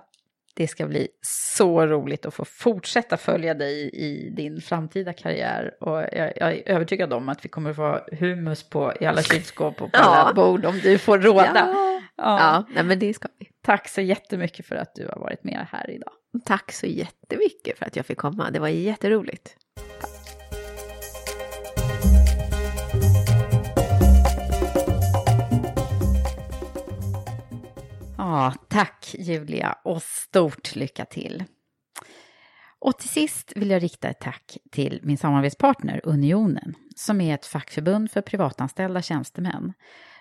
det 0.54 0.68
ska 0.68 0.86
bli 0.86 1.08
så 1.20 1.86
roligt 1.86 2.26
att 2.26 2.34
få 2.34 2.44
fortsätta 2.44 3.16
följa 3.16 3.54
dig 3.54 3.90
i 3.92 4.30
din 4.30 4.60
framtida 4.60 5.12
karriär. 5.12 5.74
Och 5.80 5.98
jag, 5.98 6.32
jag 6.36 6.52
är 6.52 6.62
övertygad 6.68 7.12
om 7.12 7.28
att 7.28 7.44
vi 7.44 7.48
kommer 7.48 7.72
få 7.74 8.00
humus 8.12 8.62
på, 8.70 8.92
i 9.00 9.04
alla 9.06 9.22
kylskåp 9.22 9.82
och 9.82 9.92
på 9.92 9.98
Ja. 9.98 10.04
alla 10.04 10.34
bord 10.34 10.64
om 10.64 10.78
du 10.82 10.98
får 10.98 11.18
råda. 11.18 11.74
Ja, 11.74 12.00
ja 12.16 12.64
nej, 12.74 12.84
men 12.84 12.98
det 12.98 13.14
ska 13.14 13.28
vi. 13.38 13.48
Tack 13.62 13.88
så 13.88 14.00
jättemycket 14.00 14.66
för 14.66 14.76
att 14.76 14.94
du 14.94 15.06
har 15.06 15.20
varit 15.20 15.44
med 15.44 15.66
här 15.70 15.90
idag. 15.90 16.12
Tack 16.44 16.72
så 16.72 16.86
jättemycket 16.86 17.78
för 17.78 17.86
att 17.86 17.96
jag 17.96 18.06
fick 18.06 18.18
komma, 18.18 18.50
det 18.50 18.58
var 18.58 18.68
jätteroligt. 18.68 19.56
Ja, 28.16 28.54
tack 28.68 29.14
Julia 29.18 29.78
och 29.84 30.02
stort 30.02 30.76
lycka 30.76 31.04
till. 31.04 31.44
Och 32.80 32.98
till 32.98 33.08
sist 33.08 33.52
vill 33.56 33.70
jag 33.70 33.82
rikta 33.82 34.08
ett 34.08 34.20
tack 34.20 34.56
till 34.70 35.00
min 35.02 35.18
samarbetspartner 35.18 36.00
Unionen, 36.04 36.74
som 36.96 37.20
är 37.20 37.34
ett 37.34 37.46
fackförbund 37.46 38.10
för 38.10 38.20
privatanställda 38.20 39.02
tjänstemän. 39.02 39.72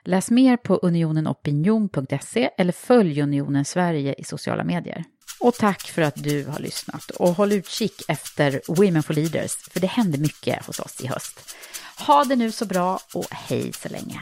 Läs 0.03 0.31
mer 0.31 0.57
på 0.57 0.75
unionenopinion.se 0.75 2.49
eller 2.57 2.71
följ 2.71 3.21
Unionen 3.21 3.65
Sverige 3.65 4.13
i 4.17 4.23
sociala 4.23 4.63
medier. 4.63 5.03
Och 5.39 5.55
tack 5.55 5.87
för 5.87 6.01
att 6.01 6.23
du 6.23 6.45
har 6.45 6.59
lyssnat 6.59 7.11
och 7.11 7.33
håll 7.33 7.51
utkik 7.51 8.01
efter 8.07 8.61
Women 8.67 9.03
for 9.03 9.13
Leaders, 9.13 9.55
för 9.71 9.79
det 9.79 9.87
händer 9.87 10.19
mycket 10.19 10.65
hos 10.65 10.79
oss 10.79 11.01
i 11.01 11.07
höst. 11.07 11.55
Ha 11.97 12.23
det 12.23 12.35
nu 12.35 12.51
så 12.51 12.65
bra 12.65 12.99
och 13.13 13.25
hej 13.31 13.73
så 13.73 13.89
länge. 13.89 14.21